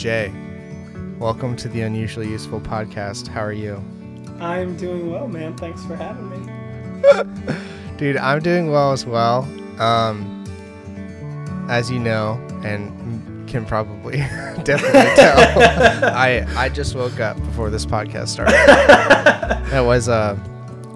Jay. 0.00 0.32
Welcome 1.18 1.56
to 1.56 1.68
the 1.68 1.82
Unusually 1.82 2.26
Useful 2.26 2.58
Podcast. 2.58 3.28
How 3.28 3.42
are 3.42 3.52
you? 3.52 3.74
I'm 4.40 4.74
doing 4.78 5.10
well, 5.12 5.28
man. 5.28 5.54
Thanks 5.58 5.84
for 5.84 5.94
having 5.94 6.30
me. 6.30 7.56
Dude, 7.98 8.16
I'm 8.16 8.40
doing 8.40 8.70
well 8.70 8.92
as 8.92 9.04
well. 9.04 9.42
Um, 9.78 10.42
as 11.68 11.90
you 11.90 11.98
know, 11.98 12.40
and 12.64 13.46
can 13.46 13.66
probably 13.66 14.16
definitely 14.64 15.02
tell, 15.16 15.38
I 16.16 16.46
I 16.56 16.70
just 16.70 16.94
woke 16.94 17.20
up 17.20 17.36
before 17.36 17.68
this 17.68 17.84
podcast 17.84 18.28
started. 18.28 18.54
that 18.54 19.82
was 19.84 20.08
uh, 20.08 20.34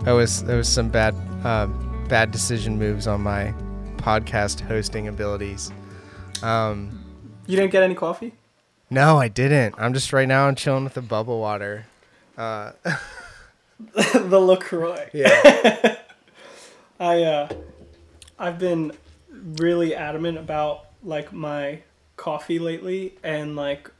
that 0.04 0.12
was 0.12 0.44
there 0.44 0.56
was 0.56 0.68
some 0.68 0.88
bad 0.88 1.14
uh, 1.44 1.66
bad 2.08 2.30
decision 2.30 2.78
moves 2.78 3.06
on 3.06 3.20
my 3.20 3.52
podcast 3.98 4.60
hosting 4.60 5.08
abilities. 5.08 5.72
Um, 6.42 7.04
You 7.44 7.56
didn't 7.56 7.72
get 7.72 7.82
any 7.82 7.94
coffee? 7.94 8.32
No, 8.94 9.18
I 9.18 9.28
didn't. 9.28 9.74
I'm 9.76 9.92
just 9.92 10.12
right 10.12 10.28
now. 10.28 10.46
I'm 10.46 10.54
chilling 10.54 10.84
with 10.84 10.94
the 10.94 11.02
bubble 11.02 11.40
water. 11.40 11.86
Uh, 12.38 12.72
the 13.94 14.40
LaCroix. 14.40 15.10
yeah. 15.12 15.96
I 17.00 17.22
uh 17.24 17.48
I've 18.38 18.58
been 18.58 18.92
really 19.28 19.94
adamant 19.94 20.38
about 20.38 20.86
like 21.02 21.32
my 21.32 21.80
coffee 22.16 22.60
lately 22.60 23.14
and 23.22 23.56
like 23.56 23.90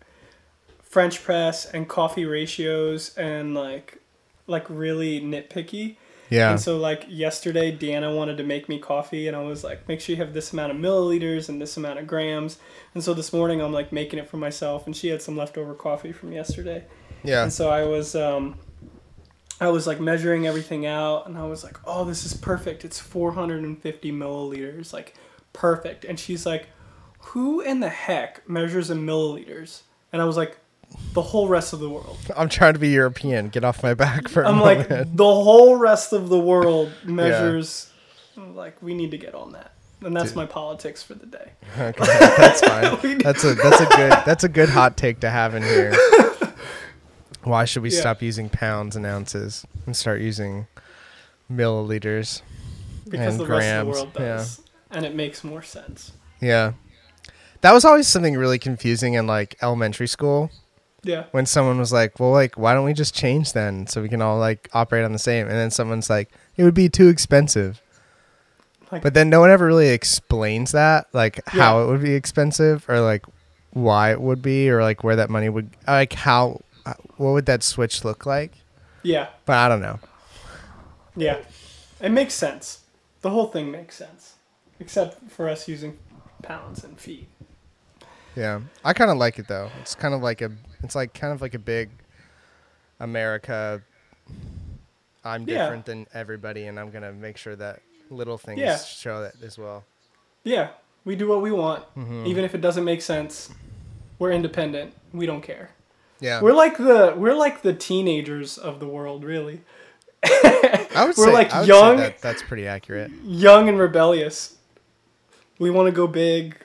French 0.81 1.23
press 1.25 1.67
and 1.67 1.89
coffee 1.89 2.25
ratios 2.25 3.17
and 3.17 3.55
like 3.55 3.99
like 4.47 4.65
really 4.69 5.21
nitpicky. 5.21 5.97
Yeah. 6.31 6.51
And 6.51 6.61
so 6.61 6.79
like 6.79 7.05
yesterday 7.09 7.77
Deanna 7.77 8.15
wanted 8.15 8.37
to 8.39 8.45
make 8.45 8.69
me 8.69 8.79
coffee 8.79 9.29
and 9.29 9.37
I 9.37 9.43
was 9.43 9.63
like, 9.63 9.87
make 9.89 10.01
sure 10.01 10.15
you 10.15 10.23
have 10.23 10.33
this 10.33 10.53
amount 10.53 10.73
of 10.73 10.79
milliliters 10.79 11.49
and 11.49 11.61
this 11.61 11.77
amount 11.77 11.99
of 11.99 12.07
grams. 12.07 12.59
And 12.95 13.05
so 13.05 13.15
this 13.15 13.33
morning 13.33 13.61
I'm 13.61 13.73
like 13.73 13.93
making 13.93 14.19
it 14.19 14.29
for 14.29 14.37
myself 14.37 14.87
and 14.87 14.97
she 14.97 15.09
had 15.09 15.23
some 15.23 15.37
leftover 15.37 15.75
coffee 15.75 16.13
from 16.13 16.33
yesterday. 16.33 16.85
Yeah. 17.23 17.43
And 17.43 17.53
so 17.53 17.71
I 17.71 17.85
was 17.85 18.15
um 18.15 18.59
I 19.61 19.69
was 19.69 19.87
like 19.87 20.01
measuring 20.01 20.47
everything 20.47 20.87
out 20.87 21.27
and 21.27 21.39
I 21.39 21.47
was 21.47 21.63
like, 21.63 21.79
"Oh, 21.85 22.05
this 22.05 22.27
is 22.27 22.35
perfect. 22.35 22.85
It's 22.85 22.99
450 22.99 24.13
milliliters. 24.13 24.93
Like 24.93 25.15
perfect." 25.53 26.05
And 26.05 26.19
she's 26.19 26.45
like, 26.45 26.67
"Who 27.19 27.61
in 27.61 27.79
the 27.79 27.89
heck 27.89 28.49
measures 28.49 28.91
in 28.91 29.07
milliliters?" 29.07 29.83
And 30.13 30.21
I 30.21 30.25
was 30.25 30.37
like, 30.37 30.59
"The 31.13 31.23
whole 31.23 31.49
rest 31.49 31.73
of 31.73 31.81
the 31.81 31.89
world." 31.89 32.19
I'm 32.37 32.49
trying 32.49 32.75
to 32.75 32.79
be 32.79 32.89
European. 32.89 33.49
Get 33.49 33.65
off 33.65 33.83
my 33.83 33.95
back 33.95 34.29
for 34.29 34.43
a 34.43 34.49
I'm 34.49 34.57
moment. 34.59 34.91
like, 34.91 35.17
"The 35.17 35.25
whole 35.25 35.77
rest 35.77 36.13
of 36.13 36.29
the 36.29 36.39
world 36.39 36.93
measures 37.05 37.91
like 38.37 38.81
we 38.83 38.95
need 38.95 39.11
to 39.13 39.19
get 39.19 39.35
on 39.35 39.53
that." 39.53 39.73
And 40.03 40.15
that's 40.15 40.31
Dude. 40.31 40.37
my 40.37 40.47
politics 40.47 41.03
for 41.03 41.15
the 41.15 41.27
day. 41.27 41.53
Okay, 41.79 42.05
that's 42.37 42.61
fine. 42.61 43.19
That's 43.19 43.43
a 43.45 43.55
that's 43.55 43.81
a 43.81 43.87
good 43.87 44.13
that's 44.27 44.45
a 44.45 44.49
good 44.49 44.69
hot 44.69 44.97
take 44.97 45.21
to 45.21 45.31
have 45.31 45.55
in 45.55 45.63
here. 45.63 45.95
Why 47.43 47.65
should 47.65 47.83
we 47.83 47.91
Yeah. 47.91 48.01
stop 48.01 48.23
using 48.23 48.49
pounds 48.49 48.97
and 48.97 49.05
ounces 49.07 49.67
and 49.87 49.97
start 49.97 50.21
using 50.21 50.67
milliliters? 51.51 52.43
Because 53.09 53.35
And 53.35 53.41
the 53.41 53.47
rest 53.47 53.61
grams, 53.61 53.89
of 53.89 53.95
the 53.95 54.01
world 54.01 54.13
does. 54.15 54.61
And 54.91 55.05
it 55.05 55.15
makes 55.15 55.45
more 55.45 55.63
sense. 55.63 56.13
Yeah. 56.41 56.73
That 57.61 57.73
was 57.73 57.85
always 57.85 58.07
something 58.09 58.37
really 58.37 58.59
confusing 58.59 59.15
in 59.15 59.27
like 59.27 59.57
elementary 59.63 60.07
school 60.07 60.51
Yeah. 61.05 61.25
when 61.33 61.47
someone 61.47 61.79
was 61.79 61.93
like, 61.93 62.19
"Well, 62.19 62.31
like 62.33 62.57
why 62.57 62.75
don't 62.75 62.85
we 62.85 62.93
just 62.95 63.15
change 63.15 63.53
then 63.53 63.87
so 63.87 64.03
we 64.03 64.09
can 64.09 64.23
all 64.23 64.39
like 64.39 64.69
operate 64.73 65.05
on 65.05 65.13
the 65.13 65.19
same?" 65.19 65.47
And 65.47 65.57
then 65.57 65.71
someone's 65.71 66.11
like, 66.11 66.31
"It 66.57 66.65
would 66.65 66.75
be 66.75 66.89
too 66.89 67.09
expensive." 67.09 67.81
Like 68.91 69.03
But 69.03 69.15
then 69.15 69.29
no 69.31 69.41
one 69.41 69.51
ever 69.51 69.67
really 69.67 69.89
explains 69.91 70.73
that, 70.73 71.07
like 71.13 71.41
how 71.49 71.83
it 71.83 71.87
would 71.87 72.03
be 72.03 72.15
expensive 72.15 72.89
or 72.89 73.01
like 73.01 73.25
why 73.73 74.13
it 74.13 74.21
would 74.21 74.41
be 74.41 74.71
or 74.71 74.83
like 74.83 75.03
where 75.05 75.17
that 75.17 75.31
money 75.31 75.49
would 75.49 75.69
like 75.87 76.13
how 76.13 76.61
uh, 76.87 76.95
what 77.17 77.33
would 77.33 77.47
that 77.47 77.63
switch 77.63 78.05
look 78.05 78.25
like? 78.27 78.53
yeah. 79.03 79.29
But 79.47 79.57
I 79.57 79.69
don't 79.69 79.81
know. 79.83 79.99
Yeah. 81.17 81.39
It 82.01 82.11
makes 82.11 82.35
sense. 82.35 82.81
The 83.23 83.31
whole 83.31 83.47
thing 83.47 83.71
makes 83.71 83.97
sense. 83.97 84.35
Except 84.81 85.31
for 85.31 85.49
us 85.49 85.69
using 85.69 85.99
pounds 86.43 86.85
and 86.85 86.99
feet. 86.99 87.29
Yeah. 88.37 88.61
I 88.85 88.93
kind 88.93 89.11
of 89.11 89.17
like 89.17 89.39
it 89.39 89.49
though. 89.49 89.71
It's 89.81 89.95
kind 89.95 90.15
of 90.15 90.23
like 90.23 90.41
a 90.43 90.51
it's 90.85 90.95
like 90.95 91.15
kind 91.15 91.33
of 91.33 91.41
like 91.41 91.55
a 91.55 91.59
big 91.59 91.91
America 93.01 93.83
I'm 95.25 95.43
Yeah. 95.49 95.63
different 95.65 95.87
than 95.87 96.07
everybody 96.13 96.67
and 96.67 96.79
I'm 96.79 96.91
going 96.91 97.03
to 97.03 97.13
make 97.13 97.37
sure 97.39 97.57
that 97.57 97.81
little 98.11 98.37
things 98.39 98.61
Yeah. 98.61 98.77
show 98.79 99.23
that 99.23 99.35
as 99.43 99.57
well. 99.59 99.85
Yeah. 100.43 100.69
We 101.05 101.17
do 101.17 101.29
what 101.29 101.41
we 101.43 101.51
want. 101.51 101.85
Mhm. 101.97 102.27
Even 102.27 102.45
if 102.45 102.55
it 102.55 102.61
doesn't 102.61 102.85
make 102.85 103.01
sense. 103.03 103.51
We're 104.19 104.33
independent. 104.33 104.95
We 105.13 105.27
don't 105.27 105.41
care. 105.43 105.71
Yeah. 106.21 106.41
We're 106.41 106.53
like 106.53 106.77
the 106.79 107.15
we're 107.17 107.35
like 107.35 107.63
the 107.63 107.75
teenagers 107.75 108.57
of 108.59 108.81
the 108.81 108.87
world, 108.87 109.25
really. 109.25 109.63
I 110.25 111.05
would 111.07 111.17
we're 111.17 111.27
say 111.27 111.33
like 111.33 111.53
I 111.53 111.61
would 111.61 111.69
young- 111.69 111.97
say 111.99 112.05
that 112.05 112.21
that's 112.21 112.43
pretty 112.43 112.67
accurate. 112.67 113.11
Young 113.25 113.69
and 113.69 113.79
rebellious. 113.79 114.57
We 115.59 115.71
want 115.71 115.87
to 115.89 115.93
go 115.93 116.07
big. 116.07 116.57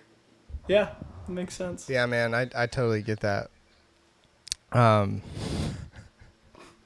Yeah, 0.67 0.89
it 1.27 1.31
makes 1.31 1.55
sense. 1.55 1.89
Yeah, 1.89 2.05
man, 2.05 2.33
I 2.35 2.49
I 2.55 2.67
totally 2.67 3.01
get 3.01 3.19
that. 3.21 3.49
Um 4.71 5.21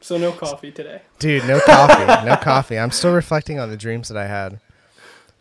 So 0.01 0.17
no 0.17 0.31
coffee 0.31 0.71
today. 0.71 1.01
Dude, 1.19 1.45
no 1.47 1.59
coffee. 1.59 2.25
no 2.25 2.35
coffee. 2.41 2.77
I'm 2.79 2.91
still 2.91 3.13
reflecting 3.13 3.59
on 3.59 3.69
the 3.69 3.77
dreams 3.77 4.09
that 4.09 4.17
I 4.17 4.27
had. 4.27 4.59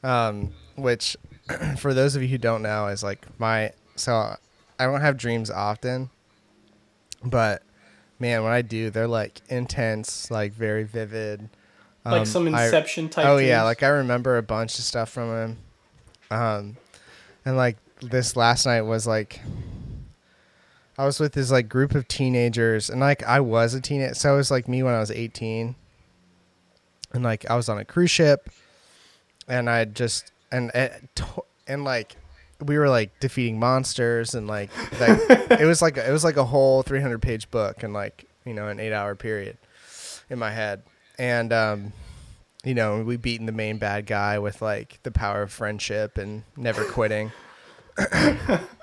Um, 0.04 0.52
which, 0.76 1.16
for 1.78 1.94
those 1.94 2.16
of 2.16 2.22
you 2.22 2.28
who 2.28 2.38
don't 2.38 2.62
know, 2.62 2.86
is 2.88 3.02
like 3.02 3.26
my. 3.38 3.72
So 3.96 4.12
I 4.78 4.84
don't 4.86 5.00
have 5.00 5.16
dreams 5.16 5.50
often, 5.50 6.10
but 7.24 7.62
man, 8.18 8.42
when 8.42 8.52
I 8.52 8.62
do, 8.62 8.90
they're 8.90 9.06
like 9.08 9.40
intense, 9.48 10.30
like 10.30 10.52
very 10.52 10.82
vivid. 10.84 11.48
Like 12.04 12.20
Um, 12.20 12.26
some 12.26 12.52
I- 12.54 12.64
inception 12.64 13.08
type 13.08 13.26
Oh 13.26 13.36
yeah, 13.36 13.62
like 13.62 13.82
I 13.82 13.88
remember 13.88 14.36
a 14.38 14.42
bunch 14.42 14.78
of 14.78 14.84
stuff 14.84 15.10
from 15.10 15.28
him. 15.30 15.58
Um, 16.30 16.76
and 17.44 17.56
like 17.56 17.76
this 18.00 18.34
last 18.36 18.66
night 18.66 18.82
was 18.82 19.06
like. 19.06 19.40
I 21.02 21.04
was 21.04 21.18
with 21.18 21.32
this 21.32 21.50
like 21.50 21.68
group 21.68 21.96
of 21.96 22.06
teenagers, 22.06 22.88
and 22.88 23.00
like 23.00 23.24
I 23.24 23.40
was 23.40 23.74
a 23.74 23.80
teenager, 23.80 24.14
so 24.14 24.34
it 24.34 24.36
was 24.36 24.52
like 24.52 24.68
me 24.68 24.84
when 24.84 24.94
I 24.94 25.00
was 25.00 25.10
eighteen, 25.10 25.74
and 27.12 27.24
like 27.24 27.44
I 27.50 27.56
was 27.56 27.68
on 27.68 27.76
a 27.76 27.84
cruise 27.84 28.12
ship, 28.12 28.48
and 29.48 29.68
I 29.68 29.84
just 29.84 30.30
and 30.52 30.70
and, 30.76 31.08
and 31.66 31.82
like 31.82 32.14
we 32.64 32.78
were 32.78 32.88
like 32.88 33.18
defeating 33.18 33.58
monsters, 33.58 34.36
and 34.36 34.46
like 34.46 34.70
like 35.00 35.18
it 35.60 35.66
was 35.66 35.82
like 35.82 35.96
it 35.96 36.12
was 36.12 36.22
like 36.22 36.36
a 36.36 36.44
whole 36.44 36.84
three 36.84 37.00
hundred 37.00 37.20
page 37.20 37.50
book, 37.50 37.82
and 37.82 37.92
like 37.92 38.26
you 38.44 38.54
know 38.54 38.68
an 38.68 38.78
eight 38.78 38.92
hour 38.92 39.16
period 39.16 39.58
in 40.30 40.38
my 40.38 40.52
head, 40.52 40.84
and 41.18 41.52
um, 41.52 41.92
you 42.62 42.74
know 42.74 43.02
we 43.02 43.16
beaten 43.16 43.46
the 43.46 43.50
main 43.50 43.76
bad 43.76 44.06
guy 44.06 44.38
with 44.38 44.62
like 44.62 45.00
the 45.02 45.10
power 45.10 45.42
of 45.42 45.50
friendship 45.50 46.16
and 46.16 46.44
never 46.56 46.84
quitting 46.84 47.32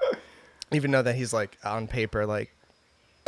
even 0.72 0.92
though 0.92 1.02
that 1.02 1.16
he's 1.16 1.34
like 1.34 1.58
on 1.64 1.88
paper 1.88 2.26
like 2.26 2.54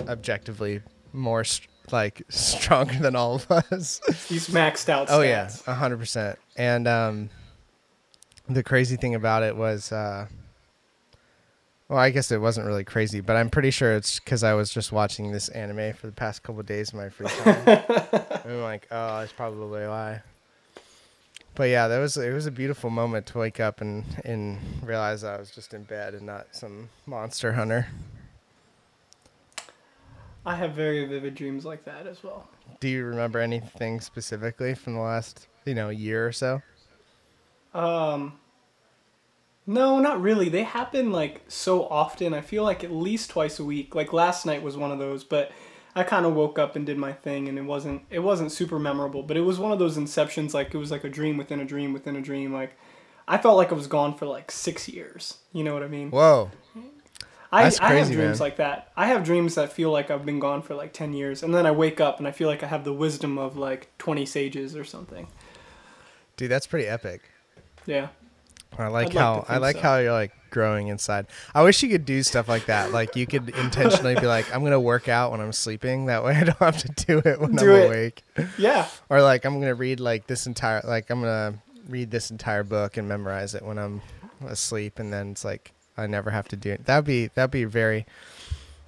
objectively 0.07 0.81
more 1.13 1.44
st- 1.44 1.68
like 1.91 2.22
stronger 2.29 2.97
than 3.00 3.16
all 3.16 3.35
of 3.35 3.52
us. 3.52 4.00
He's 4.29 4.47
maxed 4.50 4.88
out. 4.90 5.07
oh 5.09 5.22
yeah 5.22 5.50
a 5.68 5.74
hundred 5.74 5.97
percent. 6.00 6.40
And 6.56 6.88
um 6.88 7.29
the 8.47 8.63
crazy 8.63 8.96
thing 8.97 9.16
about 9.16 9.44
it 9.44 9.56
was 9.56 9.91
uh 9.91 10.25
well 11.88 12.00
i 12.00 12.09
guess 12.09 12.31
it 12.31 12.41
wasn't 12.41 12.66
really 12.66 12.84
crazy 12.84 13.22
but 13.22 13.38
i'm 13.38 13.50
pretty 13.50 13.72
sure 13.72 13.94
it's 13.94 14.19
because 14.19 14.44
i 14.44 14.53
was 14.53 14.69
just 14.73 14.91
watching 14.91 15.31
this 15.31 15.47
anime 15.50 15.94
for 15.94 16.08
the 16.08 16.12
past 16.13 16.44
couple 16.44 16.59
of 16.59 16.66
days 16.66 16.90
of 16.90 16.96
my 16.96 17.08
free 17.08 17.28
time. 17.28 17.56
And 17.66 18.41
i'm 18.46 18.62
like 18.62 18.88
oh 18.91 19.19
that's 19.19 19.31
probably 19.31 19.88
why 19.88 20.22
but 21.56 21.66
yeah 21.66 21.88
that 21.88 22.00
was 22.00 22.17
it 22.17 22.34
was 22.34 22.45
a 22.45 22.51
beautiful 22.51 22.89
moment 22.89 23.25
to 23.25 23.38
wake 23.38 23.59
up 23.59 23.81
and 23.81 24.03
and 24.25 24.59
realize 24.84 25.23
i 25.23 25.38
was 25.38 25.51
just 25.51 25.73
in 25.73 25.84
bed 25.84 26.13
and 26.13 26.25
not 26.25 26.47
some 26.51 26.89
monster 27.06 27.53
hunter 27.53 27.88
I 30.43 30.55
have 30.55 30.72
very 30.72 31.05
vivid 31.05 31.35
dreams 31.35 31.66
like 31.66 31.85
that 31.85 32.08
as 32.08 32.23
well. 32.23 32.47
do 32.79 32.87
you 32.87 33.03
remember 33.03 33.37
anything 33.40 34.02
specifically 34.02 34.73
from 34.73 34.96
the 34.96 34.99
last 35.02 35.47
you 35.66 35.75
know 35.75 35.90
year 35.90 36.25
or 36.28 36.31
so 36.31 36.61
Um, 37.73 38.34
no, 39.67 39.99
not 39.99 40.20
really. 40.22 40.49
They 40.49 40.64
happen 40.64 41.11
like 41.11 41.43
so 41.47 41.87
often. 41.87 42.34
I 42.34 42.41
feel 42.41 42.64
like 42.64 42.84
at 42.84 42.91
least 42.91 43.29
twice 43.29 43.59
a 43.59 43.64
week. 43.64 43.93
Like 43.96 44.11
last 44.11 44.46
night 44.46 44.64
was 44.64 44.75
one 44.75 44.91
of 44.91 44.97
those, 44.99 45.23
but 45.23 45.52
I 45.96 46.03
kind 46.03 46.26
of 46.26 46.34
woke 46.34 46.58
up 46.58 46.76
and 46.76 46.85
did 46.85 46.97
my 46.97 47.11
thing, 47.14 47.47
and 47.49 47.58
it 47.58 47.64
wasn't 47.64 48.03
it 48.09 48.20
wasn't 48.20 48.52
super 48.52 48.79
memorable. 48.79 49.23
But 49.23 49.38
it 49.38 49.41
was 49.41 49.59
one 49.59 49.72
of 49.72 49.79
those 49.79 49.97
inceptions. 49.97 50.53
Like 50.53 50.73
it 50.73 50.78
was 50.78 50.91
like 50.91 51.03
a 51.03 51.09
dream 51.09 51.38
within 51.38 51.59
a 51.59 51.66
dream 51.66 51.93
within 51.93 52.16
a 52.16 52.22
dream. 52.22 52.53
Like 52.53 52.78
I 53.28 53.38
felt 53.38 53.58
like 53.58 53.72
I 53.72 53.76
was 53.76 53.88
gone 53.88 54.16
for 54.16 54.26
like 54.26 54.52
six 54.52 54.88
years. 54.88 55.38
You 55.53 55.64
know 55.64 55.73
what 55.73 55.84
I 55.84 55.88
mean? 55.88 56.11
whoa 56.11 56.52
I, 57.53 57.64
That's 57.64 57.82
I 57.82 57.93
have 57.96 58.08
dreams 58.08 58.40
man. 58.40 58.46
like 58.46 58.55
that. 58.58 58.91
I 58.96 59.08
have 59.08 59.26
dreams 59.26 59.55
that 59.55 59.73
feel 59.73 59.91
like 59.91 60.09
I've 60.09 60.26
been 60.26 60.40
gone 60.40 60.61
for 60.61 60.73
like 60.73 60.93
10 60.93 61.11
years. 61.14 61.43
And 61.43 61.53
then 61.53 61.66
I 61.66 61.72
wake 61.72 61.99
up 61.99 62.17
and 62.17 62.26
I 62.26 62.32
feel 62.32 62.47
like 62.47 62.64
I 62.64 62.67
have 62.67 62.85
the 62.85 62.94
wisdom 62.94 63.37
of 63.37 63.58
like 63.58 63.90
20 63.97 64.26
sages 64.26 64.73
or 64.73 64.85
something. 64.85 65.28
dude 66.37 66.49
that's 66.49 66.66
pretty 66.66 66.87
epic 66.87 67.23
Yeah. 67.85 68.08
I 68.78 68.88
like 68.88 69.08
I'd 69.08 69.14
how 69.16 69.40
to 69.41 69.52
I 69.52 69.58
like 69.58 69.76
so. 69.76 69.82
how 69.82 69.97
you're 69.97 70.12
like 70.14 70.32
growing 70.50 70.88
inside. 70.88 71.28
I 71.53 71.64
wish 71.64 71.82
you 71.84 71.90
could 71.90 72.06
do 72.06 72.23
stuff 72.23 72.47
like 72.47 72.66
that. 72.66 72.91
Like 72.91 73.16
you 73.16 73.28
could 73.28 73.50
intentionally 73.50 74.16
be 74.16 74.28
like, 74.28 74.53
I'm 74.53 74.64
gonna 74.64 74.79
work 74.79 75.08
out 75.09 75.32
when 75.32 75.41
I'm 75.41 75.52
sleeping. 75.53 76.06
That 76.08 76.23
way 76.23 76.35
I 76.35 76.44
don't 76.46 76.59
have 76.59 76.78
to 76.78 77.06
do 77.06 77.20
it 77.20 77.40
when 77.40 77.56
Do 77.56 77.72
I'm 77.73 77.82
it. 77.82 77.85
awake. 77.88 78.23
Yeah. 78.58 78.88
Or 79.09 79.22
like 79.22 79.46
I'm 79.46 79.59
gonna 79.59 79.76
read 79.76 80.00
like 80.00 80.28
this 80.28 80.47
entire 80.47 80.82
like 80.85 81.09
I'm 81.09 81.20
gonna 81.22 81.56
read 81.90 82.12
this 82.12 82.32
entire 82.32 82.64
book 82.64 82.97
and 82.97 83.08
memorize 83.08 83.56
it 83.56 83.64
when 83.64 83.78
I'm 83.78 84.02
asleep, 84.47 85.00
and 85.00 85.12
then 85.12 85.32
it's 85.32 85.44
like 85.46 85.73
I 85.97 86.08
never 86.08 86.32
have 86.32 86.47
to 86.50 86.56
do 86.56 86.72
it. 86.72 86.85
That'd 86.85 87.06
be 87.06 87.28
that'd 87.28 87.52
be 87.52 87.66
very 87.66 88.06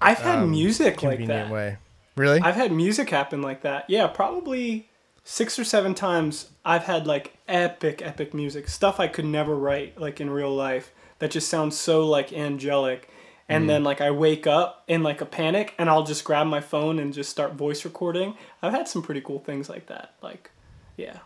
I've 0.02 0.20
had 0.20 0.40
um, 0.40 0.52
music 0.52 1.02
like 1.04 1.26
that. 1.28 1.50
way. 1.50 1.78
Really? 2.16 2.40
I've 2.42 2.56
had 2.56 2.72
music 2.72 3.10
happen 3.10 3.42
like 3.42 3.62
that. 3.62 3.90
Yeah, 3.90 4.08
probably 4.08 4.88
six 5.24 5.58
or 5.58 5.64
seven 5.64 5.94
times 5.94 6.50
I've 6.66 6.84
had 6.84 7.08
like 7.08 7.38
epic, 7.48 8.02
epic 8.04 8.34
music. 8.34 8.68
Stuff 8.68 9.00
I 9.00 9.08
could 9.08 9.26
never 9.26 9.56
write 9.56 10.00
like 10.00 10.20
in 10.22 10.30
real 10.30 10.54
life 10.54 10.92
that 11.20 11.32
just 11.32 11.50
sounds 11.50 11.78
so 11.78 12.06
like 12.08 12.34
angelic. 12.34 13.10
And 13.50 13.70
then 13.70 13.84
like 13.84 14.02
I 14.02 14.10
wake 14.10 14.48
up 14.48 14.84
in 14.88 15.04
like 15.04 15.22
a 15.22 15.26
panic 15.26 15.76
and 15.78 15.88
I'll 15.90 16.04
just 16.04 16.24
grab 16.24 16.48
my 16.48 16.60
phone 16.60 16.98
and 16.98 17.14
just 17.14 17.30
start 17.30 17.54
voice 17.54 17.86
recording. 17.86 18.36
I've 18.62 18.72
had 18.72 18.88
some 18.88 19.04
pretty 19.04 19.22
cool 19.22 19.40
things 19.40 19.70
like 19.70 19.88
that. 19.88 20.16
Like, 20.24 20.50
yeah. 20.98 21.20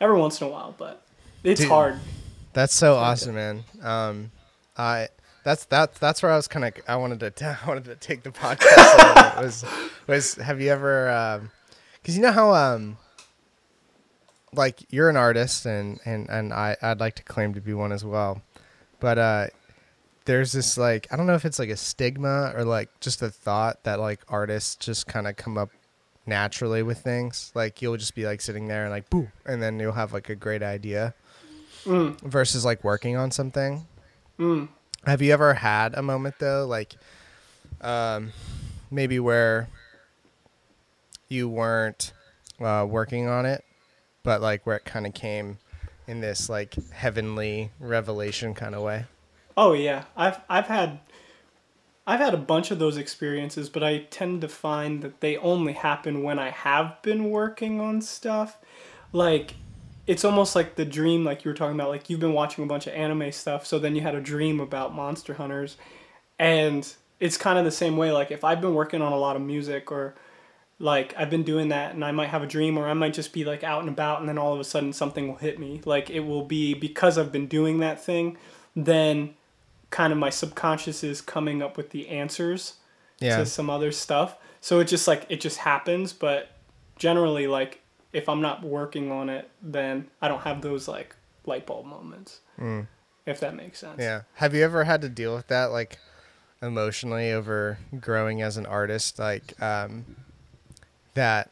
Every 0.00 0.18
once 0.18 0.40
in 0.40 0.48
a 0.48 0.50
while, 0.50 0.74
but 0.76 1.06
it's 1.44 1.60
Dude. 1.60 1.70
hard. 1.70 2.00
That's 2.52 2.74
so 2.74 2.96
awesome, 2.96 3.36
man. 3.36 3.64
Um, 3.80 4.32
I 4.76 5.08
that's 5.44 5.64
that's 5.66 5.98
that's 5.98 6.22
where 6.22 6.32
I 6.32 6.36
was 6.36 6.48
kind 6.48 6.64
of 6.64 6.74
I 6.88 6.96
wanted 6.96 7.20
to 7.36 7.58
I 7.64 7.68
wanted 7.68 7.84
to 7.84 7.96
take 7.96 8.22
the 8.24 8.30
podcast. 8.30 9.40
was 9.40 9.64
was 10.06 10.34
have 10.34 10.60
you 10.60 10.70
ever? 10.70 11.48
Because 12.00 12.16
you 12.16 12.22
know 12.22 12.32
how 12.32 12.52
um, 12.54 12.96
like 14.54 14.84
you're 14.90 15.08
an 15.08 15.16
artist 15.16 15.66
and 15.66 15.98
and 16.04 16.28
and 16.28 16.52
I 16.52 16.76
I'd 16.82 17.00
like 17.00 17.14
to 17.16 17.22
claim 17.22 17.54
to 17.54 17.60
be 17.60 17.74
one 17.74 17.92
as 17.92 18.04
well, 18.04 18.42
but 19.00 19.18
uh, 19.18 19.46
there's 20.24 20.52
this 20.52 20.76
like 20.78 21.06
I 21.12 21.16
don't 21.16 21.26
know 21.26 21.34
if 21.34 21.44
it's 21.44 21.58
like 21.58 21.70
a 21.70 21.76
stigma 21.76 22.52
or 22.54 22.64
like 22.64 22.88
just 23.00 23.22
a 23.22 23.30
thought 23.30 23.82
that 23.84 23.98
like 24.00 24.20
artists 24.28 24.76
just 24.76 25.06
kind 25.06 25.26
of 25.26 25.36
come 25.36 25.56
up 25.58 25.70
naturally 26.26 26.82
with 26.82 26.98
things. 26.98 27.50
Like 27.54 27.82
you'll 27.82 27.96
just 27.96 28.14
be 28.14 28.24
like 28.26 28.40
sitting 28.40 28.68
there 28.68 28.82
and 28.84 28.90
like 28.92 29.10
boom 29.10 29.32
and 29.46 29.62
then 29.62 29.78
you'll 29.80 29.92
have 29.92 30.12
like 30.12 30.28
a 30.28 30.36
great 30.36 30.62
idea 30.62 31.14
Mm, 31.84 32.20
versus 32.20 32.64
like 32.64 32.84
working 32.84 33.16
on 33.16 33.32
something. 33.32 33.84
mm. 34.38 34.68
Have 35.04 35.20
you 35.20 35.32
ever 35.32 35.54
had 35.54 35.94
a 35.94 36.02
moment 36.02 36.36
though, 36.38 36.64
like 36.64 36.94
um, 37.80 38.30
maybe 38.88 39.18
where 39.18 39.68
you 41.28 41.48
weren't 41.48 42.12
uh, 42.60 42.86
working 42.88 43.26
on 43.26 43.46
it, 43.46 43.64
but 44.22 44.40
like 44.40 44.66
where 44.66 44.76
it 44.76 44.84
kind 44.84 45.06
of 45.06 45.14
came 45.14 45.58
in 46.06 46.20
this 46.20 46.48
like 46.48 46.74
heavenly 46.92 47.70
revelation 47.78 48.54
kind 48.54 48.74
of 48.74 48.82
way? 48.82 49.04
Oh 49.56 49.72
yeah, 49.72 50.04
I've 50.16 50.40
I've 50.48 50.66
had 50.66 51.00
I've 52.06 52.20
had 52.20 52.34
a 52.34 52.38
bunch 52.38 52.70
of 52.70 52.78
those 52.78 52.96
experiences, 52.96 53.68
but 53.68 53.82
I 53.82 54.06
tend 54.10 54.40
to 54.40 54.48
find 54.48 55.02
that 55.02 55.20
they 55.20 55.36
only 55.36 55.74
happen 55.74 56.22
when 56.22 56.38
I 56.38 56.50
have 56.50 57.00
been 57.02 57.30
working 57.30 57.80
on 57.80 58.00
stuff. 58.00 58.58
Like 59.12 59.54
it's 60.06 60.24
almost 60.24 60.56
like 60.56 60.74
the 60.74 60.84
dream 60.84 61.24
like 61.24 61.44
you 61.44 61.50
were 61.50 61.56
talking 61.56 61.76
about 61.76 61.90
like 61.90 62.10
you've 62.10 62.20
been 62.20 62.32
watching 62.32 62.64
a 62.64 62.66
bunch 62.66 62.86
of 62.86 62.94
anime 62.94 63.30
stuff, 63.32 63.66
so 63.66 63.78
then 63.78 63.94
you 63.94 64.02
had 64.02 64.14
a 64.14 64.20
dream 64.20 64.60
about 64.60 64.94
monster 64.94 65.34
hunters 65.34 65.76
and 66.38 66.94
it's 67.20 67.36
kind 67.36 67.56
of 67.56 67.64
the 67.64 67.70
same 67.70 67.96
way 67.96 68.10
like 68.10 68.32
if 68.32 68.42
I've 68.42 68.60
been 68.60 68.74
working 68.74 69.00
on 69.00 69.12
a 69.12 69.16
lot 69.16 69.36
of 69.36 69.42
music 69.42 69.92
or 69.92 70.14
like 70.82 71.14
I've 71.16 71.30
been 71.30 71.44
doing 71.44 71.68
that 71.68 71.94
and 71.94 72.04
I 72.04 72.10
might 72.10 72.30
have 72.30 72.42
a 72.42 72.46
dream 72.46 72.76
or 72.76 72.88
I 72.88 72.92
might 72.92 73.14
just 73.14 73.32
be 73.32 73.44
like 73.44 73.62
out 73.62 73.80
and 73.80 73.88
about 73.88 74.18
and 74.18 74.28
then 74.28 74.36
all 74.36 74.52
of 74.52 74.58
a 74.58 74.64
sudden 74.64 74.92
something 74.92 75.28
will 75.28 75.36
hit 75.36 75.58
me. 75.58 75.80
Like 75.84 76.10
it 76.10 76.20
will 76.20 76.44
be 76.44 76.74
because 76.74 77.16
I've 77.18 77.30
been 77.30 77.46
doing 77.46 77.78
that 77.78 78.02
thing, 78.02 78.36
then 78.74 79.34
kind 79.90 80.12
of 80.12 80.18
my 80.18 80.28
subconscious 80.28 81.04
is 81.04 81.20
coming 81.20 81.62
up 81.62 81.76
with 81.76 81.90
the 81.90 82.08
answers 82.08 82.74
Yeah, 83.20 83.36
to 83.38 83.46
some 83.46 83.70
other 83.70 83.92
stuff. 83.92 84.36
So 84.60 84.80
it 84.80 84.86
just 84.86 85.06
like 85.06 85.24
it 85.28 85.40
just 85.40 85.58
happens, 85.58 86.12
but 86.12 86.50
generally 86.96 87.46
like 87.46 87.80
if 88.12 88.28
I'm 88.28 88.40
not 88.40 88.64
working 88.64 89.12
on 89.12 89.30
it, 89.30 89.48
then 89.62 90.08
I 90.20 90.26
don't 90.26 90.42
have 90.42 90.62
those 90.62 90.88
like 90.88 91.14
light 91.46 91.64
bulb 91.64 91.86
moments. 91.86 92.40
Mm. 92.58 92.88
If 93.24 93.38
that 93.38 93.54
makes 93.54 93.78
sense. 93.78 94.00
yeah. 94.00 94.22
Have 94.34 94.52
you 94.52 94.64
ever 94.64 94.82
had 94.82 95.00
to 95.02 95.08
deal 95.08 95.32
with 95.32 95.46
that 95.46 95.66
like 95.66 95.98
emotionally 96.60 97.30
over 97.30 97.78
growing 98.00 98.42
as 98.42 98.56
an 98.56 98.66
artist, 98.66 99.20
like 99.20 99.60
um, 99.62 100.04
that? 101.14 101.50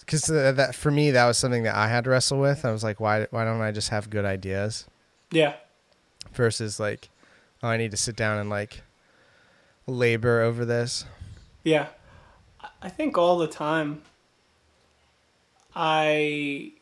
Because 0.00 0.22
that 0.26 0.74
for 0.74 0.90
me, 0.90 1.10
that 1.10 1.26
was 1.26 1.36
something 1.36 1.64
that 1.64 1.74
I 1.74 1.88
had 1.88 2.04
to 2.04 2.10
wrestle 2.10 2.38
with. 2.38 2.64
I 2.64 2.70
was 2.72 2.84
like, 2.84 3.00
why 3.00 3.26
why 3.30 3.44
don't 3.44 3.60
I 3.60 3.72
just 3.72 3.88
have 3.88 4.08
good 4.10 4.24
ideas? 4.24 4.86
Yeah. 5.32 5.54
versus 6.32 6.78
like 6.78 7.08
oh 7.62 7.68
i 7.68 7.76
need 7.76 7.90
to 7.90 7.96
sit 7.96 8.14
down 8.14 8.38
and 8.38 8.48
like 8.48 8.82
labor 9.88 10.40
over 10.42 10.64
this 10.64 11.04
Yeah. 11.64 11.86
I- 12.60 12.88
think 12.88 13.16
all 13.18 13.38
the 13.38 13.48
time 13.48 14.02
I 15.74 16.72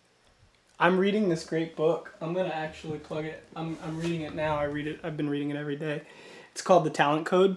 I'm 0.79 0.99
reading 0.99 1.29
this 1.29 1.45
great 1.45 1.77
book. 1.77 2.15
I'm 2.21 2.35
to 2.35 2.55
actually 2.55 2.99
plug 2.99 3.25
it. 3.25 3.45
I'm 3.57 3.77
I'm 3.85 3.99
reading 4.01 4.23
it 4.23 4.35
now. 4.35 4.57
I 4.57 4.65
read 4.65 4.87
it 4.87 5.01
I've 5.03 5.17
been 5.17 5.31
reading 5.31 5.51
it 5.51 5.57
every 5.57 5.77
day. 5.77 6.03
It's 6.53 6.63
called 6.63 6.85
The 6.85 6.91
Talent 6.91 7.27
Code. 7.27 7.57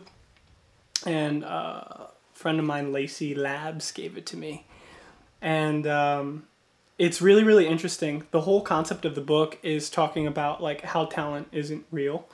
And 1.06 1.44
uh, 1.44 2.08
friend 2.38 2.60
of 2.60 2.66
mine 2.66 2.92
Lacey 2.92 3.34
Labs 3.36 3.92
gave 3.92 4.18
it 4.18 4.26
to 4.28 4.38
me. 4.38 4.66
And 5.42 5.86
um 5.88 6.48
it's 6.98 7.22
really 7.22 7.44
really 7.44 7.68
interesting. 7.68 8.26
The 8.32 8.42
whole 8.42 8.62
concept 8.62 9.06
of 9.06 9.16
the 9.16 9.22
book 9.22 9.58
is 9.64 9.90
talking 9.90 10.28
about 10.28 10.62
like 10.62 10.82
how 10.82 11.06
talent 11.06 11.48
isn't 11.52 11.86
real 11.92 12.28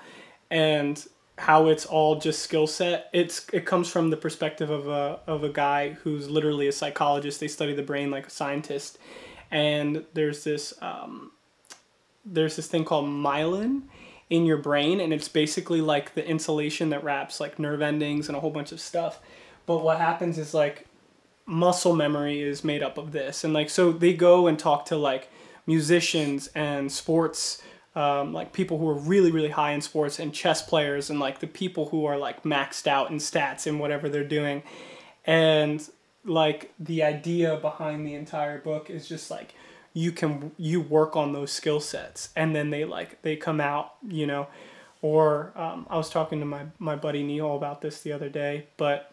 and 0.49 1.05
how 1.37 1.67
it's 1.67 1.85
all 1.85 2.19
just 2.19 2.41
skill 2.41 2.67
set. 2.67 3.09
It's 3.11 3.47
it 3.51 3.65
comes 3.65 3.89
from 3.89 4.09
the 4.09 4.17
perspective 4.17 4.69
of 4.69 4.87
a 4.87 5.19
of 5.25 5.43
a 5.43 5.49
guy 5.49 5.91
who's 6.03 6.29
literally 6.29 6.67
a 6.67 6.71
psychologist. 6.71 7.39
They 7.39 7.47
study 7.47 7.73
the 7.73 7.83
brain 7.83 8.11
like 8.11 8.27
a 8.27 8.29
scientist, 8.29 8.99
and 9.49 10.05
there's 10.13 10.43
this 10.43 10.73
um, 10.81 11.31
there's 12.23 12.55
this 12.55 12.67
thing 12.67 12.85
called 12.85 13.05
myelin 13.05 13.83
in 14.29 14.45
your 14.45 14.57
brain, 14.57 14.99
and 14.99 15.11
it's 15.11 15.27
basically 15.27 15.81
like 15.81 16.13
the 16.13 16.25
insulation 16.25 16.89
that 16.89 17.03
wraps 17.03 17.39
like 17.39 17.57
nerve 17.57 17.81
endings 17.81 18.27
and 18.27 18.37
a 18.37 18.39
whole 18.39 18.51
bunch 18.51 18.71
of 18.71 18.79
stuff. 18.79 19.19
But 19.65 19.83
what 19.83 19.97
happens 19.97 20.37
is 20.37 20.53
like 20.53 20.87
muscle 21.45 21.95
memory 21.95 22.41
is 22.41 22.63
made 22.63 22.83
up 22.83 22.97
of 22.97 23.11
this, 23.11 23.43
and 23.43 23.53
like 23.53 23.69
so 23.69 23.91
they 23.91 24.13
go 24.13 24.47
and 24.47 24.57
talk 24.57 24.85
to 24.87 24.97
like 24.97 25.29
musicians 25.65 26.47
and 26.55 26.91
sports 26.91 27.61
um, 27.95 28.33
like 28.33 28.53
people 28.53 28.79
who 28.79 28.89
are 28.89 28.95
really 28.95 29.31
really 29.31 29.49
high 29.49 29.71
in 29.71 29.81
sports 29.81 30.19
and 30.19 30.33
chess 30.33 30.61
players 30.61 31.09
and 31.09 31.19
like 31.19 31.39
the 31.39 31.47
people 31.47 31.89
who 31.89 32.05
are 32.05 32.17
like 32.17 32.43
maxed 32.43 32.87
out 32.87 33.11
in 33.11 33.17
stats 33.17 33.67
and 33.67 33.79
whatever 33.79 34.09
they're 34.09 34.23
doing. 34.23 34.63
And 35.25 35.87
like 36.25 36.73
the 36.79 37.03
idea 37.03 37.55
behind 37.57 38.05
the 38.05 38.15
entire 38.15 38.59
book 38.59 38.89
is 38.89 39.07
just 39.07 39.29
like 39.29 39.53
you 39.93 40.11
can 40.11 40.51
you 40.57 40.81
work 40.81 41.15
on 41.15 41.33
those 41.33 41.51
skill 41.51 41.79
sets. 41.79 42.29
And 42.35 42.55
then 42.55 42.71
they 42.71 42.83
like 42.85 43.21
they 43.21 43.35
come 43.35 43.61
out 43.61 43.93
you 44.07 44.25
know. 44.27 44.47
Or 45.01 45.51
um, 45.57 45.85
i 45.89 45.97
was 45.97 46.09
talking 46.09 46.39
to 46.39 46.45
my 46.45 46.67
my 46.79 46.95
buddy 46.95 47.23
neil 47.23 47.57
about 47.57 47.81
this 47.81 48.01
the 48.01 48.13
other 48.13 48.29
day 48.29 48.67
but 48.77 49.12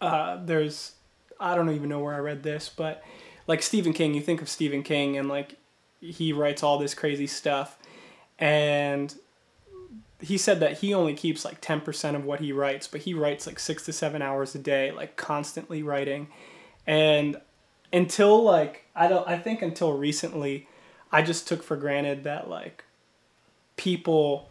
uh, 0.00 0.38
there's 0.44 0.92
i 1.38 1.54
don't 1.54 1.70
even 1.70 1.88
know 1.88 2.00
where 2.00 2.14
i 2.14 2.18
read 2.18 2.42
this 2.42 2.68
but 2.68 3.02
like 3.46 3.62
stephen 3.62 3.92
king 3.92 4.14
you 4.14 4.20
think 4.20 4.42
of 4.42 4.48
stephen 4.48 4.82
king 4.82 5.16
and 5.16 5.28
like 5.28 5.56
he 6.00 6.32
writes 6.32 6.62
all 6.62 6.78
this 6.78 6.94
crazy 6.94 7.26
stuff 7.26 7.78
and 8.38 9.14
he 10.22 10.36
said 10.36 10.60
that 10.60 10.78
he 10.78 10.92
only 10.92 11.14
keeps 11.14 11.44
like 11.44 11.60
10% 11.60 12.14
of 12.14 12.24
what 12.24 12.40
he 12.40 12.52
writes 12.52 12.86
but 12.86 13.02
he 13.02 13.14
writes 13.14 13.46
like 13.46 13.58
6 13.58 13.84
to 13.84 13.92
7 13.92 14.22
hours 14.22 14.54
a 14.54 14.58
day 14.58 14.90
like 14.90 15.16
constantly 15.16 15.82
writing. 15.82 16.28
And 16.86 17.40
until 17.92 18.42
like 18.42 18.84
I 18.94 19.08
don't 19.08 19.26
I 19.26 19.38
think 19.38 19.62
until 19.62 19.96
recently 19.96 20.68
I 21.12 21.22
just 21.22 21.48
took 21.48 21.62
for 21.62 21.76
granted 21.76 22.24
that 22.24 22.48
like 22.48 22.84
people 23.76 24.50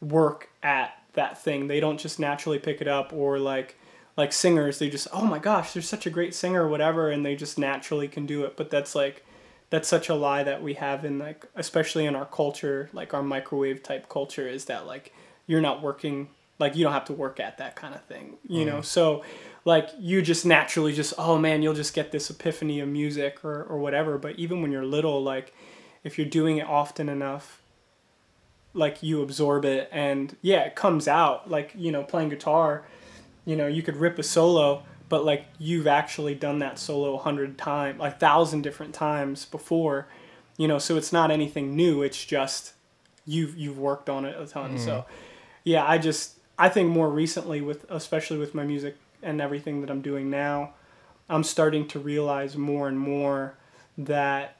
work 0.00 0.50
at 0.62 0.90
that 1.14 1.42
thing. 1.42 1.66
They 1.66 1.80
don't 1.80 1.98
just 1.98 2.18
naturally 2.18 2.58
pick 2.58 2.80
it 2.80 2.88
up 2.88 3.12
or 3.12 3.38
like 3.38 3.76
like 4.16 4.32
singers 4.32 4.78
they 4.78 4.88
just 4.88 5.08
oh 5.12 5.24
my 5.24 5.38
gosh 5.38 5.72
they're 5.72 5.82
such 5.82 6.06
a 6.06 6.10
great 6.10 6.34
singer 6.34 6.64
or 6.64 6.68
whatever 6.68 7.10
and 7.10 7.24
they 7.24 7.34
just 7.34 7.58
naturally 7.58 8.08
can 8.08 8.26
do 8.26 8.44
it. 8.44 8.56
But 8.56 8.70
that's 8.70 8.94
like 8.94 9.24
that's 9.70 9.88
such 9.88 10.08
a 10.08 10.14
lie 10.14 10.42
that 10.44 10.62
we 10.62 10.74
have 10.74 11.04
in 11.04 11.18
like 11.18 11.46
especially 11.56 12.06
in 12.06 12.14
our 12.14 12.26
culture 12.26 12.88
like 12.92 13.12
our 13.12 13.22
microwave 13.22 13.82
type 13.82 14.08
culture 14.08 14.46
is 14.46 14.66
that 14.66 14.86
like 14.86 15.12
you're 15.46 15.60
not 15.60 15.82
working 15.82 16.28
like 16.60 16.76
you 16.76 16.84
don't 16.84 16.92
have 16.92 17.06
to 17.06 17.12
work 17.12 17.40
at 17.40 17.58
that 17.58 17.74
kind 17.74 17.94
of 17.94 18.02
thing 18.04 18.36
you 18.46 18.64
know? 18.64 18.78
Mm. 18.78 18.84
So 18.84 19.24
like 19.64 19.88
you 19.98 20.22
just 20.22 20.46
naturally 20.46 20.92
just 20.92 21.14
oh 21.18 21.38
man 21.38 21.62
you'll 21.62 21.74
just 21.74 21.94
get 21.94 22.12
this 22.12 22.30
epiphany 22.30 22.78
of 22.80 22.88
music 22.88 23.44
or, 23.44 23.64
or 23.64 23.78
whatever. 23.78 24.18
But 24.18 24.38
even 24.38 24.62
when 24.62 24.70
you're 24.70 24.84
little 24.84 25.22
like 25.22 25.52
if 26.04 26.18
you're 26.18 26.28
doing 26.28 26.58
it 26.58 26.66
often 26.68 27.08
enough 27.08 27.60
like 28.74 29.02
you 29.02 29.22
absorb 29.22 29.64
it 29.64 29.88
and 29.90 30.36
yeah 30.40 30.60
it 30.60 30.76
comes 30.76 31.08
out. 31.08 31.50
Like 31.50 31.72
you 31.74 31.90
know 31.90 32.04
playing 32.04 32.28
guitar 32.28 32.84
you 33.44 33.56
know 33.56 33.66
you 33.66 33.82
could 33.82 33.96
rip 33.96 34.18
a 34.18 34.22
solo 34.22 34.82
but 35.08 35.24
like 35.24 35.46
you've 35.58 35.86
actually 35.86 36.34
done 36.34 36.58
that 36.60 36.78
solo 36.78 37.14
a 37.14 37.18
hundred 37.18 37.56
times 37.58 37.98
like 37.98 38.18
thousand 38.18 38.62
different 38.62 38.94
times 38.94 39.44
before 39.46 40.06
you 40.56 40.66
know 40.66 40.78
so 40.78 40.96
it's 40.96 41.12
not 41.12 41.30
anything 41.30 41.76
new 41.76 42.02
it's 42.02 42.24
just 42.24 42.74
you've 43.26 43.56
you've 43.56 43.78
worked 43.78 44.08
on 44.08 44.24
it 44.24 44.40
a 44.40 44.46
ton. 44.46 44.76
Mm. 44.76 44.84
So 44.84 45.04
yeah, 45.64 45.84
I 45.86 45.98
just 45.98 46.38
I 46.58 46.68
think 46.68 46.90
more 46.90 47.10
recently 47.10 47.60
with 47.60 47.88
especially 47.90 48.38
with 48.38 48.54
my 48.54 48.64
music 48.64 48.96
and 49.22 49.40
everything 49.40 49.80
that 49.80 49.90
I'm 49.90 50.02
doing 50.02 50.30
now, 50.30 50.74
I'm 51.28 51.44
starting 51.44 51.88
to 51.88 51.98
realize 51.98 52.56
more 52.56 52.88
and 52.88 52.98
more 52.98 53.56
that 53.96 54.56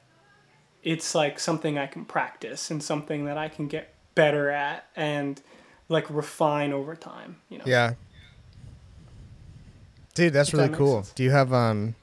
it's 0.83 1.15
like 1.15 1.39
something 1.39 1.77
I 1.77 1.87
can 1.87 2.05
practice 2.05 2.71
and 2.71 2.81
something 2.81 3.25
that 3.25 3.37
I 3.37 3.49
can 3.49 3.67
get 3.67 3.93
better 4.15 4.49
at 4.49 4.85
and 4.95 5.41
like 5.89 6.09
refine 6.09 6.73
over 6.73 6.95
time, 6.95 7.37
you 7.49 7.57
know. 7.57 7.65
Yeah. 7.67 7.93
Dude, 10.15 10.33
that's 10.33 10.53
really 10.53 10.69
that 10.69 10.77
cool. 10.77 11.03
sense. 11.03 11.13
Do 11.13 11.23
you 11.23 11.31
have 11.31 11.53
um 11.53 11.93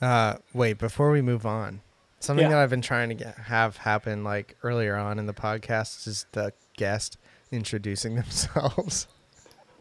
uh 0.00 0.36
wait, 0.54 0.78
before 0.78 1.10
we 1.10 1.20
move 1.22 1.44
on. 1.44 1.80
Something 2.20 2.44
Yeah. 2.46 2.50
that 2.50 2.58
I've 2.58 2.70
been 2.70 2.82
trying 2.82 3.08
to 3.10 3.14
get 3.14 3.36
have 3.38 3.78
happen 3.78 4.24
like 4.24 4.56
earlier 4.62 4.96
on 4.96 5.18
in 5.18 5.26
the 5.26 5.32
podcast 5.34 6.06
is 6.06 6.26
the 6.32 6.52
guest 6.76 7.18
introducing 7.50 8.14
themselves. 8.16 9.06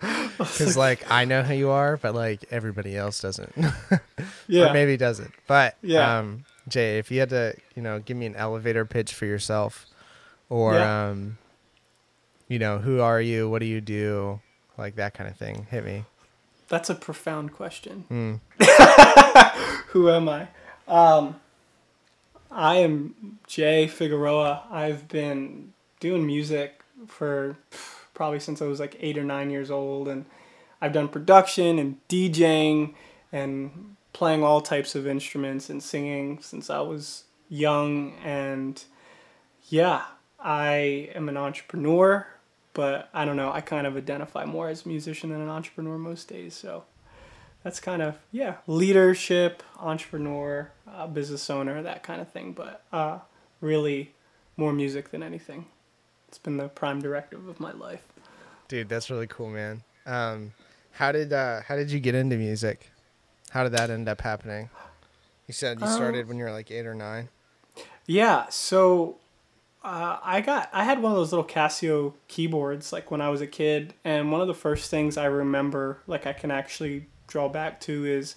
Cuz 0.38 0.78
like 0.78 1.10
I 1.12 1.26
know 1.26 1.44
who 1.44 1.54
you 1.54 1.70
are, 1.70 1.98
but 1.98 2.16
like 2.16 2.46
everybody 2.52 2.96
else 2.98 3.20
doesn't. 3.22 3.54
Yeah. 4.48 4.70
or 4.72 4.74
maybe 4.74 4.98
doesn't. 4.98 5.32
But 5.48 5.76
Yeah. 5.82 6.18
um 6.20 6.46
Jay, 6.68 6.98
if 7.00 7.10
you 7.12 7.20
had 7.20 7.30
to, 7.30 7.56
you 7.76 7.82
know, 7.82 8.00
give 8.00 8.16
me 8.18 8.26
an 8.26 8.36
elevator 8.36 8.86
pitch 8.86 9.14
for 9.14 9.26
yourself 9.26 9.86
or 10.50 10.74
Yeah. 10.76 11.10
um 11.10 11.38
you 12.48 12.58
know, 12.58 12.80
who 12.80 13.00
are 13.00 13.22
you? 13.22 13.48
What 13.50 13.60
do 13.60 13.66
you 13.68 13.80
do? 13.80 14.40
Like 14.78 14.96
that 14.96 15.14
kind 15.14 15.30
of 15.30 15.36
thing. 15.38 15.68
Hit 15.70 15.86
me. 15.86 16.06
That's 16.70 16.90
a 16.90 16.96
profound 16.96 17.54
question. 17.54 18.06
Mm. 18.10 18.40
Who 19.88 20.10
am 20.10 20.30
I? 20.30 20.48
Um, 20.88 21.40
I 22.52 22.78
am 22.78 23.40
Jay 23.48 23.88
Figueroa. 23.88 24.64
I've 24.72 25.08
been 25.08 25.74
doing 26.00 26.26
music 26.26 26.82
for 27.08 27.58
probably 28.14 28.40
since 28.40 28.62
I 28.62 28.66
was 28.66 28.80
like 28.80 28.98
eight 29.00 29.18
or 29.18 29.24
nine 29.24 29.50
years 29.50 29.72
old, 29.72 30.08
and 30.08 30.26
I've 30.82 30.94
done 30.94 31.08
production 31.08 31.80
and 31.80 31.98
DJing 32.08 32.94
and 33.32 33.96
playing 34.14 34.44
all 34.44 34.62
types 34.62 34.96
of 34.96 35.08
instruments 35.08 35.70
and 35.70 35.82
singing 35.82 36.40
since 36.42 36.70
I 36.70 36.82
was 36.82 37.24
young. 37.50 38.14
And 38.24 38.84
yeah, 39.70 40.04
I 40.40 41.10
am 41.16 41.30
an 41.30 41.38
entrepreneur, 41.38 42.28
but 42.80 43.10
I 43.14 43.26
don't 43.26 43.36
know. 43.42 43.52
I 43.60 43.62
kind 43.62 43.86
of 43.88 43.94
identify 43.98 44.44
more 44.46 44.68
as 44.70 44.86
a 44.86 44.88
musician 44.96 45.28
than 45.32 45.42
an 45.42 45.50
entrepreneur 45.50 45.98
most 45.98 46.28
days. 46.30 46.54
So 46.54 46.72
that's 47.64 47.80
kind 47.80 48.02
of 48.02 48.12
yeah 48.32 48.54
leadership 48.68 49.64
entrepreneur 49.80 50.72
uh, 50.94 51.08
business 51.08 51.50
owner 51.50 51.82
that 51.84 52.04
kind 52.04 52.22
of 52.22 52.28
thing 52.36 52.54
but 52.54 52.74
uh, 52.94 53.20
really 53.60 54.14
more 54.56 54.72
music 54.72 55.12
than 55.12 55.22
anything 55.22 55.66
it's 56.30 56.38
been 56.46 56.56
the 56.58 56.70
prime 56.70 57.02
directive 57.02 57.48
of 57.50 57.60
my 57.60 57.74
life 57.74 58.04
Dude, 58.70 58.88
that's 58.88 59.10
really 59.10 59.28
cool, 59.28 59.50
man. 59.50 59.82
Um 60.06 60.54
how 61.00 61.12
did 61.12 61.34
uh 61.34 61.62
how 61.68 61.76
did 61.76 61.90
you 61.92 62.00
get 62.00 62.16
into 62.16 62.38
music? 62.38 62.78
How 63.50 63.64
did 63.64 63.74
that 63.74 63.90
end 63.90 64.08
up 64.08 64.22
happening? 64.22 64.70
You 65.48 65.54
said 65.54 65.80
you 65.82 65.88
Um, 65.88 65.92
started 66.00 66.28
when 66.30 66.38
you 66.38 66.46
were 66.46 66.52
like 66.60 66.70
8 66.72 66.86
or 66.86 66.96
9. 66.96 67.28
yeah 68.06 68.48
so 68.50 69.18
uh, 69.84 70.18
i 70.24 70.42
got 70.42 70.70
i 70.74 70.84
had 70.84 71.02
one 71.02 71.12
of 71.12 71.18
those 71.18 71.32
little 71.32 71.46
casio 71.46 72.14
keyboards 72.28 72.92
like 72.92 73.12
when 73.12 73.22
i 73.22 73.30
was 73.30 73.42
a 73.42 73.48
kid 73.48 73.94
and 74.04 74.32
one 74.32 74.42
of 74.42 74.48
the 74.48 74.54
first 74.54 74.90
things 74.90 75.18
i 75.18 75.26
remember 75.26 76.00
like 76.08 76.28
i 76.28 76.34
can 76.34 76.52
actually 76.52 77.06
draw 77.28 77.48
back 77.48 77.80
to 77.80 78.06
is 78.06 78.36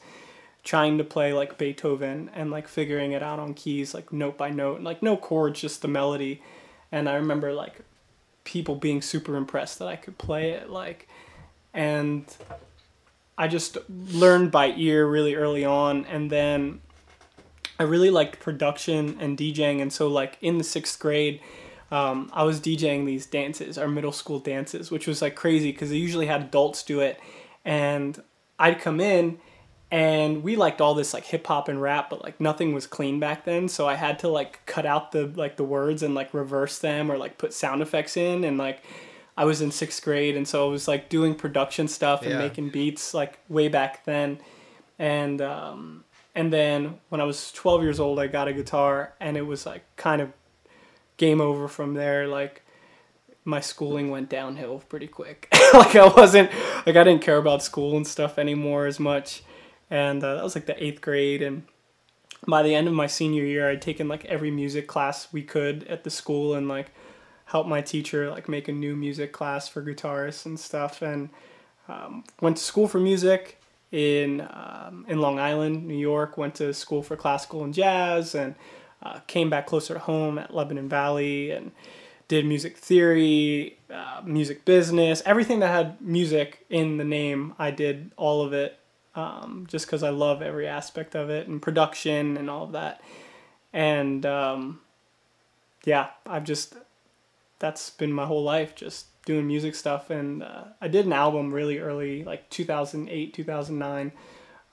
trying 0.65 0.99
to 0.99 1.05
play 1.05 1.33
like 1.33 1.59
beethoven 1.59 2.31
and 2.35 2.51
like 2.51 2.69
figuring 2.69 3.13
it 3.13 3.23
out 3.23 3.39
on 3.39 3.55
keys 3.55 3.95
like 3.95 4.13
note 4.13 4.39
by 4.39 4.51
note 4.51 4.77
and 4.77 4.85
like 4.85 5.03
no 5.03 5.17
chords 5.17 5.61
just 5.61 5.83
the 5.83 5.89
melody. 5.89 6.41
And 6.93 7.09
i 7.09 7.15
remember 7.15 7.53
like 7.53 7.81
people 8.45 8.77
being 8.77 9.03
super 9.03 9.37
impressed 9.37 9.79
that 9.79 9.89
i 9.89 9.97
could 9.97 10.19
play 10.19 10.51
it 10.51 10.69
like 10.69 11.09
and 11.73 12.25
i 13.39 13.49
just 13.49 13.79
learned 13.89 14.51
by 14.51 14.73
ear 14.77 15.07
really 15.07 15.35
early 15.35 15.65
on 15.65 16.05
and 16.07 16.31
then 16.31 16.81
I 17.83 17.85
really 17.85 18.11
liked 18.11 18.39
production 18.39 19.17
and 19.21 19.37
DJing, 19.37 19.83
and 19.83 19.93
so 19.93 20.07
like 20.07 20.39
in 20.41 20.59
the 20.59 20.65
sixth 20.65 20.99
grade, 21.01 21.41
um, 21.91 22.31
I 22.33 22.45
was 22.45 22.61
DJing 22.61 23.05
these 23.07 23.27
dances, 23.27 23.77
our 23.77 23.89
middle 23.89 24.13
school 24.13 24.39
dances, 24.39 24.91
which 24.91 25.07
was 25.09 25.21
like 25.21 25.35
crazy 25.35 25.73
because 25.73 25.91
they 25.91 25.97
usually 25.97 26.27
had 26.27 26.41
adults 26.43 26.83
do 26.85 27.01
it, 27.01 27.19
and 27.65 28.23
I'd 28.59 28.81
come 28.81 29.01
in, 29.01 29.39
and 29.91 30.43
we 30.45 30.55
liked 30.57 30.81
all 30.81 30.95
this 30.95 31.13
like 31.13 31.25
hip 31.25 31.47
hop 31.49 31.69
and 31.69 31.83
rap, 31.83 32.09
but 32.09 32.23
like 32.23 32.41
nothing 32.41 32.73
was 32.73 32.87
clean 32.87 33.19
back 33.19 33.45
then, 33.45 33.69
so 33.69 33.89
I 33.89 33.97
had 33.97 34.19
to 34.21 34.29
like 34.29 34.65
cut 34.65 34.87
out 34.87 35.11
the 35.11 35.27
like 35.35 35.57
the 35.57 35.65
words 35.65 36.03
and 36.05 36.15
like 36.15 36.33
reverse 36.33 36.79
them 36.79 37.11
or 37.11 37.19
like 37.19 37.37
put 37.37 37.53
sound 37.53 37.83
effects 37.83 38.17
in, 38.17 38.45
and 38.45 38.57
like 38.59 38.79
I 39.37 39.45
was 39.45 39.61
in 39.61 39.71
sixth 39.73 40.05
grade, 40.05 40.37
and 40.37 40.47
so 40.47 40.67
I 40.67 40.71
was 40.71 40.87
like 40.87 41.09
doing 41.09 41.35
production 41.35 41.89
stuff 41.89 42.23
and 42.23 42.31
Yeah. 42.33 42.39
making 42.39 42.71
beats 42.71 43.13
like 43.13 43.39
way 43.49 43.69
back 43.69 44.05
then, 44.05 44.39
and 44.99 45.43
um, 45.43 46.05
and 46.35 46.53
then 46.53 46.99
when 47.09 47.21
I 47.21 47.25
was 47.25 47.53
12 47.53 47.83
years 47.83 48.01
old, 48.01 48.19
I 48.19 48.27
got 48.27 48.49
a 48.49 48.53
guitar, 48.53 49.13
and 49.21 49.37
it 49.37 49.43
was 49.43 49.67
like 49.67 49.85
kind 49.97 50.23
of 50.23 50.33
game 51.17 51.41
over 51.41 51.69
from 51.69 51.95
there. 51.95 52.27
Like 52.27 52.63
my 53.45 53.61
schooling 53.61 54.11
went 54.11 54.29
downhill 54.29 54.83
pretty 54.89 55.09
quick. 55.09 55.49
like 55.75 55.95
I 55.95 56.07
wasn't 56.07 56.51
like 56.87 56.97
I 56.97 57.05
didn't 57.05 57.23
care 57.23 57.37
about 57.37 57.63
school 57.63 57.97
and 57.97 58.07
stuff 58.07 58.39
anymore 58.39 58.87
as 58.87 58.99
much, 58.99 59.43
and 59.91 60.23
uh, 60.25 60.37
that 60.37 60.45
was 60.45 60.55
like 60.55 60.67
the 60.67 60.83
eighth 60.83 61.03
grade. 61.03 61.43
And 61.43 61.65
by 62.47 62.63
the 62.63 62.75
end 62.75 62.89
of 62.89 62.95
my 62.95 63.07
senior 63.07 63.45
year, 63.45 63.69
I'd 63.69 63.83
taken 63.83 64.09
like 64.09 64.25
every 64.25 64.51
music 64.51 64.87
class 64.87 65.29
we 65.33 65.43
could 65.43 65.85
at 65.85 66.05
the 66.05 66.11
school, 66.11 66.55
and 66.55 66.67
like 66.67 66.93
helped 67.45 67.69
my 67.69 67.83
teacher 67.83 68.31
like 68.31 68.49
make 68.49 68.69
a 68.69 68.73
new 68.73 68.97
music 68.97 69.33
class 69.33 69.69
for 69.69 69.83
guitarists 69.83 70.47
and 70.47 70.59
stuff, 70.59 71.03
and 71.03 71.29
um, 71.89 72.25
went 72.41 72.57
to 72.57 72.63
school 72.63 72.89
for 72.89 72.99
music 73.01 73.59
in 73.93 74.41
um, 74.41 75.05
in 75.09 75.21
Long 75.21 75.39
Island, 75.39 75.87
New 75.87 75.97
York. 75.97 76.37
Went 76.37 76.57
to 76.57 76.75
school 76.75 77.03
for 77.03 77.17
classical 77.17 77.63
and 77.63 77.73
jazz, 77.73 78.35
and 78.35 78.57
uh, 79.03 79.21
came 79.27 79.51
back 79.51 79.67
closer 79.67 79.95
to 79.95 80.01
home 80.01 80.39
at 80.39 80.55
Lebanon 80.55 80.89
Valley, 80.89 81.51
and 81.51 81.71
did 82.29 82.47
music 82.47 82.79
theory, 82.79 83.79
uh, 83.93 84.23
music 84.25 84.65
business, 84.65 85.23
everything 85.27 85.61
that 85.61 85.69
had 85.69 86.01
music 86.01 86.65
in 86.71 86.97
the 86.97 87.05
name. 87.05 87.55
I 87.59 87.71
did 87.71 88.11
all 88.17 88.43
of 88.43 88.53
it, 88.53 88.79
um, 89.15 89.67
just 89.69 89.87
because 89.87 90.03
I 90.03 90.11
love 90.11 90.41
every 90.41 90.67
aspect 90.67 91.15
of 91.15 91.29
it 91.31 91.47
and 91.47 91.61
production 91.61 92.37
and 92.37 92.49
all 92.49 92.65
of 92.65 92.73
that. 92.73 93.03
And 93.73 94.25
um, 94.25 94.81
yeah, 95.85 96.09
I've 96.27 96.45
just 96.45 96.75
that's 97.59 97.91
been 97.91 98.13
my 98.13 98.27
whole 98.27 98.43
life, 98.43 98.75
just 98.75 99.07
doing 99.25 99.47
music 99.47 99.75
stuff. 99.75 100.11
And 100.11 100.43
uh, 100.43 100.65
I 100.81 100.89
did 100.89 101.07
an 101.07 101.13
album 101.13 101.53
really 101.53 101.79
early, 101.79 102.25
like 102.25 102.49
2008, 102.51 103.35
2009, 103.35 104.13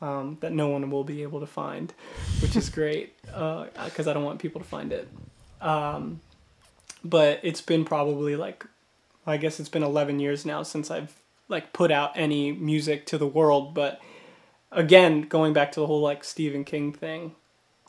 um, 0.02 0.38
that 0.42 0.52
no 0.52 0.70
one 0.70 0.90
will 0.90 1.04
be 1.04 1.24
able 1.24 1.40
to 1.40 1.48
find, 1.48 1.94
which 2.42 2.56
is 2.56 2.70
great 2.70 3.16
because 3.26 4.08
I 4.08 4.14
don't 4.14 4.24
want 4.24 4.40
people 4.40 4.62
to 4.62 4.68
find 4.68 4.92
it. 4.92 5.08
Um, 5.62 6.22
but 7.04 7.40
it's 7.44 7.62
been 7.62 7.86
probably 7.86 8.36
like, 8.36 8.66
I 9.26 9.38
guess 9.38 9.60
it's 9.60 9.70
been 9.70 9.84
11 9.84 10.20
years 10.20 10.46
now 10.46 10.64
since 10.64 10.90
I've 10.90 11.14
like 11.48 11.74
put 11.74 11.92
out 11.92 12.12
any 12.16 12.52
music 12.52 13.06
to 13.08 13.18
the 13.18 13.28
world. 13.28 13.74
But 13.74 14.00
again, 14.72 15.24
going 15.24 15.54
back 15.54 15.72
to 15.74 15.80
the 15.80 15.88
whole 15.88 16.02
like 16.02 16.24
Stephen 16.24 16.64
King 16.64 16.94
thing, 16.94 17.36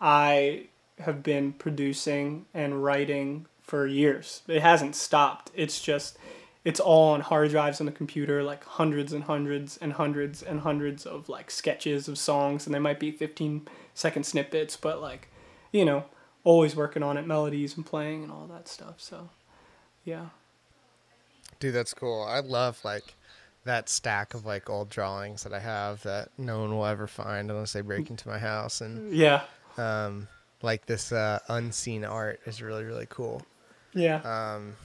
I 0.00 0.66
have 0.98 1.22
been 1.22 1.52
producing 1.52 2.46
and 2.52 2.82
writing 2.82 3.46
for 3.62 3.86
years. 3.86 4.42
It 4.48 4.62
hasn't 4.62 4.96
stopped. 4.96 5.50
It's 5.54 5.80
just 5.80 6.18
it's 6.70 6.80
all 6.80 7.12
on 7.14 7.20
hard 7.20 7.50
drives 7.50 7.80
on 7.80 7.86
the 7.86 7.92
computer, 7.92 8.42
like 8.42 8.62
hundreds 8.64 9.12
and 9.12 9.24
hundreds 9.24 9.76
and 9.78 9.92
hundreds 9.94 10.42
and 10.42 10.60
hundreds 10.60 11.04
of 11.06 11.28
like 11.28 11.50
sketches 11.50 12.08
of 12.08 12.16
songs, 12.18 12.66
and 12.66 12.74
they 12.74 12.78
might 12.78 13.00
be 13.00 13.10
15 13.10 13.66
second 13.94 14.24
snippets, 14.24 14.76
but 14.76 15.00
like, 15.00 15.28
you 15.72 15.84
know, 15.84 16.04
always 16.44 16.76
working 16.76 17.02
on 17.02 17.16
it, 17.16 17.26
melodies 17.26 17.76
and 17.76 17.84
playing 17.84 18.22
and 18.22 18.32
all 18.32 18.46
that 18.46 18.68
stuff. 18.68 18.94
So, 18.98 19.30
yeah. 20.04 20.26
Dude, 21.58 21.74
that's 21.74 21.92
cool. 21.94 22.22
I 22.22 22.40
love 22.40 22.80
like 22.84 23.14
that 23.64 23.88
stack 23.88 24.32
of 24.34 24.46
like 24.46 24.70
old 24.70 24.88
drawings 24.88 25.42
that 25.44 25.52
I 25.52 25.60
have 25.60 26.02
that 26.04 26.28
no 26.38 26.60
one 26.60 26.70
will 26.76 26.86
ever 26.86 27.06
find 27.06 27.50
unless 27.50 27.72
they 27.74 27.82
break 27.82 28.08
into 28.08 28.26
my 28.28 28.38
house 28.38 28.80
and 28.80 29.12
Yeah. 29.12 29.42
um 29.76 30.28
like 30.62 30.86
this 30.86 31.12
uh 31.12 31.38
unseen 31.48 32.04
art 32.04 32.40
is 32.46 32.62
really 32.62 32.84
really 32.84 33.06
cool. 33.10 33.42
Yeah. 33.92 34.20
Um 34.22 34.76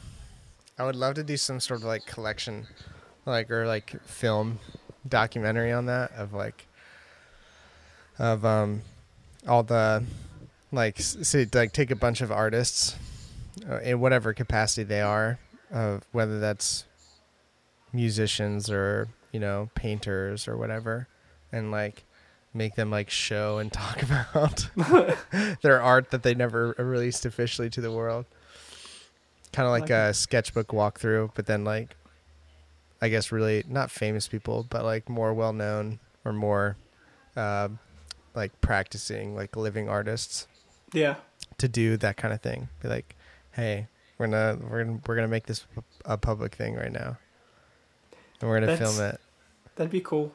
I 0.77 0.83
would 0.83 0.95
love 0.95 1.15
to 1.15 1.23
do 1.23 1.37
some 1.37 1.59
sort 1.59 1.79
of 1.81 1.85
like 1.85 2.05
collection 2.05 2.67
like 3.25 3.49
or 3.49 3.65
like 3.65 4.01
film 4.03 4.59
documentary 5.07 5.71
on 5.71 5.85
that 5.85 6.11
of 6.13 6.33
like 6.33 6.67
of 8.19 8.45
um 8.45 8.81
all 9.47 9.63
the 9.63 10.03
like 10.71 10.99
s- 10.99 11.17
say 11.21 11.47
like 11.53 11.71
take 11.71 11.91
a 11.91 11.95
bunch 11.95 12.21
of 12.21 12.31
artists 12.31 12.95
uh, 13.69 13.79
in 13.79 13.99
whatever 13.99 14.33
capacity 14.33 14.83
they 14.83 15.01
are 15.01 15.39
of 15.71 16.03
whether 16.11 16.39
that's 16.39 16.85
musicians 17.93 18.69
or 18.69 19.07
you 19.31 19.39
know 19.39 19.69
painters 19.75 20.47
or 20.47 20.57
whatever 20.57 21.07
and 21.51 21.71
like 21.71 22.03
make 22.53 22.75
them 22.75 22.89
like 22.91 23.09
show 23.09 23.57
and 23.59 23.71
talk 23.73 24.01
about 24.03 24.67
their 25.61 25.81
art 25.81 26.11
that 26.11 26.23
they 26.23 26.33
never 26.33 26.73
released 26.77 27.25
officially 27.25 27.69
to 27.69 27.81
the 27.81 27.91
world 27.91 28.25
kind 29.55 29.65
of 29.67 29.71
like, 29.71 29.83
Like 29.83 29.91
a 29.91 30.13
sketchbook 30.13 30.67
walkthrough, 30.67 31.31
but 31.33 31.45
then 31.45 31.63
like, 31.63 31.95
I 33.01 33.09
guess 33.09 33.31
really 33.31 33.63
not 33.67 33.89
famous 33.91 34.27
people, 34.27 34.65
but 34.69 34.83
like 34.83 35.07
more 35.09 35.33
well 35.33 35.53
known 35.53 35.99
or 36.23 36.33
more, 36.33 36.75
uh, 37.37 37.69
like 38.33 38.59
practicing 38.61 39.35
like 39.35 39.55
living 39.55 39.87
artists 39.89 40.47
Yeah. 40.93 41.15
to 41.57 41.67
do 41.67 41.97
that 41.97 42.17
kind 42.17 42.33
of 42.33 42.41
thing. 42.41 42.67
Be 42.81 42.89
like, 42.89 43.15
hey, 43.53 43.87
we're 44.17 44.27
gonna 44.27 44.57
we're 44.69 44.83
gonna 44.83 44.99
we're 45.05 45.15
gonna 45.15 45.27
make 45.27 45.45
this 45.45 45.65
a 46.05 46.17
public 46.17 46.55
thing 46.55 46.75
right 46.75 46.91
now, 46.91 47.17
and 48.41 48.49
we're 48.49 48.57
gonna 48.59 48.67
That's- 48.75 48.95
film 48.95 49.09
it. 49.09 49.19
That'd 49.75 49.91
be 49.91 50.01
cool. 50.01 50.33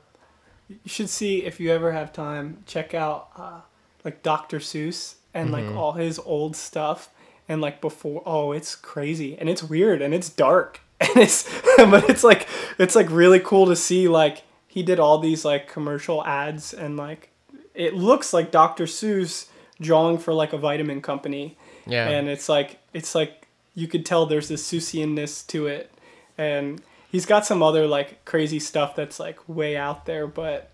You 0.69 0.79
should 0.87 1.09
see 1.11 1.45
if 1.45 1.59
you 1.61 1.71
ever 1.73 1.93
have 1.93 2.13
time. 2.13 2.63
Check 2.67 2.95
out 2.95 3.29
uh, 3.37 3.61
like 4.05 4.23
Dr. 4.23 4.59
Seuss 4.59 5.15
and 5.35 5.51
like 5.51 5.65
Mhm. 5.65 5.77
all 5.77 5.93
his 5.93 6.19
old 6.19 6.55
stuff 6.57 7.09
and 7.51 7.61
like 7.61 7.81
before. 7.81 8.23
Oh, 8.25 8.53
it's 8.53 8.77
crazy 8.77 9.37
and 9.37 9.49
it's 9.51 9.63
weird 9.63 10.01
and 10.01 10.15
it's 10.15 10.31
dark 10.31 10.81
and 11.01 11.17
it's 11.17 11.43
but 11.77 12.09
it's 12.09 12.23
like 12.23 12.47
it's 12.79 12.95
like 12.95 13.11
really 13.11 13.41
cool 13.41 13.67
to 13.67 13.77
see 13.77 14.09
like 14.09 14.45
he 14.69 14.83
did 14.85 15.01
all 15.01 15.19
these 15.19 15.45
like 15.45 15.69
commercial 15.69 16.25
ads 16.25 16.73
and 16.73 16.97
like 16.97 17.31
it 17.75 17.95
looks 17.95 18.33
like 18.33 18.53
Dr. 18.53 18.85
Seuss 18.85 19.49
drawing 19.81 20.17
for 20.17 20.33
like 20.33 20.53
a 20.53 20.59
vitamin 20.59 21.03
company 21.03 21.57
Yeah, 21.87 22.09
and 22.09 22.29
it's 22.29 22.49
like 22.49 22.79
it's 22.95 23.15
like 23.15 23.49
you 23.75 23.89
could 23.89 24.07
tell 24.07 24.27
there's 24.27 24.49
this 24.49 24.71
Seussianness 24.71 25.47
to 25.49 25.67
it, 25.67 25.93
and 26.39 26.81
he's 27.11 27.27
got 27.27 27.47
some 27.47 27.63
other 27.63 27.87
like 27.87 28.25
crazy 28.25 28.61
stuff 28.61 28.95
that's 28.95 29.19
like 29.19 29.49
way 29.49 29.77
out 29.77 30.07
there, 30.07 30.27
but 30.27 30.71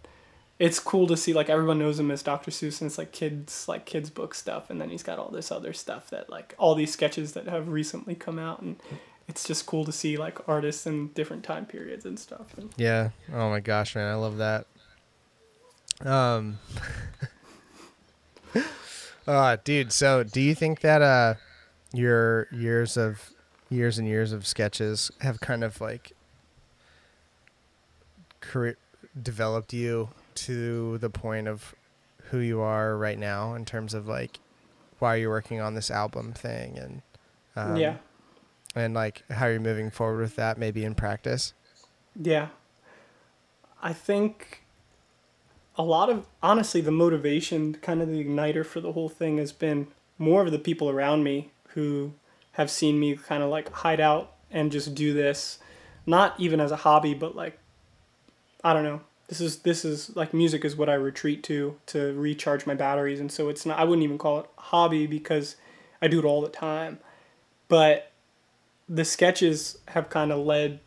it's 0.59 0.79
cool 0.79 1.07
to 1.07 1.17
see 1.17 1.33
like 1.35 1.51
everyone 1.51 1.79
knows 1.79 2.01
him 2.01 2.11
as 2.11 2.23
Dr. 2.23 2.51
Seuss, 2.51 2.81
and 2.81 2.89
it's 2.89 2.99
like 2.99 3.13
kids 3.13 3.69
like 3.69 3.85
kids 3.85 4.09
book 4.11 4.35
stuff, 4.35 4.71
and 4.71 4.81
then 4.81 4.89
he's 4.89 5.03
got 5.03 5.19
all 5.19 5.31
this 5.31 5.53
other 5.53 5.73
stuff 5.73 6.09
that 6.11 6.31
like 6.31 6.55
all 6.59 6.75
these 6.75 6.93
sketches 6.93 7.33
that 7.33 7.47
have 7.47 7.69
recently 7.69 8.15
come 8.15 8.39
out, 8.39 8.63
and 8.63 8.77
it's 9.29 9.45
just 9.45 9.67
cool 9.67 9.85
to 9.85 9.93
see 9.93 10.17
like 10.17 10.49
artists 10.49 10.87
in 10.87 11.09
different 11.09 11.45
time 11.45 11.67
periods 11.67 12.07
and 12.07 12.19
stuff. 12.19 12.57
And 12.57 12.71
yeah. 12.77 13.11
Oh 13.33 13.51
my 13.51 13.61
gosh, 13.61 13.95
man, 13.95 14.11
I 14.11 14.15
love 14.15 14.39
that. 14.39 14.67
Um, 16.01 16.59
uh, 19.27 19.57
dude. 19.65 19.93
So, 19.93 20.23
do 20.23 20.41
you 20.41 20.55
think 20.55 20.81
that 20.81 21.03
uh, 21.03 21.35
your 21.93 22.49
years 22.51 22.97
of 22.97 23.31
years 23.69 23.99
and 23.99 24.09
years 24.09 24.33
of 24.33 24.47
sketches 24.47 25.11
have 25.21 25.41
kind 25.41 25.65
of 25.65 25.81
like 25.81 26.13
career 28.41 28.77
developed 29.21 29.73
you 29.73 30.09
to 30.37 30.99
the 30.99 31.11
point 31.11 31.49
of 31.49 31.75
who 32.31 32.38
you 32.38 32.61
are 32.61 32.97
right 32.97 33.19
now 33.19 33.55
in 33.55 33.64
terms 33.64 33.95
of 33.95 34.07
like 34.07 34.38
why 34.99 35.16
you're 35.16 35.31
working 35.31 35.61
on 35.61 35.75
this 35.75 35.90
album 35.90 36.33
thing 36.33 36.78
and 36.78 37.02
um, 37.57 37.76
yeah, 37.76 37.97
and 38.75 38.95
like 38.95 39.23
how 39.31 39.47
you're 39.47 39.61
moving 39.61 39.90
forward 39.90 40.21
with 40.21 40.37
that 40.37 40.59
maybe 40.59 40.85
in 40.85 40.95
practice 40.95 41.55
Yeah. 42.21 42.49
I 43.83 43.93
think 43.93 44.64
a 45.76 45.83
lot 45.83 46.09
of 46.09 46.26
honestly 46.43 46.81
the 46.81 46.90
motivation, 46.90 47.75
kind 47.75 48.00
of 48.00 48.09
the 48.09 48.25
igniter 48.25 48.64
for 48.64 48.81
the 48.81 48.93
whole 48.93 49.09
thing 49.09 49.37
has 49.38 49.52
been 49.52 49.88
more 50.19 50.43
of 50.43 50.50
the 50.50 50.59
people 50.59 50.88
around 50.88 51.23
me 51.23 51.50
who 51.69 52.14
have 52.52 52.71
seen 52.71 52.99
me 52.99 53.16
kind 53.16 53.43
of 53.43 53.50
like 53.50 53.71
hide 53.71 54.00
out 54.00 54.33
and 54.50 54.73
just 54.73 54.95
do 54.95 55.12
this 55.12 55.59
not 56.07 56.38
even 56.40 56.59
as 56.59 56.71
a 56.71 56.76
hobby 56.76 57.12
but 57.12 57.37
like 57.37 57.59
I 58.64 58.73
don't 58.73 58.83
know. 58.83 59.00
This 59.28 59.40
is 59.40 59.59
this 59.59 59.85
is 59.85 60.14
like 60.14 60.33
music 60.33 60.64
is 60.64 60.76
what 60.76 60.88
I 60.88 60.95
retreat 60.95 61.42
to 61.45 61.76
to 61.87 62.12
recharge 62.14 62.66
my 62.66 62.75
batteries 62.75 63.18
and 63.18 63.30
so 63.30 63.49
it's 63.49 63.66
not 63.66 63.78
I 63.78 63.85
wouldn't 63.85 64.04
even 64.04 64.18
call 64.18 64.40
it 64.40 64.47
hobby 64.56 65.06
because 65.06 65.56
I 66.00 66.09
do 66.09 66.18
it 66.18 66.25
all 66.25 66.40
the 66.40 66.49
time. 66.49 67.00
But 67.68 68.12
the 68.88 69.04
sketches 69.04 69.78
have 69.88 70.09
kind 70.09 70.30
of 70.30 70.45
led 70.45 70.80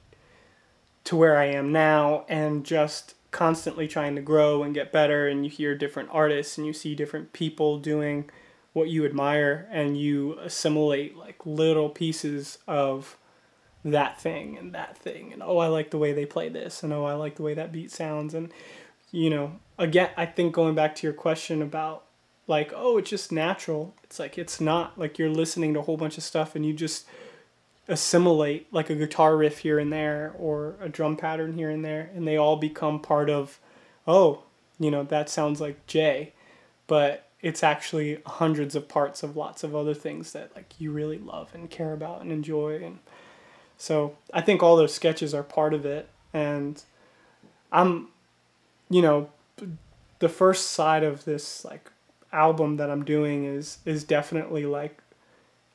to 1.05 1.15
where 1.15 1.37
I 1.37 1.45
am 1.45 1.71
now 1.71 2.25
and 2.29 2.63
just 2.63 3.15
constantly 3.31 3.87
trying 3.87 4.15
to 4.15 4.21
grow 4.21 4.63
and 4.63 4.73
get 4.73 4.91
better 4.91 5.27
and 5.27 5.43
you 5.43 5.51
hear 5.51 5.75
different 5.75 6.09
artists 6.11 6.57
and 6.57 6.65
you 6.65 6.73
see 6.73 6.95
different 6.95 7.33
people 7.33 7.77
doing 7.77 8.29
what 8.73 8.89
you 8.89 9.05
admire 9.05 9.67
and 9.71 9.99
you 9.99 10.37
assimilate 10.39 11.15
like 11.15 11.45
little 11.45 11.89
pieces 11.89 12.59
of 12.67 13.17
that 13.85 14.19
thing 14.19 14.57
and 14.57 14.73
that 14.73 14.97
thing 14.97 15.31
and 15.31 15.41
oh 15.41 15.57
I 15.57 15.67
like 15.67 15.91
the 15.91 15.97
way 15.97 16.11
they 16.11 16.25
play 16.25 16.49
this 16.49 16.83
and 16.83 16.91
oh 16.91 17.05
I 17.05 17.13
like 17.13 17.35
the 17.35 17.43
way 17.43 17.53
that 17.53 17.71
beat 17.71 17.91
sounds 17.91 18.33
and 18.33 18.51
you 19.11 19.29
know 19.29 19.53
again 19.77 20.09
I 20.17 20.25
think 20.25 20.53
going 20.53 20.75
back 20.75 20.95
to 20.95 21.07
your 21.07 21.13
question 21.13 21.61
about 21.61 22.03
like 22.47 22.73
oh 22.75 22.97
it's 22.97 23.09
just 23.09 23.31
natural 23.31 23.93
it's 24.03 24.19
like 24.19 24.37
it's 24.37 24.59
not 24.59 24.97
like 24.99 25.17
you're 25.17 25.29
listening 25.29 25.73
to 25.73 25.79
a 25.79 25.83
whole 25.83 25.97
bunch 25.97 26.17
of 26.17 26.23
stuff 26.23 26.55
and 26.55 26.65
you 26.65 26.73
just 26.73 27.05
assimilate 27.87 28.71
like 28.73 28.89
a 28.89 28.95
guitar 28.95 29.37
riff 29.37 29.59
here 29.59 29.79
and 29.79 29.93
there 29.93 30.33
or 30.37 30.75
a 30.81 30.89
drum 30.89 31.15
pattern 31.15 31.53
here 31.53 31.69
and 31.69 31.83
there 31.83 32.09
and 32.13 32.27
they 32.27 32.35
all 32.37 32.57
become 32.57 32.99
part 32.99 33.29
of 33.29 33.59
oh 34.07 34.43
you 34.77 34.91
know 34.91 35.03
that 35.03 35.29
sounds 35.29 35.61
like 35.61 35.87
Jay 35.87 36.33
but 36.85 37.29
it's 37.41 37.63
actually 37.63 38.21
hundreds 38.25 38.75
of 38.75 38.89
parts 38.89 39.23
of 39.23 39.37
lots 39.37 39.63
of 39.63 39.75
other 39.75 39.93
things 39.93 40.33
that 40.33 40.51
like 40.55 40.73
you 40.79 40.91
really 40.91 41.17
love 41.17 41.49
and 41.53 41.69
care 41.69 41.93
about 41.93 42.21
and 42.21 42.31
enjoy 42.31 42.75
and 42.83 42.99
so 43.79 44.17
I 44.33 44.41
think 44.41 44.61
all 44.61 44.75
those 44.75 44.93
sketches 44.93 45.33
are 45.33 45.41
part 45.41 45.73
of 45.73 45.85
it 45.85 46.09
and 46.33 46.83
I'm 47.71 48.09
you 48.89 49.01
know 49.01 49.29
the 50.19 50.29
first 50.29 50.71
side 50.71 51.03
of 51.03 51.25
this 51.25 51.65
like 51.65 51.89
album 52.31 52.77
that 52.77 52.91
I'm 52.91 53.03
doing 53.03 53.45
is 53.45 53.79
is 53.85 54.03
definitely 54.03 54.65
like 54.65 55.01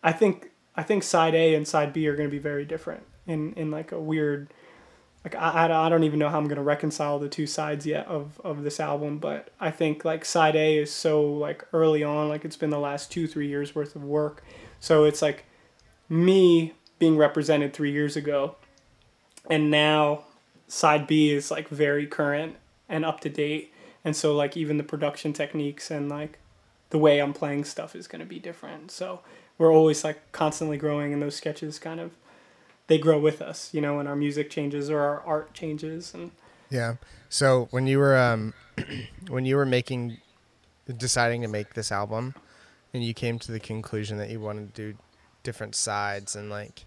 I 0.02 0.12
think 0.12 0.50
I 0.76 0.82
think 0.82 1.02
side 1.02 1.34
A 1.34 1.54
and 1.54 1.66
side 1.66 1.92
B 1.92 2.06
are 2.06 2.14
going 2.14 2.28
to 2.28 2.32
be 2.32 2.38
very 2.38 2.64
different 2.64 3.04
in 3.26 3.54
in 3.54 3.70
like 3.70 3.90
a 3.90 3.98
weird 3.98 4.52
like 5.24 5.34
I, 5.34 5.64
I, 5.64 5.88
don't 5.88 6.04
even 6.04 6.18
know 6.18 6.28
how 6.28 6.36
I'm 6.36 6.44
going 6.44 6.56
to 6.56 6.62
reconcile 6.62 7.18
the 7.18 7.30
two 7.30 7.46
sides 7.46 7.86
yet 7.86 8.06
of 8.06 8.38
of 8.44 8.62
this 8.62 8.78
album 8.78 9.16
but 9.16 9.48
I 9.58 9.70
think 9.70 10.04
like 10.04 10.26
side 10.26 10.56
A 10.56 10.76
is 10.76 10.92
so 10.92 11.22
like 11.22 11.66
early 11.72 12.04
on 12.04 12.28
like 12.28 12.44
it's 12.44 12.56
been 12.56 12.68
the 12.68 12.78
last 12.78 13.10
2 13.10 13.26
3 13.26 13.48
years 13.48 13.74
worth 13.74 13.96
of 13.96 14.04
work. 14.04 14.44
So 14.78 15.04
it's 15.04 15.22
like 15.22 15.46
me 16.10 16.74
being 16.98 17.16
represented 17.16 17.72
3 17.72 17.90
years 17.90 18.16
ago. 18.16 18.56
And 19.50 19.70
now 19.70 20.24
side 20.68 21.06
B 21.06 21.30
is 21.30 21.50
like 21.50 21.68
very 21.68 22.06
current 22.06 22.56
and 22.88 23.04
up 23.04 23.20
to 23.20 23.28
date. 23.28 23.72
And 24.04 24.16
so 24.16 24.34
like 24.34 24.56
even 24.56 24.76
the 24.76 24.84
production 24.84 25.32
techniques 25.32 25.90
and 25.90 26.08
like 26.08 26.38
the 26.90 26.98
way 26.98 27.20
I'm 27.20 27.32
playing 27.32 27.64
stuff 27.64 27.96
is 27.96 28.06
going 28.06 28.20
to 28.20 28.26
be 28.26 28.38
different. 28.38 28.90
So 28.90 29.20
we're 29.58 29.72
always 29.72 30.04
like 30.04 30.32
constantly 30.32 30.76
growing 30.76 31.12
and 31.12 31.22
those 31.22 31.36
sketches 31.36 31.78
kind 31.78 32.00
of 32.00 32.12
they 32.86 32.98
grow 32.98 33.18
with 33.18 33.40
us 33.40 33.72
you 33.72 33.80
know 33.80 33.98
and 33.98 34.08
our 34.08 34.16
music 34.16 34.50
changes 34.50 34.90
or 34.90 35.00
our 35.00 35.20
art 35.22 35.54
changes 35.54 36.12
and 36.14 36.30
Yeah. 36.70 36.96
So 37.28 37.68
when 37.70 37.86
you 37.86 37.98
were 37.98 38.16
um 38.16 38.54
when 39.28 39.44
you 39.44 39.56
were 39.56 39.66
making 39.66 40.18
deciding 40.96 41.42
to 41.42 41.48
make 41.48 41.74
this 41.74 41.90
album 41.90 42.34
and 42.92 43.02
you 43.02 43.14
came 43.14 43.38
to 43.38 43.52
the 43.52 43.60
conclusion 43.60 44.18
that 44.18 44.30
you 44.30 44.40
wanted 44.40 44.74
to 44.74 44.92
do 44.92 44.98
different 45.44 45.76
sides 45.76 46.34
and 46.34 46.50
like 46.50 46.84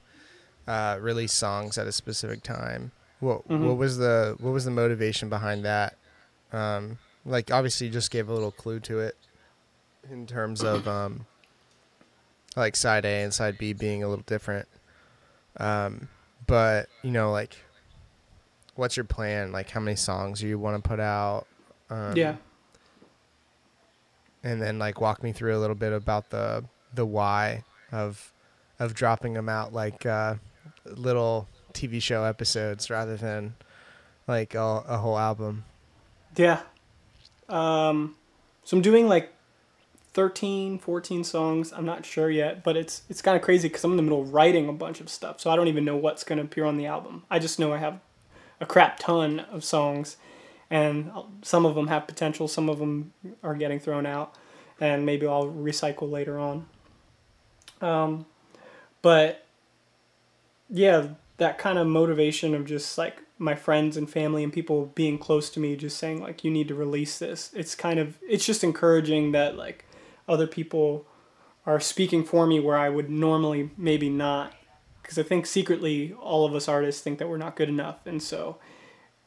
uh 0.67 0.97
release 0.99 1.31
songs 1.31 1.77
at 1.77 1.87
a 1.87 1.91
specific 1.93 2.43
time. 2.43 2.91
What 3.21 3.47
Mhm. 3.47 3.61
what 3.67 3.77
was 3.77 3.97
the 3.97 4.35
what 4.39 4.51
was 4.51 4.65
the 4.65 4.71
motivation 4.71 5.29
behind 5.29 5.63
that? 5.63 5.95
Um 6.51 6.97
like 7.25 7.49
obviously 7.51 7.87
you 7.87 7.93
just 7.93 8.11
gave 8.11 8.27
a 8.27 8.33
little 8.33 8.51
clue 8.51 8.81
to 8.81 8.99
it 8.99 9.15
in 10.11 10.27
terms 10.27 10.61
of 10.63 10.85
um 10.99 11.25
like 12.57 12.75
side 12.75 13.05
A 13.05 13.23
and 13.23 13.33
side 13.33 13.57
B 13.57 13.71
being 13.71 14.03
a 14.03 14.09
little 14.09 14.25
different. 14.27 14.67
Um 15.57 16.09
but 16.45 16.89
you 17.03 17.11
know 17.11 17.31
like 17.31 17.55
what's 18.75 18.95
your 18.97 19.05
plan? 19.05 19.51
Like 19.51 19.69
how 19.69 19.79
many 19.79 19.95
songs 19.95 20.41
do 20.41 20.47
you 20.47 20.59
want 20.59 20.83
to 20.83 20.87
put 20.87 20.99
out? 20.99 21.47
Um, 21.89 22.15
yeah 22.15 22.35
And 24.43 24.61
then 24.61 24.77
like 24.77 25.01
walk 25.01 25.23
me 25.23 25.31
through 25.31 25.55
a 25.57 25.59
little 25.59 25.75
bit 25.75 25.93
about 25.93 26.29
the 26.29 26.63
the 26.93 27.05
why 27.05 27.63
of 27.91 28.31
of 28.79 28.93
dropping 28.93 29.33
them 29.33 29.49
out 29.49 29.73
like 29.73 30.05
uh, 30.05 30.35
little 30.85 31.47
TV 31.73 32.01
show 32.01 32.23
episodes 32.23 32.89
rather 32.89 33.15
than 33.17 33.55
like 34.27 34.55
a, 34.55 34.83
a 34.87 34.97
whole 34.97 35.17
album. 35.17 35.63
yeah. 36.35 36.61
Um 37.49 38.15
so 38.65 38.75
i'm 38.75 38.81
doing 38.83 39.07
like 39.07 39.33
13 40.13 40.79
14 40.79 41.23
songs. 41.23 41.71
I'm 41.71 41.85
not 41.85 42.05
sure 42.05 42.29
yet 42.29 42.63
but 42.63 42.75
it's 42.75 43.03
it's 43.09 43.21
kind 43.21 43.37
of 43.37 43.41
crazy 43.41 43.69
because 43.69 43.83
i'm 43.85 43.91
in 43.91 43.97
the 43.97 44.03
middle 44.03 44.21
of 44.21 44.33
writing 44.33 44.67
a 44.67 44.73
bunch 44.73 44.99
of 44.99 45.09
stuff 45.09 45.39
so 45.39 45.49
i 45.49 45.55
don't 45.55 45.69
even 45.69 45.85
know 45.85 45.95
what's 45.95 46.25
going 46.25 46.39
to 46.39 46.43
appear 46.43 46.65
on 46.65 46.75
the 46.75 46.85
album. 46.87 47.23
I 47.29 47.39
just 47.39 47.57
know 47.59 47.71
i 47.71 47.77
have 47.77 48.01
a 48.59 48.65
crap 48.65 48.99
ton 48.99 49.39
of 49.39 49.63
songs 49.63 50.17
and 50.69 51.09
some 51.41 51.65
of 51.65 51.75
them 51.75 51.87
have 51.87 52.05
potential 52.07 52.49
some 52.49 52.67
of 52.67 52.79
them 52.79 53.13
are 53.43 53.55
getting 53.55 53.79
thrown 53.79 54.05
out 54.05 54.35
and 54.81 55.05
maybe 55.05 55.25
i'll 55.25 55.47
recycle 55.47 56.11
later 56.11 56.37
on. 56.37 56.65
Um, 57.79 58.25
but 59.01 59.45
yeah 60.69 61.07
that 61.37 61.57
kind 61.57 61.77
of 61.77 61.87
motivation 61.87 62.53
of 62.55 62.65
just 62.65 62.97
like 62.97 63.21
my 63.39 63.53
friends 63.55 63.95
and 63.95 64.09
family 64.09 64.43
and 64.43 64.51
people 64.51 64.87
being 64.95 65.17
close 65.17 65.49
to 65.49 65.59
me 65.59 65.75
just 65.75 65.97
saying 65.97 66.21
like 66.21 66.43
you 66.43 66.51
need 66.51 66.67
to 66.67 66.75
release 66.75 67.19
this 67.19 67.51
it's 67.53 67.75
kind 67.75 67.99
of 67.99 68.17
it's 68.27 68.45
just 68.45 68.63
encouraging 68.63 69.31
that 69.31 69.55
like 69.55 69.85
other 70.27 70.47
people 70.47 71.05
are 71.65 71.79
speaking 71.79 72.23
for 72.23 72.47
me 72.47 72.59
where 72.59 72.77
i 72.77 72.89
would 72.89 73.09
normally 73.09 73.69
maybe 73.77 74.09
not 74.09 74.53
because 75.07 75.17
I 75.17 75.23
think 75.23 75.45
secretly 75.45 76.13
all 76.19 76.45
of 76.45 76.53
us 76.53 76.67
artists 76.67 77.01
think 77.01 77.17
that 77.19 77.29
we're 77.29 77.37
not 77.37 77.55
good 77.55 77.69
enough, 77.69 78.05
and 78.05 78.21
so 78.21 78.57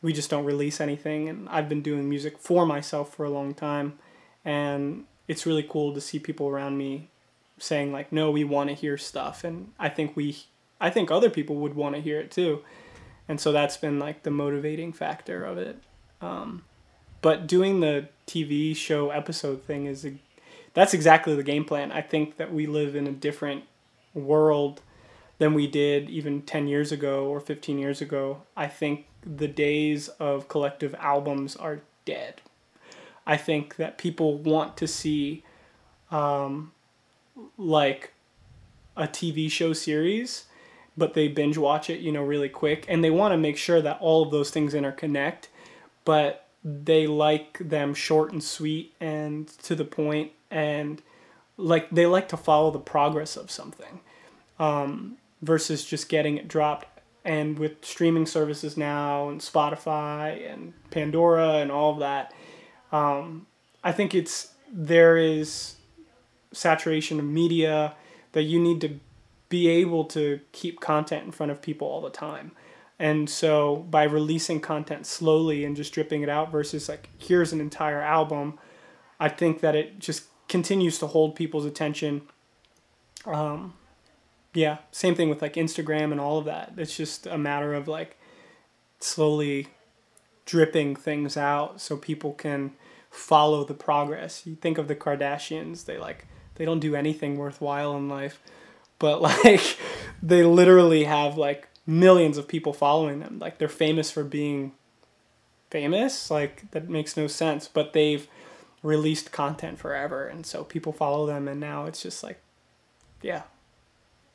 we 0.02 0.12
just 0.12 0.28
don't 0.28 0.44
release 0.44 0.78
anything. 0.78 1.26
And 1.26 1.48
I've 1.48 1.70
been 1.70 1.80
doing 1.80 2.06
music 2.06 2.37
for 2.37 2.66
myself 2.66 3.14
for 3.14 3.24
a 3.24 3.30
long 3.30 3.54
time, 3.54 3.98
and 4.44 5.04
it's 5.26 5.46
really 5.46 5.62
cool 5.62 5.94
to 5.94 6.00
see 6.00 6.18
people 6.18 6.48
around 6.48 6.76
me 6.76 7.09
saying 7.61 7.92
like, 7.92 8.12
"No, 8.12 8.31
we 8.31 8.44
want 8.44 8.68
to 8.70 8.75
hear 8.75 8.99
stuff," 8.99 9.44
and 9.44 9.73
I 9.79 9.88
think 9.88 10.16
we, 10.16 10.44
I 10.81 10.90
think 10.90 11.11
other 11.11 11.31
people 11.31 11.57
would 11.57 11.75
want 11.75 11.94
to 11.94 12.01
hear 12.01 12.18
it 12.18 12.31
too, 12.31 12.64
and 13.29 13.40
so 13.40 13.53
that's 13.53 13.77
been 13.77 13.99
like 13.99 14.25
the 14.25 14.31
motivating 14.31 14.92
factor 14.92 15.44
of 15.44 15.59
it. 15.59 15.79
Um, 16.20 16.64
but 17.23 17.46
doing 17.46 17.81
the 17.81 18.09
TV 18.27 18.75
show 18.75 19.11
episode 19.11 19.62
thing 19.62 19.87
is 19.87 20.05
a, 20.05 20.14
that's 20.75 20.94
exactly 20.94 21.35
the 21.35 21.42
game 21.42 21.64
plan. 21.64 21.92
I 21.92 22.01
think 22.01 22.37
that 22.37 22.53
we 22.53 22.66
live 22.66 22.96
in 22.96 23.07
a 23.07 23.12
different 23.12 23.64
world 24.14 24.83
than 25.38 25.55
we 25.55 25.66
did 25.66 26.11
even 26.11 26.42
10 26.42 26.68
years 26.68 26.92
ago 26.92 27.27
or 27.27 27.40
15 27.40 27.79
years 27.79 28.01
ago. 28.01 28.42
I 28.57 28.68
think 28.68 29.07
the 29.23 29.49
days 29.49 30.09
of 30.09 30.49
collective 30.49 30.94
albums 30.99 31.57
are 31.57 31.81
dead. 32.05 32.40
I 33.27 33.37
think 33.37 33.77
that 33.77 33.99
people 33.99 34.38
want 34.38 34.77
to 34.79 34.87
see 34.87 35.44
um, 36.11 36.73
like 37.57 38.12
a 38.96 39.05
TV 39.05 39.50
show 39.50 39.72
series, 39.72 40.44
but 40.96 41.14
they 41.14 41.29
binge 41.29 41.57
watch 41.57 41.88
it, 41.90 42.00
you 42.00 42.12
know, 42.12 42.22
really 42.22 42.48
quick. 42.48 42.85
And 42.88 43.03
they 43.03 43.11
want 43.11 43.33
to 43.33 43.38
make 43.38 43.57
sure 43.57 43.81
that 43.81 43.98
all 44.00 44.22
of 44.22 44.31
those 44.31 44.50
things 44.50 44.74
interconnect, 44.74 45.46
but 46.05 46.46
they 46.62 47.07
like 47.07 47.59
them 47.59 47.94
short 47.94 48.33
and 48.33 48.42
sweet 48.42 48.94
and 49.00 49.48
to 49.48 49.74
the 49.74 49.85
point 49.85 50.33
and 50.50 51.03
like 51.57 51.88
they 51.90 52.07
like 52.07 52.29
to 52.29 52.37
follow 52.37 52.70
the 52.70 52.79
progress 52.79 53.37
of 53.37 53.50
something 53.50 54.00
um, 54.59 55.16
versus 55.40 55.85
just 55.85 56.09
getting 56.09 56.37
it 56.37 56.48
dropped 56.48 56.87
and 57.24 57.59
with 57.59 57.85
streaming 57.85 58.26
services 58.26 58.76
now 58.76 59.29
and 59.29 59.40
spotify 59.40 60.53
and 60.53 60.72
pandora 60.90 61.55
and 61.55 61.70
all 61.70 61.92
of 61.92 61.98
that 62.00 62.33
um, 62.92 63.46
i 63.83 63.92
think 63.92 64.14
it's 64.14 64.53
there 64.70 65.16
is 65.16 65.76
saturation 66.53 67.19
of 67.19 67.25
media 67.25 67.95
that 68.33 68.43
you 68.43 68.61
need 68.61 68.81
to 68.81 68.99
be 69.49 69.69
able 69.69 70.05
to 70.05 70.41
keep 70.53 70.81
content 70.81 71.25
in 71.25 71.33
front 71.33 71.51
of 71.51 71.61
people 71.61 71.89
all 71.89 72.01
the 72.01 72.11
time 72.11 72.53
and 73.01 73.31
so 73.31 73.77
by 73.77 74.03
releasing 74.03 74.61
content 74.61 75.07
slowly 75.07 75.65
and 75.65 75.75
just 75.75 75.95
dripping 75.95 76.21
it 76.21 76.29
out 76.29 76.53
versus 76.53 76.87
like 76.87 77.09
here's 77.17 77.51
an 77.51 77.59
entire 77.61 78.03
album, 78.03 78.59
I 79.19 79.31
think 79.31 79.61
that 79.61 79.75
it 79.75 79.99
just 79.99 80.25
continues 80.49 80.99
to 80.99 81.07
hold 81.07 81.35
people's 81.35 81.65
attention. 81.65 82.21
Um, 83.25 83.73
yeah, 84.53 84.79
same 84.93 85.15
thing 85.15 85.31
with 85.31 85.41
like 85.41 85.55
Instagram 85.55 86.13
and 86.13 86.21
all 86.21 86.37
of 86.37 86.45
that. 86.45 86.75
It's 86.77 86.95
just 86.95 87.27
a 87.27 87.39
matter 87.39 87.73
of 87.73 87.89
like 87.89 88.19
slowly 88.99 89.69
dripping 90.45 90.95
things 90.95 91.39
out 91.39 91.81
so 91.81 91.97
people 91.97 92.35
can 92.35 92.73
follow 93.11 93.65
the 93.65 93.73
progress. 93.73 94.47
You 94.47 94.57
think 94.57 94.77
of 94.77 94.89
the 94.89 94.97
Kardashians, 94.97 95.87
they 95.87 95.97
like 95.97 96.27
they 96.61 96.66
don't 96.66 96.81
do 96.81 96.94
anything 96.94 97.38
worthwhile 97.38 97.96
in 97.96 98.07
life, 98.11 98.38
but 98.99 99.23
like 99.44 99.79
they 100.23 100.42
literally 100.44 101.05
have 101.05 101.38
like 101.38 101.68
millions 101.87 102.37
of 102.37 102.46
people 102.46 102.75
following 102.75 103.20
them. 103.20 103.38
Like 103.38 103.57
they're 103.57 103.66
famous 103.66 104.11
for 104.11 104.23
being 104.23 104.73
famous. 105.70 106.31
Like 106.31 106.70
that 106.73 106.90
makes 106.90 107.16
no 107.16 107.29
sense, 107.29 107.66
but 107.66 107.94
they've 107.94 108.29
released 108.83 109.33
content 109.33 109.79
forever 109.79 110.27
and 110.27 110.44
so 110.44 110.62
people 110.62 110.92
follow 110.92 111.25
them 111.27 111.49
and 111.49 111.59
now 111.61 111.87
it's 111.87 112.03
just 112.03 112.23
like 112.23 112.42
yeah. 113.23 113.44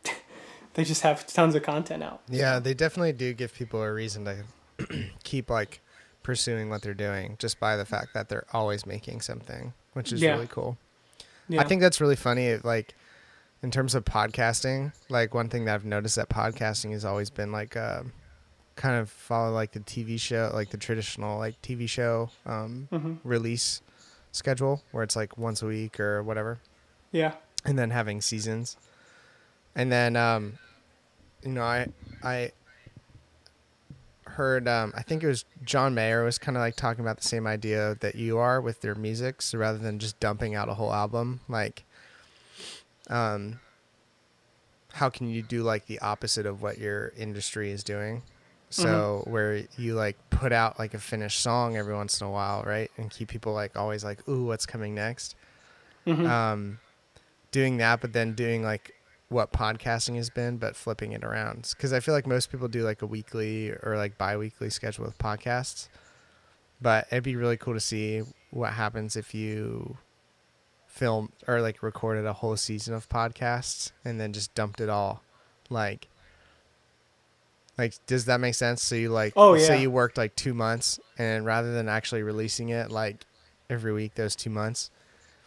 they 0.73 0.83
just 0.83 1.03
have 1.03 1.27
tons 1.27 1.53
of 1.53 1.61
content 1.61 2.01
out. 2.01 2.21
Yeah, 2.27 2.57
they 2.57 2.73
definitely 2.73 3.13
do 3.13 3.33
give 3.33 3.53
people 3.53 3.83
a 3.83 3.93
reason 3.93 4.25
to 4.25 5.05
keep 5.23 5.51
like 5.51 5.79
pursuing 6.23 6.69
what 6.71 6.81
they're 6.81 6.95
doing 6.95 7.35
just 7.37 7.59
by 7.59 7.75
the 7.77 7.85
fact 7.85 8.15
that 8.15 8.29
they're 8.29 8.47
always 8.51 8.87
making 8.87 9.21
something, 9.21 9.73
which 9.93 10.11
is 10.11 10.23
Yeah. 10.23 10.31
really 10.33 10.47
cool. 10.47 10.79
Yeah. 11.47 11.61
I 11.61 11.65
think 11.65 11.81
that's 11.81 12.01
really 12.01 12.15
funny. 12.15 12.57
Like 12.57 12.95
in 13.61 13.71
terms 13.71 13.95
of 13.95 14.03
podcasting, 14.05 14.93
like 15.09 15.33
one 15.33 15.49
thing 15.49 15.65
that 15.65 15.75
I've 15.75 15.85
noticed 15.85 16.15
that 16.17 16.29
podcasting 16.29 16.91
has 16.91 17.05
always 17.05 17.29
been 17.29 17.51
like 17.51 17.75
uh, 17.77 18.03
kind 18.75 18.95
of 18.95 19.09
follow 19.09 19.51
like 19.53 19.71
the 19.71 19.79
TV 19.79 20.19
show, 20.19 20.51
like 20.53 20.69
the 20.71 20.77
traditional 20.77 21.37
like 21.37 21.61
TV 21.61 21.87
show 21.87 22.29
um, 22.45 22.87
Mhm. 22.91 23.19
release 23.23 23.81
schedule, 24.31 24.83
where 24.91 25.03
it's 25.03 25.15
like 25.15 25.37
once 25.37 25.61
a 25.61 25.65
week 25.67 25.99
or 25.99 26.21
whatever, 26.23 26.59
Yeah. 27.11 27.35
and 27.63 27.77
then 27.79 27.91
having 27.91 28.21
seasons, 28.21 28.75
and 29.75 29.91
then 29.91 30.15
um, 30.15 30.57
you 31.43 31.51
know 31.51 31.63
I 31.63 31.87
I 32.23 32.51
heard 34.27 34.67
um, 34.67 34.91
I 34.95 35.01
think 35.01 35.23
it 35.23 35.27
was 35.27 35.45
John 35.63 35.93
Mayer 35.95 36.23
was 36.23 36.37
kind 36.37 36.57
of 36.57 36.61
like 36.61 36.75
talking 36.75 37.03
about 37.03 37.17
the 37.17 37.27
same 37.27 37.45
idea 37.47 37.95
that 38.01 38.15
you 38.15 38.37
are 38.37 38.59
with 38.61 38.81
their 38.81 38.95
music, 38.95 39.41
so 39.41 39.57
rather 39.57 39.77
than 39.77 39.99
just 39.99 40.19
dumping 40.19 40.55
out 40.55 40.67
a 40.69 40.73
whole 40.73 40.93
album, 40.93 41.41
like 41.47 41.83
um 43.09 43.59
how 44.93 45.09
can 45.09 45.29
you 45.29 45.41
do 45.41 45.61
like 45.61 45.85
the 45.87 45.99
opposite 45.99 46.45
of 46.45 46.61
what 46.61 46.77
your 46.77 47.11
industry 47.17 47.69
is 47.71 47.83
doing? 47.83 48.23
So 48.69 49.23
where 49.27 49.63
you 49.77 49.93
like 49.93 50.17
put 50.31 50.51
out 50.51 50.79
like 50.79 50.93
a 50.93 50.99
finished 50.99 51.39
song 51.39 51.77
every 51.77 51.93
once 51.93 52.19
in 52.19 52.27
a 52.27 52.31
while 52.31 52.63
right 52.63 52.89
and 52.97 53.09
keep 53.11 53.29
people 53.29 53.53
like 53.53 53.77
always 53.77 54.03
like 54.03 54.27
ooh 54.27 54.45
what's 54.45 54.65
coming 54.65 54.95
next? 54.95 55.35
Mhm. 56.07 56.27
um 56.29 56.79
doing 57.51 57.77
that 57.77 58.01
but 58.01 58.11
then 58.13 58.33
doing 58.33 58.63
like 58.63 58.94
what 59.29 59.51
podcasting 59.51 60.15
has 60.15 60.29
been 60.29 60.57
but 60.57 60.75
flipping 60.75 61.11
it 61.11 61.23
around 61.23 61.69
because 61.75 61.91
i 61.91 61.99
feel 61.99 62.13
like 62.13 62.27
most 62.27 62.51
people 62.51 62.67
do 62.67 62.83
like 62.83 63.01
a 63.01 63.05
weekly 63.07 63.71
or 63.83 63.95
like 63.97 64.17
bi-weekly 64.17 64.69
schedule 64.69 65.03
with 65.05 65.17
podcasts 65.17 65.87
but 66.81 67.07
it'd 67.11 67.23
be 67.23 67.35
really 67.35 67.57
cool 67.57 67.73
to 67.73 67.79
see 67.79 68.21
what 68.51 68.73
happens 68.73 69.15
if 69.15 69.33
you 69.33 69.97
filmed 70.87 71.29
or 71.47 71.59
like 71.59 71.81
recorded 71.81 72.25
a 72.25 72.33
whole 72.33 72.55
season 72.55 72.93
of 72.93 73.09
podcasts 73.09 73.91
and 74.05 74.19
then 74.19 74.31
just 74.31 74.53
dumped 74.53 74.79
it 74.79 74.89
all 74.89 75.23
like 75.69 76.07
like 77.77 77.93
does 78.07 78.25
that 78.25 78.39
make 78.39 78.55
sense 78.55 78.81
so 78.81 78.95
you 78.95 79.09
like 79.09 79.33
Oh, 79.35 79.57
say 79.57 79.75
yeah. 79.75 79.81
you 79.81 79.91
worked 79.91 80.17
like 80.17 80.35
two 80.35 80.53
months 80.53 80.99
and 81.17 81.45
rather 81.45 81.73
than 81.73 81.89
actually 81.89 82.23
releasing 82.23 82.69
it 82.69 82.91
like 82.91 83.25
every 83.69 83.91
week 83.91 84.15
those 84.15 84.35
two 84.35 84.49
months 84.49 84.91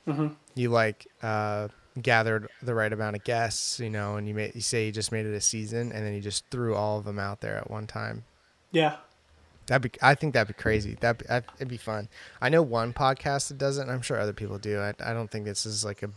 Mhm. 0.07 0.35
you 0.55 0.69
like 0.71 1.07
uh 1.23 1.69
gathered 2.03 2.49
the 2.63 2.75
right 2.75 2.93
amount 2.93 3.17
of 3.17 3.25
guests 3.25 3.79
you 3.81 3.91
know 3.91 4.17
and 4.17 4.27
you 4.29 4.35
made 4.35 4.55
you 4.55 4.61
say 4.61 4.87
you 4.87 4.93
just 4.93 5.13
made 5.13 5.27
it 5.27 5.35
a 5.35 5.41
season 5.41 5.93
and 5.93 6.07
then 6.07 6.15
you 6.15 6.21
just 6.21 6.45
threw 6.51 6.75
all 6.75 6.99
of 6.99 7.05
them 7.05 7.19
out 7.19 7.41
there 7.41 7.57
at 7.57 7.71
one 7.71 7.87
time 7.87 8.25
Yeah. 8.73 8.97
That'd 9.67 9.93
be. 9.93 9.99
I 10.01 10.15
think 10.15 10.33
that'd 10.33 10.49
be 10.57 10.59
crazy. 10.63 10.97
That 11.01 11.23
it'd 11.57 11.69
be 11.69 11.77
fun. 11.77 12.09
I 12.41 12.49
know 12.49 12.63
one 12.63 12.95
podcast 12.95 13.49
that 13.49 13.59
does 13.59 13.77
it. 13.77 13.83
and 13.83 13.91
I'm 13.91 14.01
sure 14.01 14.19
other 14.19 14.33
people 14.33 14.57
do. 14.57 14.81
I, 14.81 14.95
I 15.05 15.13
don't 15.13 15.31
think 15.31 15.45
this 15.45 15.67
is 15.67 15.85
like 15.85 16.03
a 16.03 16.09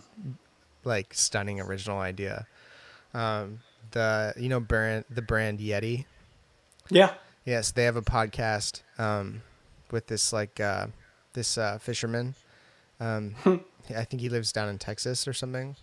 like 0.85 1.13
stunning 1.13 1.59
original 1.59 1.99
idea. 1.99 2.47
Um, 3.13 3.59
the 3.91 4.33
you 4.37 4.47
know 4.47 4.61
brand 4.61 5.03
the 5.09 5.21
brand 5.21 5.59
Yeti. 5.59 6.05
Yeah. 6.89 7.13
Yes, 7.43 7.71
they 7.71 7.83
have 7.83 7.97
a 7.97 8.01
podcast 8.01 8.83
um, 8.97 9.41
with 9.91 10.07
this 10.07 10.31
like 10.31 10.61
uh, 10.61 10.87
this 11.33 11.57
uh, 11.57 11.77
fisherman. 11.77 12.35
Um, 13.01 13.35
I 13.89 14.03
think 14.03 14.21
he 14.21 14.29
lives 14.29 14.51
down 14.51 14.69
in 14.69 14.77
Texas 14.77 15.27
or 15.27 15.33
something. 15.33 15.75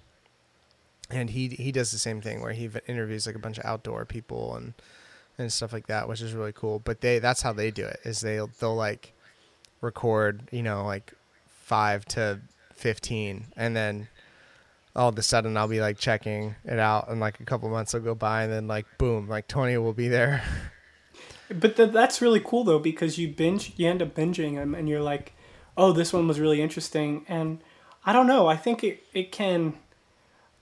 And 1.10 1.30
he 1.30 1.48
he 1.48 1.72
does 1.72 1.90
the 1.90 1.98
same 1.98 2.20
thing 2.20 2.42
where 2.42 2.52
he 2.52 2.68
interviews 2.86 3.26
like 3.26 3.36
a 3.36 3.40
bunch 3.40 3.58
of 3.58 3.64
outdoor 3.64 4.04
people 4.04 4.54
and 4.54 4.74
and 5.38 5.52
stuff 5.52 5.72
like 5.72 5.86
that, 5.86 6.08
which 6.08 6.20
is 6.20 6.34
really 6.34 6.52
cool. 6.52 6.78
But 6.78 7.00
they 7.00 7.18
that's 7.18 7.42
how 7.42 7.52
they 7.52 7.70
do 7.70 7.84
it 7.84 8.00
is 8.04 8.20
they 8.20 8.40
they'll 8.60 8.76
like 8.76 9.14
record 9.80 10.42
you 10.50 10.62
know 10.62 10.84
like 10.84 11.14
five 11.48 12.04
to 12.06 12.40
fifteen, 12.74 13.46
and 13.56 13.74
then 13.74 14.08
all 14.94 15.08
of 15.08 15.18
a 15.18 15.22
sudden 15.22 15.56
I'll 15.56 15.68
be 15.68 15.80
like 15.80 15.98
checking 15.98 16.56
it 16.64 16.78
out, 16.78 17.08
and 17.08 17.20
like 17.20 17.40
a 17.40 17.44
couple 17.44 17.70
months 17.70 17.94
will 17.94 18.00
go 18.00 18.14
by, 18.14 18.42
and 18.42 18.52
then 18.52 18.68
like 18.68 18.86
boom, 18.98 19.28
like 19.28 19.48
Tony 19.48 19.76
will 19.78 19.94
be 19.94 20.08
there. 20.08 20.42
But 21.50 21.76
th- 21.76 21.92
that's 21.92 22.20
really 22.20 22.40
cool 22.40 22.64
though 22.64 22.78
because 22.78 23.18
you 23.18 23.28
binge, 23.28 23.72
you 23.76 23.88
end 23.88 24.02
up 24.02 24.14
binging 24.14 24.56
them, 24.56 24.74
and 24.74 24.88
you're 24.88 25.02
like, 25.02 25.32
"Oh, 25.76 25.92
this 25.92 26.12
one 26.12 26.28
was 26.28 26.38
really 26.38 26.60
interesting." 26.60 27.24
And 27.26 27.60
I 28.08 28.12
don't 28.14 28.26
know. 28.26 28.46
I 28.46 28.56
think 28.56 28.82
it 28.82 29.02
it 29.12 29.30
can. 29.30 29.74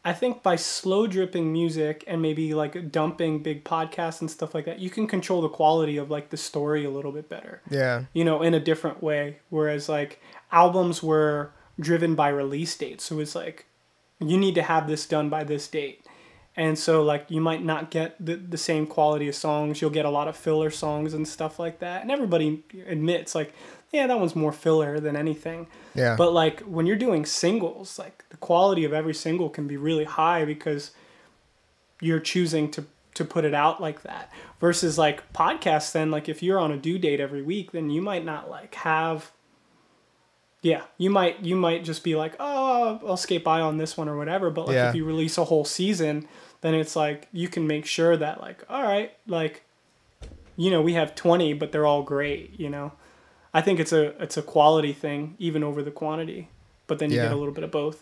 I 0.05 0.13
think 0.13 0.43
by 0.43 0.57
slow 0.57 1.07
dripping 1.07 1.53
music 1.53 2.03
and 2.09 2.21
maybe 2.21 2.55
like 2.55 2.91
dumping 2.91 3.41
big 3.45 3.63
podcasts 3.63 4.21
and 4.21 4.29
stuff 4.29 4.53
like 4.53 4.65
that, 4.65 4.81
you 4.81 4.91
can 4.91 5.07
control 5.07 5.43
the 5.43 5.49
quality 5.49 5.97
of 5.97 6.11
like 6.11 6.31
the 6.31 6.37
story 6.37 6.85
a 6.85 6.91
little 6.91 7.13
bit 7.13 7.29
better. 7.29 7.63
yeah, 7.71 8.05
You 8.13 8.25
know, 8.25 8.43
in 8.43 8.53
a 8.55 8.59
different 8.61 9.01
way. 9.01 9.39
Whereas 9.49 9.89
like 9.89 10.21
albums 10.51 11.05
were 11.05 11.53
driven 11.79 12.17
by 12.17 12.31
release 12.31 12.77
dates, 12.77 13.05
so 13.05 13.21
it's 13.21 13.37
like 13.37 13.67
you 14.19 14.37
need 14.37 14.57
to 14.57 14.63
have 14.63 14.89
this 14.89 15.07
done 15.07 15.29
by 15.29 15.45
this 15.45 15.69
date. 15.69 16.05
And 16.57 16.77
so 16.77 17.03
like 17.03 17.27
you 17.29 17.41
might 17.41 17.63
not 17.63 17.91
get 17.91 18.17
the, 18.19 18.35
the 18.35 18.59
same 18.59 18.87
quality 18.89 19.29
of 19.29 19.35
songs. 19.37 19.81
You'll 19.81 19.91
get 19.91 20.07
a 20.07 20.11
lot 20.11 20.27
of 20.27 20.37
filler 20.37 20.71
songs 20.71 21.15
and 21.15 21.29
stuff 21.29 21.59
like 21.59 21.79
that. 21.81 22.03
And 22.03 22.11
everybody 22.11 22.65
admits 22.89 23.35
like, 23.35 23.53
yeah, 23.93 24.07
that 24.07 24.19
one's 24.19 24.35
more 24.37 24.53
filler 24.53 24.99
than 25.01 25.17
anything. 25.17 25.67
yeah, 25.95 26.17
But 26.17 26.33
like 26.33 26.61
when 26.63 26.87
you're 26.87 26.97
doing 26.97 27.25
singles, 27.25 27.99
like 27.99 28.25
the 28.31 28.37
quality 28.37 28.85
of 28.85 28.93
every 28.93 29.15
single 29.15 29.49
can 29.49 29.67
be 29.67 29.77
really 29.77 30.05
high 30.05 30.45
because 30.45 30.91
you're 32.01 32.21
choosing 32.21 32.71
to 32.73 32.85
to 33.15 33.25
put 33.25 33.47
it 33.47 33.55
out 33.55 33.81
like 33.81 34.03
that 34.03 34.31
versus 34.61 34.99
like 34.99 35.33
podcasts 35.33 35.91
then 35.93 36.11
like 36.11 36.29
if 36.29 36.43
you're 36.43 36.59
on 36.59 36.71
a 36.71 36.77
due 36.77 36.99
date 36.99 37.19
every 37.19 37.41
week 37.41 37.73
then 37.73 37.89
you 37.89 38.03
might 38.03 38.23
not 38.27 38.51
like 38.51 38.75
have 38.75 39.31
yeah 40.61 40.83
you 40.99 41.09
might 41.09 41.41
you 41.41 41.57
might 41.57 41.83
just 41.83 42.05
be 42.05 42.15
like 42.15 42.35
oh 42.39 43.01
i'll 43.07 43.17
skate 43.17 43.43
by 43.43 43.59
on 43.61 43.79
this 43.79 43.97
one 43.97 44.07
or 44.07 44.19
whatever 44.19 44.51
but 44.51 44.67
like 44.67 44.75
Yeah. 44.75 44.91
if 44.91 44.95
you 44.95 45.07
release 45.07 45.39
a 45.39 45.45
whole 45.45 45.65
season 45.65 46.29
then 46.61 46.75
it's 46.75 46.95
like 46.95 47.27
you 47.33 47.49
can 47.49 47.67
make 47.67 47.87
sure 47.87 48.19
that 48.19 48.39
like 48.43 48.63
all 48.69 48.83
right 48.83 49.13
like 49.27 49.63
you 50.57 50.71
know 50.71 50.83
we 50.83 50.93
have 50.93 51.15
20 51.15 51.55
but 51.55 51.73
they're 51.73 51.87
all 51.87 52.03
great 52.03 52.61
you 52.61 52.69
know 52.69 52.93
i 53.57 53.61
think 53.61 53.81
it's 53.81 53.93
a 53.93 54.03
it's 54.23 54.37
a 54.37 54.43
quality 54.43 54.93
thing 54.93 55.35
even 55.39 55.63
over 55.65 55.81
the 55.83 55.91
quantity 56.03 56.49
but 56.87 56.99
then 56.99 57.11
you 57.11 57.17
Yeah. 57.17 57.25
get 57.29 57.33
a 57.33 57.41
little 57.43 57.55
bit 57.55 57.65
of 57.65 57.71
both 57.83 57.99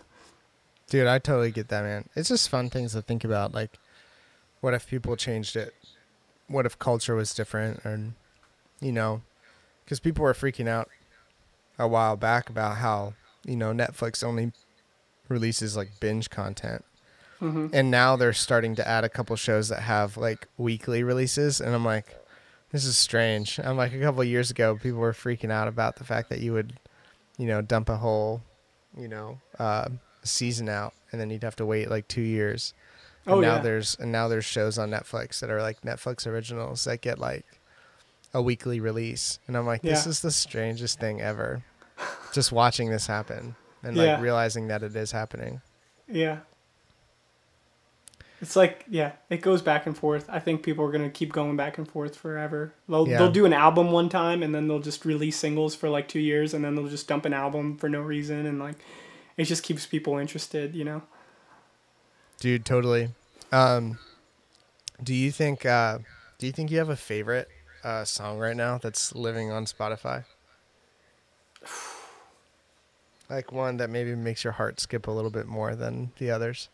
Dude, 0.90 1.06
I 1.06 1.18
totally 1.18 1.50
get 1.50 1.68
that, 1.68 1.82
man. 1.82 2.08
It's 2.14 2.28
just 2.28 2.50
fun 2.50 2.68
things 2.68 2.92
to 2.92 3.00
think 3.00 3.24
about. 3.24 3.54
Like, 3.54 3.70
what 4.60 4.74
if 4.74 4.86
people 4.86 5.16
changed 5.16 5.56
it? 5.56 5.72
What 6.46 6.66
if 6.66 6.78
culture 6.78 7.14
was 7.14 7.32
different? 7.32 7.80
And, 7.84 8.14
you 8.82 8.92
know, 8.92 9.22
because 9.84 9.98
people 9.98 10.22
were 10.24 10.34
freaking 10.34 10.68
out 10.68 10.90
a 11.78 11.88
while 11.88 12.16
back 12.16 12.50
about 12.50 12.76
how, 12.76 13.14
you 13.46 13.56
know, 13.56 13.72
Netflix 13.72 14.22
only 14.22 14.52
releases 15.28 15.74
like 15.74 15.88
binge 16.00 16.28
content. 16.28 16.84
hmm 17.38 17.68
And 17.72 17.90
now 17.90 18.14
they're 18.14 18.34
starting 18.34 18.74
to 18.76 18.86
add 18.86 19.04
a 19.04 19.08
couple 19.08 19.34
shows 19.36 19.68
that 19.70 19.80
have 19.80 20.18
like 20.18 20.48
weekly 20.58 21.02
releases. 21.02 21.62
And 21.62 21.74
I'm 21.74 21.84
like, 21.84 22.14
this 22.74 22.84
is 22.84 22.96
strange. 22.96 23.60
I'm 23.62 23.76
like, 23.76 23.92
a 23.94 24.00
couple 24.00 24.20
of 24.20 24.26
years 24.26 24.50
ago, 24.50 24.74
people 24.74 24.98
were 24.98 25.12
freaking 25.12 25.52
out 25.52 25.68
about 25.68 25.94
the 25.94 26.02
fact 26.02 26.28
that 26.30 26.40
you 26.40 26.52
would, 26.54 26.72
you 27.38 27.46
know, 27.46 27.62
dump 27.62 27.88
a 27.88 27.96
whole, 27.98 28.42
you 28.98 29.06
know, 29.06 29.38
uh, 29.60 29.88
season 30.24 30.68
out 30.68 30.92
and 31.12 31.20
then 31.20 31.30
you'd 31.30 31.44
have 31.44 31.54
to 31.54 31.64
wait 31.64 31.88
like 31.88 32.08
two 32.08 32.20
years. 32.20 32.74
And 33.26 33.36
Oh, 33.36 33.40
now 33.40 33.54
yeah. 33.56 33.62
there's 33.62 33.94
and 34.00 34.10
now 34.10 34.26
there's 34.26 34.44
shows 34.44 34.76
on 34.76 34.90
Netflix 34.90 35.38
that 35.38 35.50
are 35.50 35.62
like 35.62 35.82
Netflix 35.82 36.26
originals 36.26 36.82
that 36.84 37.00
get 37.00 37.20
like 37.20 37.46
a 38.34 38.42
weekly 38.42 38.80
release. 38.80 39.38
And 39.46 39.56
I'm 39.56 39.66
like, 39.66 39.82
this 39.82 40.04
Yeah. 40.04 40.10
is 40.10 40.20
the 40.20 40.32
strangest 40.32 40.98
thing 40.98 41.20
ever. 41.20 41.62
Just 42.32 42.50
watching 42.50 42.90
this 42.90 43.06
happen 43.06 43.54
and 43.84 43.96
Yeah. 43.96 44.14
like 44.14 44.20
realizing 44.20 44.66
that 44.66 44.82
it 44.82 44.96
is 44.96 45.12
happening. 45.12 45.60
Yeah. 46.08 46.38
It's 48.44 48.56
like 48.56 48.84
yeah, 48.90 49.12
it 49.30 49.40
goes 49.40 49.62
back 49.62 49.86
and 49.86 49.96
forth. 49.96 50.26
I 50.28 50.38
think 50.38 50.62
people 50.62 50.84
are 50.84 50.92
gonna 50.92 51.08
keep 51.08 51.32
going 51.32 51.56
back 51.56 51.78
and 51.78 51.88
forth 51.88 52.14
forever. 52.14 52.74
They'll 52.86 53.08
Yeah. 53.08 53.16
they'll 53.16 53.32
do 53.32 53.46
an 53.46 53.54
album 53.54 53.90
one 53.90 54.10
time 54.10 54.42
and 54.42 54.54
then 54.54 54.68
they'll 54.68 54.80
just 54.80 55.06
release 55.06 55.38
singles 55.38 55.74
for 55.74 55.88
like 55.88 56.08
two 56.08 56.18
years 56.20 56.52
and 56.52 56.62
then 56.62 56.74
they'll 56.74 56.88
just 56.88 57.08
dump 57.08 57.24
an 57.24 57.32
album 57.32 57.78
for 57.78 57.88
no 57.88 58.02
reason 58.02 58.44
and 58.44 58.58
like 58.58 58.76
it 59.38 59.44
just 59.44 59.62
keeps 59.62 59.86
people 59.86 60.18
interested, 60.18 60.74
you 60.74 60.84
know. 60.84 61.00
Dude, 62.38 62.66
totally. 62.66 63.08
Um, 63.50 63.98
do 65.02 65.14
you 65.14 65.30
think 65.32 65.64
uh, 65.64 66.00
do 66.36 66.44
you 66.44 66.52
think 66.52 66.70
you 66.70 66.76
have 66.76 66.90
a 66.90 66.96
favorite 66.96 67.48
uh, 67.82 68.04
song 68.04 68.38
right 68.38 68.54
now 68.56 68.76
that's 68.76 69.14
living 69.14 69.50
on 69.50 69.64
Spotify? 69.64 70.24
Like 73.30 73.50
one 73.52 73.78
that 73.78 73.88
maybe 73.88 74.14
makes 74.14 74.44
your 74.44 74.52
heart 74.52 74.80
skip 74.80 75.06
a 75.06 75.10
little 75.10 75.30
bit 75.30 75.46
more 75.46 75.74
than 75.74 76.12
the 76.18 76.30
others. 76.30 76.68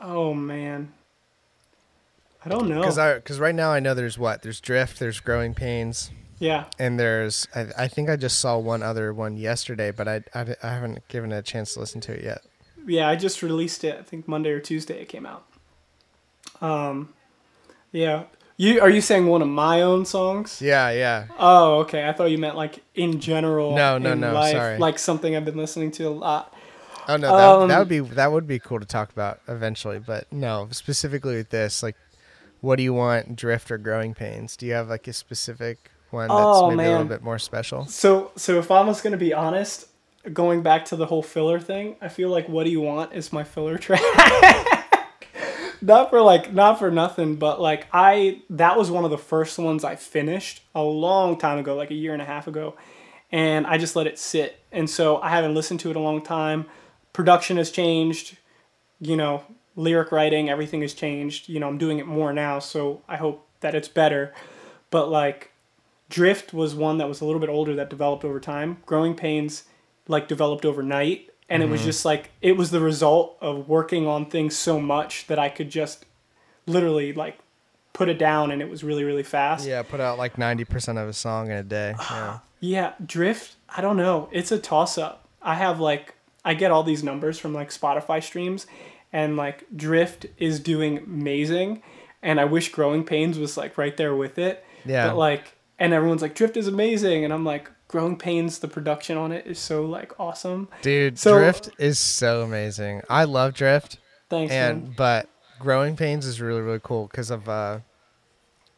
Oh 0.00 0.34
man. 0.34 0.92
I 2.44 2.48
don't 2.48 2.68
know. 2.68 2.80
Because 2.80 2.98
I 2.98 3.14
because 3.14 3.38
right 3.40 3.54
now 3.54 3.72
I 3.72 3.80
know 3.80 3.94
there's 3.94 4.18
what 4.18 4.42
there's 4.42 4.60
Drift, 4.60 4.98
there's 4.98 5.20
Growing 5.20 5.54
Pains, 5.54 6.10
yeah. 6.38 6.66
and 6.78 6.98
there's 6.98 7.48
I, 7.54 7.66
I 7.76 7.88
think 7.88 8.08
I 8.08 8.16
just 8.16 8.38
saw 8.40 8.58
one 8.58 8.82
other 8.82 9.12
one 9.12 9.36
yesterday, 9.36 9.90
but 9.90 10.08
I, 10.08 10.22
I 10.34 10.54
I 10.62 10.68
haven't 10.70 11.06
given 11.08 11.32
it 11.32 11.38
a 11.38 11.42
chance 11.42 11.74
to 11.74 11.80
listen 11.80 12.00
to 12.02 12.12
it 12.12 12.24
yet. 12.24 12.42
Yeah, 12.86 13.08
I 13.08 13.16
just 13.16 13.42
released 13.42 13.84
it. 13.84 13.98
I 13.98 14.02
think 14.02 14.28
Monday 14.28 14.50
or 14.50 14.60
Tuesday 14.60 15.00
it 15.02 15.08
came 15.08 15.26
out. 15.26 15.44
Um 16.60 17.12
yeah. 17.92 18.24
You 18.56 18.80
are 18.80 18.90
you 18.90 19.00
saying 19.00 19.26
one 19.26 19.42
of 19.42 19.48
my 19.48 19.82
own 19.82 20.04
songs? 20.04 20.60
Yeah, 20.60 20.90
yeah. 20.90 21.26
Oh, 21.38 21.80
okay. 21.80 22.08
I 22.08 22.12
thought 22.12 22.26
you 22.26 22.38
meant 22.38 22.56
like 22.56 22.82
in 22.94 23.20
general. 23.20 23.74
No, 23.74 23.98
no, 23.98 24.14
no, 24.14 24.32
Life, 24.32 24.52
sorry. 24.52 24.78
Like 24.78 24.98
something 24.98 25.36
I've 25.36 25.44
been 25.44 25.56
listening 25.56 25.92
to 25.92 26.04
a 26.04 26.10
lot. 26.10 26.52
Oh 27.08 27.16
no, 27.16 27.34
that, 27.36 27.48
Um, 27.48 27.68
that 27.68 27.78
would 27.78 27.88
be 27.88 28.00
that 28.00 28.30
would 28.30 28.46
be 28.46 28.58
cool 28.58 28.78
to 28.80 28.86
talk 28.86 29.10
about 29.10 29.40
eventually, 29.48 29.98
but 29.98 30.30
no, 30.32 30.68
specifically 30.70 31.36
with 31.36 31.50
this, 31.50 31.82
like, 31.82 31.96
what 32.60 32.76
do 32.76 32.82
you 32.82 32.92
want, 32.92 33.34
drift 33.34 33.70
or 33.70 33.78
growing 33.78 34.14
pains? 34.14 34.56
Do 34.56 34.66
you 34.66 34.74
have 34.74 34.88
like 34.88 35.08
a 35.08 35.12
specific 35.12 35.90
one 36.10 36.28
that's 36.28 36.40
Oh, 36.40 36.70
maybe 36.70 36.88
a 36.88 36.90
little 36.92 37.06
bit 37.06 37.22
more 37.22 37.38
special? 37.38 37.86
So, 37.86 38.30
so 38.36 38.58
if 38.58 38.70
I 38.70 38.82
was 38.82 39.00
gonna 39.00 39.16
be 39.16 39.32
honest, 39.32 39.86
going 40.32 40.62
back 40.62 40.84
to 40.86 40.96
the 40.96 41.06
whole 41.06 41.22
filler 41.22 41.58
thing, 41.58 41.96
I 42.02 42.08
feel 42.08 42.28
like 42.28 42.48
"What 42.48 42.64
Do 42.64 42.70
You 42.70 42.82
Want" 42.82 43.14
is 43.14 43.32
my 43.32 43.44
filler 43.44 43.78
track. 43.86 44.02
not 45.80 46.10
for 46.10 46.20
like, 46.20 46.52
not 46.52 46.78
for 46.78 46.90
nothing, 46.90 47.36
but 47.36 47.60
like 47.60 47.86
I 47.92 48.42
that 48.50 48.76
was 48.76 48.90
one 48.90 49.04
of 49.04 49.10
the 49.10 49.18
first 49.18 49.58
ones 49.58 49.84
I 49.84 49.96
finished 49.96 50.62
a 50.74 50.82
long 50.82 51.38
time 51.38 51.58
ago, 51.58 51.74
like 51.74 51.90
a 51.90 51.94
year 51.94 52.12
and 52.12 52.20
a 52.20 52.24
half 52.26 52.46
ago, 52.48 52.74
and 53.32 53.66
I 53.66 53.78
just 53.78 53.96
let 53.96 54.06
it 54.06 54.18
sit, 54.18 54.58
and 54.72 54.90
so 54.90 55.18
I 55.22 55.30
haven't 55.30 55.54
listened 55.54 55.80
to 55.80 55.90
it 55.90 55.96
a 55.96 56.00
long 56.00 56.20
time. 56.22 56.66
Production 57.12 57.56
has 57.56 57.70
changed, 57.70 58.36
you 59.00 59.16
know, 59.16 59.44
lyric 59.76 60.12
writing, 60.12 60.48
everything 60.48 60.82
has 60.82 60.94
changed. 60.94 61.48
You 61.48 61.60
know, 61.60 61.68
I'm 61.68 61.78
doing 61.78 61.98
it 61.98 62.06
more 62.06 62.32
now, 62.32 62.58
so 62.58 63.02
I 63.08 63.16
hope 63.16 63.46
that 63.60 63.74
it's 63.74 63.88
better. 63.88 64.32
But 64.90 65.10
like 65.10 65.52
Drift 66.08 66.52
was 66.54 66.74
one 66.74 66.98
that 66.98 67.08
was 67.08 67.20
a 67.20 67.24
little 67.24 67.40
bit 67.40 67.50
older 67.50 67.74
that 67.74 67.90
developed 67.90 68.24
over 68.24 68.40
time. 68.40 68.78
Growing 68.86 69.14
Pains 69.14 69.64
like 70.06 70.26
developed 70.26 70.64
overnight 70.64 71.30
and 71.48 71.62
it 71.62 71.68
was 71.68 71.80
mm-hmm. 71.80 71.88
just 71.88 72.04
like 72.04 72.30
it 72.42 72.56
was 72.56 72.70
the 72.70 72.80
result 72.80 73.36
of 73.40 73.68
working 73.68 74.06
on 74.06 74.26
things 74.26 74.56
so 74.56 74.80
much 74.80 75.26
that 75.28 75.38
I 75.38 75.48
could 75.48 75.70
just 75.70 76.04
literally 76.66 77.12
like 77.12 77.38
put 77.92 78.08
it 78.08 78.18
down 78.18 78.50
and 78.50 78.60
it 78.60 78.68
was 78.68 78.84
really 78.84 79.04
really 79.04 79.22
fast. 79.22 79.66
Yeah, 79.66 79.82
put 79.82 80.00
out 80.00 80.18
like 80.18 80.38
ninety 80.38 80.64
percent 80.64 80.98
of 80.98 81.08
a 81.08 81.12
song 81.12 81.46
in 81.46 81.56
a 81.56 81.62
day. 81.62 81.94
Yeah, 81.98 82.38
Yeah, 82.60 82.92
Drift, 83.04 83.54
I 83.68 83.80
don't 83.80 83.96
know. 83.96 84.28
It's 84.32 84.50
a 84.50 84.58
toss 84.58 84.98
up. 84.98 85.28
I 85.40 85.54
have 85.54 85.80
like 85.80 86.14
I 86.48 86.54
get 86.54 86.70
all 86.70 86.82
these 86.82 87.04
numbers 87.04 87.38
from 87.38 87.52
like 87.52 87.68
Spotify 87.70 88.22
streams 88.22 88.66
and 89.12 89.36
like 89.36 89.64
Drift 89.76 90.24
is 90.38 90.58
doing 90.60 90.98
amazing 90.98 91.82
and 92.22 92.40
I 92.40 92.44
wish 92.46 92.72
Growing 92.72 93.04
Pains 93.04 93.38
was 93.38 93.56
like 93.56 93.76
right 93.76 93.96
there 93.96 94.16
with 94.16 94.38
it. 94.38 94.64
yeah. 94.84 95.08
But 95.08 95.16
like 95.16 95.54
and 95.78 95.92
everyone's 95.92 96.22
like 96.22 96.34
Drift 96.34 96.56
is 96.56 96.66
amazing 96.66 97.24
and 97.24 97.32
I'm 97.32 97.44
like 97.44 97.70
Growing 97.86 98.16
Pains 98.16 98.58
the 98.60 98.68
production 98.68 99.16
on 99.18 99.30
it 99.30 99.46
is 99.46 99.58
so 99.58 99.84
like 99.84 100.18
awesome. 100.18 100.68
Dude, 100.82 101.18
so- 101.18 101.38
drift 101.38 101.68
is 101.78 101.98
so 101.98 102.42
amazing. 102.42 103.02
I 103.10 103.24
love 103.24 103.52
drift, 103.54 103.98
Thanks. 104.30 104.50
man. 104.50 104.94
but 104.96 105.28
growing 105.60 105.96
pains 105.96 106.24
is 106.24 106.40
really 106.40 106.60
really 106.60 106.80
cool 106.82 107.08
because 107.08 107.30
of 107.30 107.48
uh 107.48 107.80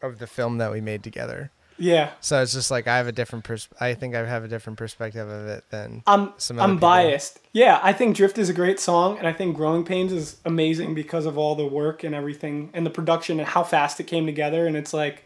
of 0.01 0.17
the 0.19 0.27
film 0.27 0.57
that 0.57 0.71
we 0.71 0.81
made 0.81 1.03
together. 1.03 1.51
Yeah. 1.77 2.11
So 2.21 2.41
it's 2.41 2.53
just 2.53 2.69
like 2.69 2.87
I 2.87 2.97
have 2.97 3.07
a 3.07 3.11
different 3.11 3.43
pers- 3.43 3.67
I 3.79 3.93
think 3.93 4.13
I 4.15 4.25
have 4.25 4.43
a 4.43 4.47
different 4.47 4.77
perspective 4.77 5.27
of 5.27 5.47
it 5.47 5.63
than 5.71 6.03
I'm 6.05 6.33
Some 6.37 6.59
other 6.59 6.63
I'm 6.63 6.77
people. 6.77 6.89
biased. 6.89 7.39
Yeah, 7.53 7.79
I 7.81 7.93
think 7.93 8.15
Drift 8.15 8.37
is 8.37 8.49
a 8.49 8.53
great 8.53 8.79
song, 8.79 9.17
and 9.17 9.27
I 9.27 9.33
think 9.33 9.55
Growing 9.55 9.83
Pains 9.83 10.11
is 10.11 10.37
amazing 10.45 10.93
because 10.93 11.25
of 11.25 11.37
all 11.37 11.55
the 11.55 11.65
work 11.65 12.03
and 12.03 12.13
everything, 12.13 12.69
and 12.73 12.85
the 12.85 12.89
production 12.91 13.39
and 13.39 13.47
how 13.47 13.63
fast 13.63 13.99
it 13.99 14.03
came 14.05 14.25
together. 14.25 14.67
And 14.67 14.77
it's 14.77 14.93
like, 14.93 15.23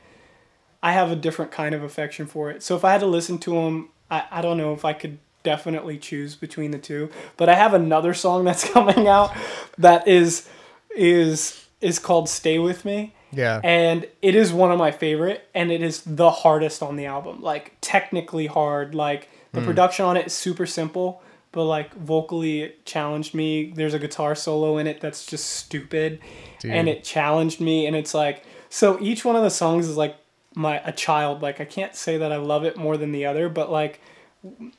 I 0.81 0.93
have 0.93 1.11
a 1.11 1.15
different 1.15 1.51
kind 1.51 1.75
of 1.75 1.83
affection 1.83 2.25
for 2.25 2.49
it. 2.51 2.63
So 2.63 2.75
if 2.75 2.85
I 2.85 2.91
had 2.91 3.01
to 3.01 3.07
listen 3.07 3.37
to 3.39 3.51
them, 3.55 3.89
I, 4.09 4.23
I 4.31 4.41
don't 4.41 4.57
know 4.57 4.73
if 4.73 4.85
I 4.85 4.93
could 4.93 5.17
definitely 5.43 5.97
choose 5.97 6.35
between 6.35 6.71
the 6.71 6.79
two. 6.79 7.09
But 7.37 7.49
I 7.49 7.55
have 7.55 7.73
another 7.73 8.13
song 8.13 8.43
that's 8.45 8.67
coming 8.69 9.07
out 9.07 9.35
that 9.77 10.07
is 10.07 10.47
is 10.95 11.65
is 11.81 11.99
called 11.99 12.29
"Stay 12.29 12.59
with 12.59 12.85
Me." 12.85 13.13
Yeah. 13.35 13.59
and 13.63 14.07
it 14.21 14.35
is 14.35 14.51
one 14.53 14.71
of 14.71 14.77
my 14.79 14.91
favorite 14.91 15.47
and 15.53 15.71
it 15.71 15.81
is 15.81 16.01
the 16.05 16.31
hardest 16.31 16.81
on 16.81 16.95
the 16.95 17.05
album. 17.05 17.41
Like 17.41 17.73
technically 17.81 18.47
hard. 18.47 18.95
Like 18.95 19.29
the 19.51 19.59
Hmm. 19.61 19.67
production 19.67 20.05
on 20.05 20.17
it 20.17 20.27
is 20.27 20.33
super 20.33 20.65
simple 20.65 21.21
but 21.51 21.63
like 21.63 21.93
vocally 21.95 22.61
it 22.63 22.85
challenged 22.85 23.33
me. 23.33 23.71
There's 23.75 23.93
a 23.93 23.99
guitar 23.99 24.35
solo 24.35 24.77
in 24.77 24.87
it 24.87 24.99
that's 24.99 25.25
just 25.25 25.49
stupid. 25.51 26.19
And 26.63 26.89
it 26.89 27.03
challenged 27.03 27.61
me 27.61 27.85
and 27.87 27.95
it's 27.95 28.13
like 28.13 28.43
so 28.69 28.97
each 28.99 29.23
one 29.23 29.35
of 29.35 29.43
the 29.43 29.49
songs 29.51 29.87
is 29.87 29.95
like 29.95 30.15
my 30.55 30.81
a 30.83 30.91
child. 30.91 31.41
Like 31.41 31.61
i 31.61 31.65
can't 31.65 31.95
say 31.95 32.17
that 32.17 32.31
i 32.31 32.37
love 32.37 32.63
it 32.65 32.75
more 32.77 32.97
than 32.97 33.11
the 33.11 33.25
other 33.25 33.47
but 33.49 33.71
like 33.71 34.01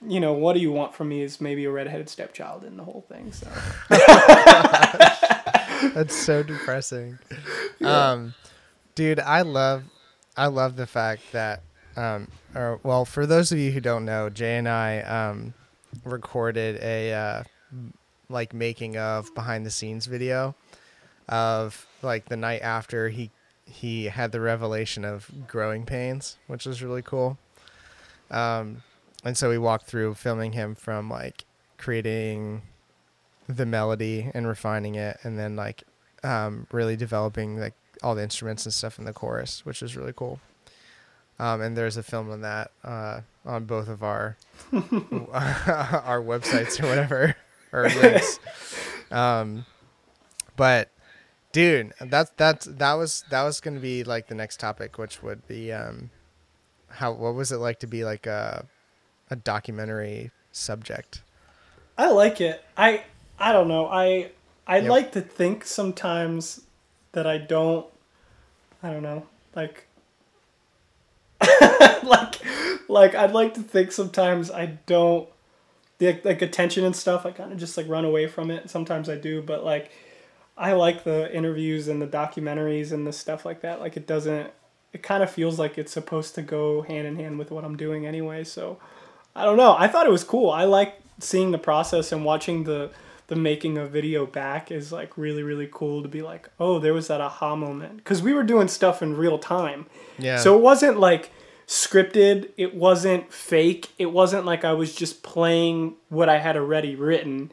you 0.06 0.20
know 0.20 0.32
what 0.32 0.52
do 0.54 0.60
you 0.60 0.70
want 0.70 0.94
from 0.94 1.08
me 1.08 1.22
is 1.22 1.40
maybe 1.40 1.64
a 1.64 1.70
redheaded 1.70 2.08
stepchild 2.08 2.62
in 2.64 2.76
the 2.76 2.84
whole 2.84 3.04
thing 3.08 3.32
so 3.32 3.46
That's 5.94 6.14
so 6.16 6.42
depressing. 6.42 7.18
Um, 7.84 8.34
dude, 8.94 9.20
I 9.20 9.42
love, 9.42 9.84
I 10.34 10.46
love 10.46 10.76
the 10.76 10.86
fact 10.86 11.20
that, 11.32 11.60
um, 11.94 12.28
or 12.54 12.80
well, 12.82 13.04
for 13.04 13.26
those 13.26 13.52
of 13.52 13.58
you 13.58 13.70
who 13.70 13.80
don't 13.80 14.06
know, 14.06 14.30
Jay 14.30 14.56
and 14.56 14.66
I 14.66 15.02
um, 15.02 15.52
recorded 16.02 16.82
a 16.82 17.12
uh, 17.12 17.42
like 18.30 18.54
making 18.54 18.96
of 18.96 19.32
behind 19.34 19.66
the 19.66 19.70
scenes 19.70 20.06
video 20.06 20.54
of 21.28 21.86
like 22.02 22.26
the 22.26 22.36
night 22.36 22.62
after 22.62 23.10
he 23.10 23.30
he 23.66 24.04
had 24.06 24.32
the 24.32 24.40
revelation 24.40 25.04
of 25.04 25.30
growing 25.46 25.84
pains, 25.84 26.38
which 26.46 26.66
was 26.66 26.82
really 26.82 27.02
cool. 27.02 27.36
Um, 28.30 28.82
and 29.24 29.36
so 29.36 29.50
we 29.50 29.58
walked 29.58 29.86
through 29.86 30.14
filming 30.14 30.52
him 30.52 30.74
from 30.74 31.10
like 31.10 31.44
creating 31.78 32.62
the 33.48 33.66
melody 33.66 34.30
and 34.34 34.46
refining 34.46 34.94
it 34.94 35.18
and 35.22 35.38
then 35.38 35.56
like 35.56 35.84
um, 36.24 36.66
really 36.72 36.96
developing 36.96 37.58
like 37.58 37.74
all 38.02 38.14
the 38.14 38.22
instruments 38.22 38.64
and 38.66 38.74
stuff 38.74 38.98
in 38.98 39.04
the 39.04 39.12
chorus, 39.12 39.64
which 39.64 39.82
was 39.82 39.96
really 39.96 40.12
cool. 40.14 40.40
Um, 41.38 41.60
and 41.60 41.76
there's 41.76 41.96
a 41.96 42.02
film 42.02 42.30
on 42.30 42.40
that 42.42 42.70
uh, 42.82 43.20
on 43.44 43.64
both 43.64 43.88
of 43.88 44.02
our 44.02 44.36
our 44.72 46.22
websites 46.22 46.82
or 46.82 46.88
whatever 46.88 47.36
or 47.72 47.88
links. 48.02 48.40
Um, 49.10 49.66
but 50.56 50.90
dude, 51.52 51.92
that's 52.00 52.30
that's 52.36 52.64
that 52.66 52.94
was 52.94 53.24
that 53.30 53.42
was 53.42 53.60
gonna 53.60 53.80
be 53.80 54.02
like 54.02 54.28
the 54.28 54.34
next 54.34 54.58
topic, 54.60 54.96
which 54.96 55.22
would 55.22 55.46
be 55.46 55.72
um, 55.72 56.10
how 56.88 57.12
what 57.12 57.34
was 57.34 57.52
it 57.52 57.58
like 57.58 57.80
to 57.80 57.86
be 57.86 58.02
like 58.04 58.26
a 58.26 58.64
a 59.30 59.36
documentary 59.36 60.30
subject? 60.52 61.22
I 61.98 62.10
like 62.10 62.40
it. 62.40 62.64
I 62.76 63.04
I 63.38 63.52
don't 63.52 63.68
know. 63.68 63.86
I 63.86 64.30
I 64.66 64.78
Yep. 64.78 64.90
like 64.90 65.12
to 65.12 65.20
think 65.20 65.64
sometimes 65.64 66.62
that 67.12 67.26
I 67.26 67.38
don't. 67.38 67.86
I 68.82 68.90
don't 68.90 69.02
know. 69.02 69.26
Like. 69.54 69.86
like, 72.02 72.40
like 72.88 73.14
I'd 73.14 73.32
like 73.32 73.54
to 73.54 73.60
think 73.62 73.92
sometimes 73.92 74.50
I 74.50 74.66
don't. 74.86 75.28
The 75.98 76.20
like 76.24 76.42
attention 76.42 76.84
and 76.84 76.94
stuff. 76.94 77.24
I 77.24 77.30
kind 77.30 77.52
of 77.52 77.58
just 77.58 77.76
like 77.76 77.88
run 77.88 78.04
away 78.04 78.26
from 78.26 78.50
it. 78.50 78.68
Sometimes 78.70 79.08
I 79.08 79.16
do, 79.16 79.40
but 79.40 79.64
like, 79.64 79.90
I 80.56 80.72
like 80.72 81.04
the 81.04 81.34
interviews 81.34 81.88
and 81.88 82.02
the 82.02 82.06
documentaries 82.06 82.92
and 82.92 83.06
the 83.06 83.12
stuff 83.12 83.44
like 83.46 83.60
that. 83.62 83.80
Like 83.80 83.96
it 83.96 84.06
doesn't. 84.06 84.50
It 84.92 85.02
kind 85.02 85.22
of 85.22 85.30
feels 85.30 85.58
like 85.58 85.78
it's 85.78 85.92
supposed 85.92 86.34
to 86.36 86.42
go 86.42 86.82
hand 86.82 87.06
in 87.06 87.16
hand 87.16 87.38
with 87.38 87.50
what 87.50 87.64
I'm 87.64 87.76
doing 87.76 88.06
anyway. 88.06 88.44
So, 88.44 88.78
I 89.34 89.44
don't 89.44 89.56
know. 89.58 89.74
I 89.78 89.88
thought 89.88 90.06
it 90.06 90.12
was 90.12 90.24
cool. 90.24 90.50
I 90.50 90.64
like 90.64 90.94
seeing 91.18 91.50
the 91.50 91.58
process 91.58 92.12
and 92.12 92.24
watching 92.24 92.64
the 92.64 92.90
the 93.28 93.36
making 93.36 93.76
of 93.78 93.90
video 93.90 94.24
back 94.26 94.70
is 94.70 94.92
like 94.92 95.16
really 95.18 95.42
really 95.42 95.68
cool 95.70 96.02
to 96.02 96.08
be 96.08 96.22
like, 96.22 96.48
oh, 96.60 96.78
there 96.78 96.94
was 96.94 97.08
that 97.08 97.20
aha 97.20 97.56
moment 97.56 97.96
because 97.98 98.22
we 98.22 98.32
were 98.32 98.44
doing 98.44 98.68
stuff 98.68 99.02
in 99.02 99.16
real 99.16 99.38
time. 99.38 99.86
Yeah. 100.18 100.38
So 100.38 100.56
it 100.56 100.62
wasn't 100.62 100.98
like 100.98 101.30
scripted. 101.66 102.50
It 102.56 102.74
wasn't 102.74 103.32
fake. 103.32 103.88
It 103.98 104.06
wasn't 104.06 104.44
like 104.44 104.64
I 104.64 104.72
was 104.72 104.94
just 104.94 105.22
playing 105.22 105.96
what 106.08 106.28
I 106.28 106.38
had 106.38 106.56
already 106.56 106.94
written. 106.94 107.50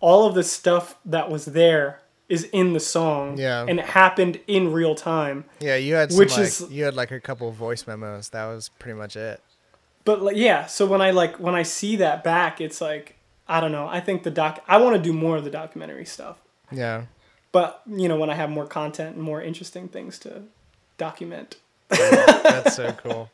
All 0.00 0.26
of 0.26 0.34
the 0.34 0.42
stuff 0.42 0.96
that 1.06 1.30
was 1.30 1.46
there 1.46 2.00
is 2.28 2.44
in 2.52 2.72
the 2.72 2.80
song. 2.80 3.38
Yeah. 3.38 3.64
And 3.66 3.78
it 3.78 3.86
happened 3.86 4.40
in 4.46 4.72
real 4.72 4.94
time. 4.94 5.44
yeah, 5.60 5.76
you 5.76 5.94
had 5.94 6.12
some, 6.12 6.18
which 6.18 6.32
like, 6.32 6.40
is- 6.46 6.66
you 6.70 6.84
had 6.84 6.94
like 6.94 7.10
a 7.10 7.20
couple 7.20 7.48
of 7.48 7.54
voice 7.54 7.86
memos. 7.86 8.28
That 8.30 8.46
was 8.46 8.70
pretty 8.78 8.98
much 8.98 9.16
it. 9.16 9.40
But 10.04 10.20
like, 10.22 10.36
yeah, 10.36 10.66
so 10.66 10.84
when 10.84 11.00
I 11.00 11.12
like 11.12 11.40
when 11.40 11.54
I 11.54 11.62
see 11.62 11.96
that 11.96 12.22
back, 12.22 12.60
it's 12.60 12.80
like 12.82 13.13
I 13.48 13.60
don't 13.60 13.72
know. 13.72 13.86
I 13.86 14.00
think 14.00 14.22
the 14.22 14.30
doc. 14.30 14.62
I 14.66 14.78
want 14.78 14.96
to 14.96 15.02
do 15.02 15.12
more 15.12 15.36
of 15.36 15.44
the 15.44 15.50
documentary 15.50 16.04
stuff. 16.06 16.38
Yeah. 16.72 17.04
But 17.52 17.82
you 17.86 18.08
know, 18.08 18.16
when 18.16 18.30
I 18.30 18.34
have 18.34 18.50
more 18.50 18.66
content 18.66 19.14
and 19.16 19.22
more 19.24 19.40
interesting 19.42 19.88
things 19.88 20.18
to 20.20 20.42
document. 20.98 21.56
That's 21.88 22.74
so 22.76 22.92
cool. 23.02 23.30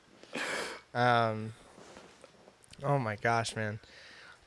Um, 0.95 1.53
oh 2.83 2.99
my 2.99 3.17
gosh, 3.17 3.55
man. 3.57 3.79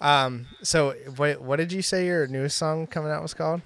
Um, 0.01 0.47
so 0.61 0.91
what 1.15 1.41
what 1.41 1.55
did 1.57 1.71
you 1.71 1.81
say 1.81 2.05
your 2.05 2.27
newest 2.27 2.57
song 2.57 2.87
coming 2.87 3.11
out 3.11 3.21
was 3.21 3.33
called? 3.33 3.61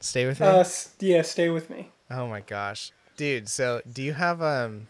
Stay 0.00 0.26
with 0.26 0.40
me. 0.40 0.46
Uh, 0.46 0.58
s- 0.58 0.92
yeah, 1.00 1.22
stay 1.22 1.48
with 1.48 1.70
me. 1.70 1.90
oh 2.10 2.26
my 2.26 2.40
gosh, 2.40 2.90
dude. 3.16 3.48
So 3.48 3.80
do 3.90 4.02
you 4.02 4.12
have 4.12 4.42
um, 4.42 4.88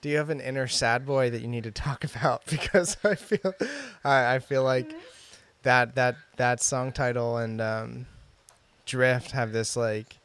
do 0.00 0.08
you 0.08 0.16
have 0.16 0.30
an 0.30 0.40
inner 0.40 0.66
sad 0.66 1.06
boy 1.06 1.30
that 1.30 1.40
you 1.42 1.48
need 1.48 1.64
to 1.64 1.70
talk 1.70 2.04
about? 2.16 2.44
Because 2.46 2.96
I 3.04 3.14
feel, 3.14 3.54
I 4.04 4.34
I 4.34 4.38
feel 4.40 4.64
like 4.64 4.90
that 5.62 5.94
that 5.94 6.16
that 6.36 6.62
song 6.62 6.92
title 6.92 7.36
and 7.36 7.60
um, 7.60 8.06
drift 8.86 9.32
have 9.32 9.52
this 9.52 9.76
like, 9.76 10.18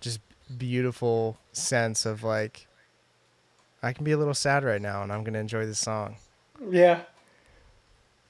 just 0.00 0.20
beautiful 0.56 1.36
sense 1.52 2.06
of 2.06 2.22
like. 2.22 2.66
I 3.84 3.92
can 3.92 4.04
be 4.04 4.12
a 4.12 4.16
little 4.16 4.34
sad 4.34 4.62
right 4.62 4.80
now, 4.80 5.02
and 5.02 5.12
I'm 5.12 5.24
gonna 5.24 5.40
enjoy 5.40 5.66
this 5.66 5.80
song. 5.80 6.16
Yeah. 6.70 7.00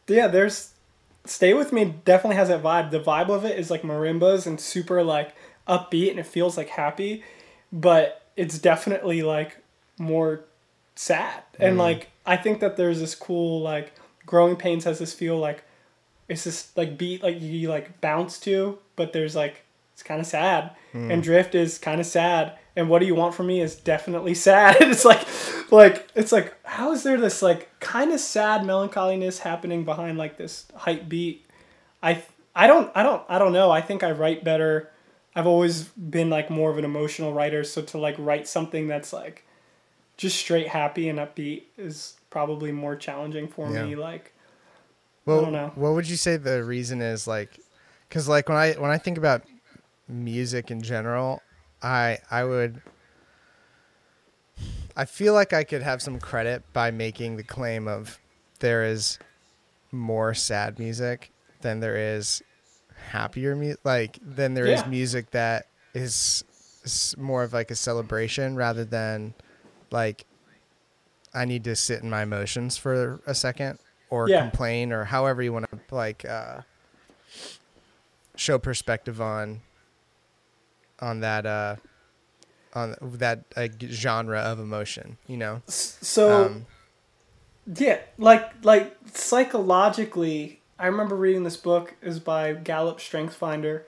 Yeah, 0.09 0.27
there's 0.27 0.73
Stay 1.25 1.55
With 1.55 1.73
Me 1.73 1.85
definitely 2.05 2.37
has 2.37 2.49
that 2.49 2.62
vibe. 2.62 2.90
The 2.90 3.01
vibe 3.01 3.29
of 3.29 3.45
it 3.45 3.59
is 3.59 3.71
like 3.71 3.83
marimbas 3.83 4.47
and 4.47 4.61
super 4.61 5.03
like 5.03 5.35
upbeat 5.68 6.11
and 6.11 6.18
it 6.18 6.27
feels 6.27 6.57
like 6.57 6.71
happy, 6.71 7.23
but 7.73 8.23
it's 8.37 8.59
definitely 8.59 9.23
like 9.23 9.59
more 9.99 10.40
sad. 10.95 11.42
And 11.61 11.79
like 11.79 12.11
I 12.27 12.37
think 12.37 12.61
that 12.61 12.77
there's 12.77 13.01
this 13.01 13.14
cool 13.14 13.61
like 13.61 13.92
Growing 14.27 14.57
Pains 14.57 14.85
has 14.85 14.99
this 14.99 15.12
feel 15.12 15.38
like 15.38 15.64
it's 16.33 16.45
this 16.45 16.73
like 16.77 16.97
beat 16.97 17.23
like 17.23 17.40
you 17.40 17.68
like 17.68 18.01
bounce 18.01 18.38
to, 18.40 18.79
but 18.97 19.12
there's 19.12 19.37
like 19.37 19.64
it's 19.92 20.03
kind 20.03 20.21
of 20.21 20.27
sad. 20.27 20.75
Hmm. 20.92 21.11
And 21.11 21.23
Drift 21.23 21.55
is 21.55 21.79
kind 21.79 22.01
of 22.01 22.07
sad. 22.07 22.59
And 22.75 22.88
what 22.88 23.01
do 23.01 23.07
you 23.07 23.14
want 23.14 23.35
from 23.35 23.47
me 23.49 23.61
is 23.61 23.77
definitely 23.77 24.35
sad. 24.49 24.77
it's 24.81 25.05
like 25.05 25.27
like 25.71 26.09
it's 26.14 26.33
like 26.33 26.55
how 26.64 26.92
is 26.92 27.03
there 27.03 27.18
this 27.18 27.42
like 27.42 27.68
kind 27.81 28.12
of 28.12 28.21
sad 28.21 28.64
melancholiness 28.64 29.40
happening 29.40 29.85
behind 29.85 30.16
like 30.16 30.38
this 30.38 30.66
hype 30.75 31.09
beat? 31.09 31.45
I 32.03 32.23
I 32.57 32.66
don't 32.66 32.90
I 32.95 33.03
don't 33.03 33.23
I 33.29 33.38
don't 33.38 33.53
know. 33.53 33.71
I 33.71 33.83
think 33.83 34.03
I 34.03 34.11
write 34.12 34.42
better. 34.42 34.90
I've 35.35 35.47
always 35.47 35.85
been 35.85 36.31
like 36.31 36.51
more 36.51 36.71
of 36.71 36.79
an 36.79 36.85
emotional 36.85 37.33
writer, 37.33 37.62
so 37.64 37.83
to 37.83 37.99
like 37.99 38.16
write 38.18 38.49
something 38.49 38.87
that's 38.88 39.12
like 39.12 39.45
just 40.16 40.38
straight 40.38 40.68
happy 40.68 41.09
and 41.09 41.18
upbeat 41.18 41.64
is 41.77 42.14
probably 42.31 42.73
more 42.73 42.97
challenging 42.97 43.49
for 43.49 43.68
me 43.68 43.97
like 43.97 44.32
Well, 45.24 45.42
don't 45.42 45.52
know. 45.52 45.72
what 45.74 45.92
would 45.94 46.08
you 46.08 46.16
say 46.16 46.37
the 46.37 46.64
reason 46.64 47.00
is 47.00 47.26
like? 47.26 47.58
Because 48.08 48.28
like 48.28 48.48
when 48.48 48.58
I 48.58 48.72
when 48.74 48.90
I 48.90 48.98
think 48.98 49.18
about 49.18 49.42
music 50.08 50.70
in 50.70 50.82
general, 50.82 51.40
I 51.82 52.18
I 52.30 52.44
would. 52.44 52.82
I 54.96 55.04
feel 55.06 55.32
like 55.32 55.52
I 55.52 55.64
could 55.64 55.82
have 55.82 56.02
some 56.02 56.18
credit 56.20 56.62
by 56.72 56.90
making 56.90 57.37
the 57.37 57.42
claim 57.44 57.88
of 57.88 58.18
there 58.61 58.85
is 58.85 59.18
more 59.90 60.35
sad 60.35 60.78
music 60.78 61.30
than 61.62 61.80
there 61.80 61.96
is 61.96 62.42
happier 63.11 63.56
music. 63.56 63.80
Like 63.85 64.18
than 64.22 64.54
there 64.54 64.66
is 64.66 64.82
Yeah. 64.82 64.88
music 64.88 65.30
that 65.30 65.66
is, 65.94 66.44
is 66.85 67.14
more 67.16 67.42
of 67.42 67.52
like 67.54 67.70
a 67.70 67.74
celebration 67.74 68.54
rather 68.54 68.85
than 68.85 69.32
like 69.90 70.26
I 71.32 71.46
need 71.46 71.64
to 71.64 71.74
sit 71.74 72.02
in 72.02 72.11
my 72.11 72.22
emotions 72.24 72.76
for 72.76 73.22
a 73.26 73.35
second 73.35 73.78
or 74.12 74.29
Yeah. 74.29 74.42
complain 74.42 74.92
or 74.92 75.05
however 75.05 75.42
you 75.42 75.55
want 75.55 75.64
to 75.70 75.94
like 75.94 76.22
uh, 76.27 76.61
show 78.37 78.59
perspective 78.59 79.20
on 79.22 79.62
on 81.01 81.20
that 81.20 81.46
uh 81.46 81.77
on 82.75 82.94
that 83.01 83.44
uh, 83.57 83.68
genre 83.81 84.38
of 84.38 84.61
emotion 84.61 85.16
you 85.27 85.38
know 85.38 85.62
so 85.66 86.31
um, 86.31 86.66
Yeah, 87.66 88.01
like 88.18 88.53
like 88.62 88.94
psychologically, 89.14 90.61
I 90.79 90.87
remember 90.87 91.16
reading 91.16 91.44
this 91.44 91.57
book 91.57 91.94
is 92.03 92.20
by 92.20 92.53
Gallup 92.53 93.01
Strength 93.01 93.35
Finder, 93.35 93.87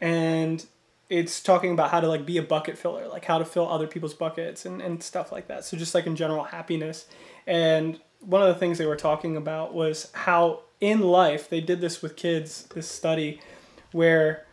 and 0.00 0.64
it's 1.08 1.42
talking 1.42 1.72
about 1.72 1.90
how 1.90 2.00
to 2.00 2.08
like 2.08 2.24
be 2.24 2.38
a 2.38 2.42
bucket 2.42 2.78
filler, 2.78 3.08
like 3.08 3.24
how 3.26 3.38
to 3.38 3.44
fill 3.44 3.68
other 3.68 3.86
people's 3.86 4.14
buckets 4.14 4.64
and, 4.64 4.80
and 4.80 5.02
stuff 5.02 5.30
like 5.32 5.48
that. 5.48 5.64
So 5.64 5.76
just 5.76 5.94
like 5.94 6.06
in 6.06 6.16
general 6.16 6.44
happiness. 6.44 7.06
And 7.46 8.00
one 8.26 8.42
of 8.42 8.48
the 8.48 8.54
things 8.54 8.78
they 8.78 8.86
were 8.86 8.96
talking 8.96 9.36
about 9.36 9.72
was 9.72 10.10
how 10.12 10.60
in 10.80 11.00
life 11.00 11.48
they 11.48 11.60
did 11.60 11.80
this 11.80 12.02
with 12.02 12.16
kids, 12.16 12.64
this 12.74 12.88
study, 12.88 13.40
where 13.92 14.44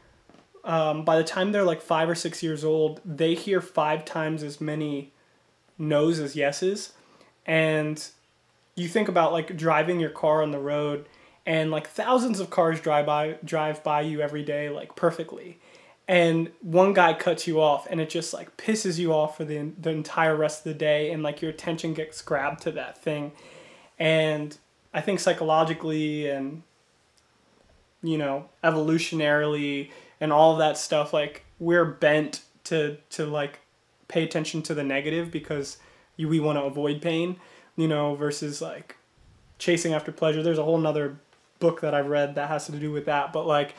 um, 0.64 1.04
by 1.04 1.18
the 1.18 1.24
time 1.24 1.52
they're 1.52 1.64
like 1.64 1.82
five 1.82 2.10
or 2.10 2.16
six 2.16 2.42
years 2.42 2.64
old, 2.64 3.02
they 3.04 3.36
hear 3.36 3.60
five 3.60 4.06
times 4.06 4.44
as 4.44 4.62
many 4.62 5.12
no's 5.78 6.20
as 6.20 6.36
yeses. 6.36 6.94
And 7.46 8.08
you 8.76 8.88
think 8.88 9.08
about 9.08 9.34
like 9.34 9.58
driving 9.58 10.00
your 10.00 10.10
car 10.10 10.42
on 10.42 10.52
the 10.52 10.60
road 10.60 11.08
and 11.46 11.72
like 11.72 11.88
thousands 11.90 12.40
of 12.40 12.50
cars 12.50 12.80
drive 12.80 13.06
by 13.06 13.38
drive 13.44 13.84
by 13.84 14.02
you 14.02 14.22
every 14.22 14.44
day 14.44 14.70
like 14.70 14.96
perfectly 14.96 15.60
and 16.08 16.50
one 16.62 16.94
guy 16.94 17.14
cuts 17.14 17.48
you 17.48 17.62
off 17.62 17.88
and 17.90 18.02
it 18.02 18.10
just 18.10 18.34
like 18.34 18.56
pisses 18.58 18.98
you 18.98 19.14
off 19.14 19.38
for 19.38 19.46
the, 19.46 19.72
the 19.80 19.90
entire 19.90 20.36
rest 20.36 20.60
of 20.60 20.64
the 20.66 20.78
day 20.78 21.12
and 21.12 21.24
like 21.24 21.42
your 21.42 21.52
attention 21.52 21.94
gets 21.94 22.22
grabbed 22.22 22.62
to 22.62 22.72
that 22.72 23.02
thing 23.02 23.32
and 24.04 24.58
i 24.94 25.00
think 25.00 25.18
psychologically 25.18 26.30
and 26.30 26.62
you 28.04 28.18
know 28.18 28.50
evolutionarily 28.62 29.90
and 30.20 30.34
all 30.34 30.52
of 30.52 30.58
that 30.58 30.78
stuff 30.78 31.14
like 31.14 31.46
we're 31.58 31.86
bent 31.86 32.42
to 32.66 32.98
to 33.10 33.26
like 33.26 33.62
pay 34.10 34.22
attention 34.22 34.62
to 34.62 34.74
the 34.74 34.84
negative 34.84 35.32
because 35.32 35.78
you, 36.18 36.28
we 36.28 36.40
want 36.40 36.58
to 36.60 36.64
avoid 36.64 37.02
pain 37.02 37.38
you 37.78 37.88
know 37.88 38.14
versus 38.14 38.62
like 38.62 38.98
chasing 39.58 39.94
after 39.94 40.12
pleasure. 40.12 40.44
There's 40.44 40.58
a 40.58 40.64
whole 40.64 40.78
nother 40.78 41.18
book 41.60 41.80
that 41.80 41.94
i've 41.94 42.08
read 42.08 42.36
that 42.36 42.50
has 42.50 42.66
to 42.66 42.74
do 42.74 42.92
with 42.92 43.06
that 43.06 43.32
but 43.32 43.48
like 43.48 43.74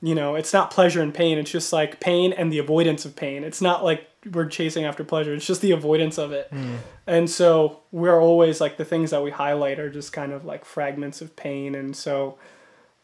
you 0.00 0.14
know 0.14 0.34
it's 0.34 0.52
not 0.52 0.70
pleasure 0.70 1.02
and 1.02 1.14
pain 1.14 1.38
it's 1.38 1.50
just 1.50 1.72
like 1.72 2.00
pain 2.00 2.32
and 2.32 2.52
the 2.52 2.58
avoidance 2.58 3.04
of 3.04 3.16
pain 3.16 3.42
it's 3.44 3.60
not 3.60 3.82
like 3.82 4.08
we're 4.32 4.46
chasing 4.46 4.84
after 4.84 5.04
pleasure 5.04 5.34
it's 5.34 5.46
just 5.46 5.60
the 5.60 5.72
avoidance 5.72 6.18
of 6.18 6.32
it 6.32 6.48
hmm. 6.50 6.76
and 7.06 7.30
so 7.30 7.80
we're 7.92 8.20
always 8.20 8.60
like 8.60 8.76
the 8.76 8.84
things 8.84 9.10
that 9.10 9.22
we 9.22 9.30
highlight 9.30 9.78
are 9.78 9.90
just 9.90 10.12
kind 10.12 10.32
of 10.32 10.44
like 10.44 10.64
fragments 10.64 11.20
of 11.20 11.34
pain 11.36 11.74
and 11.74 11.96
so 11.96 12.36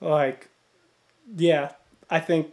like 0.01 0.49
yeah 1.37 1.73
i 2.11 2.21
think 2.21 2.53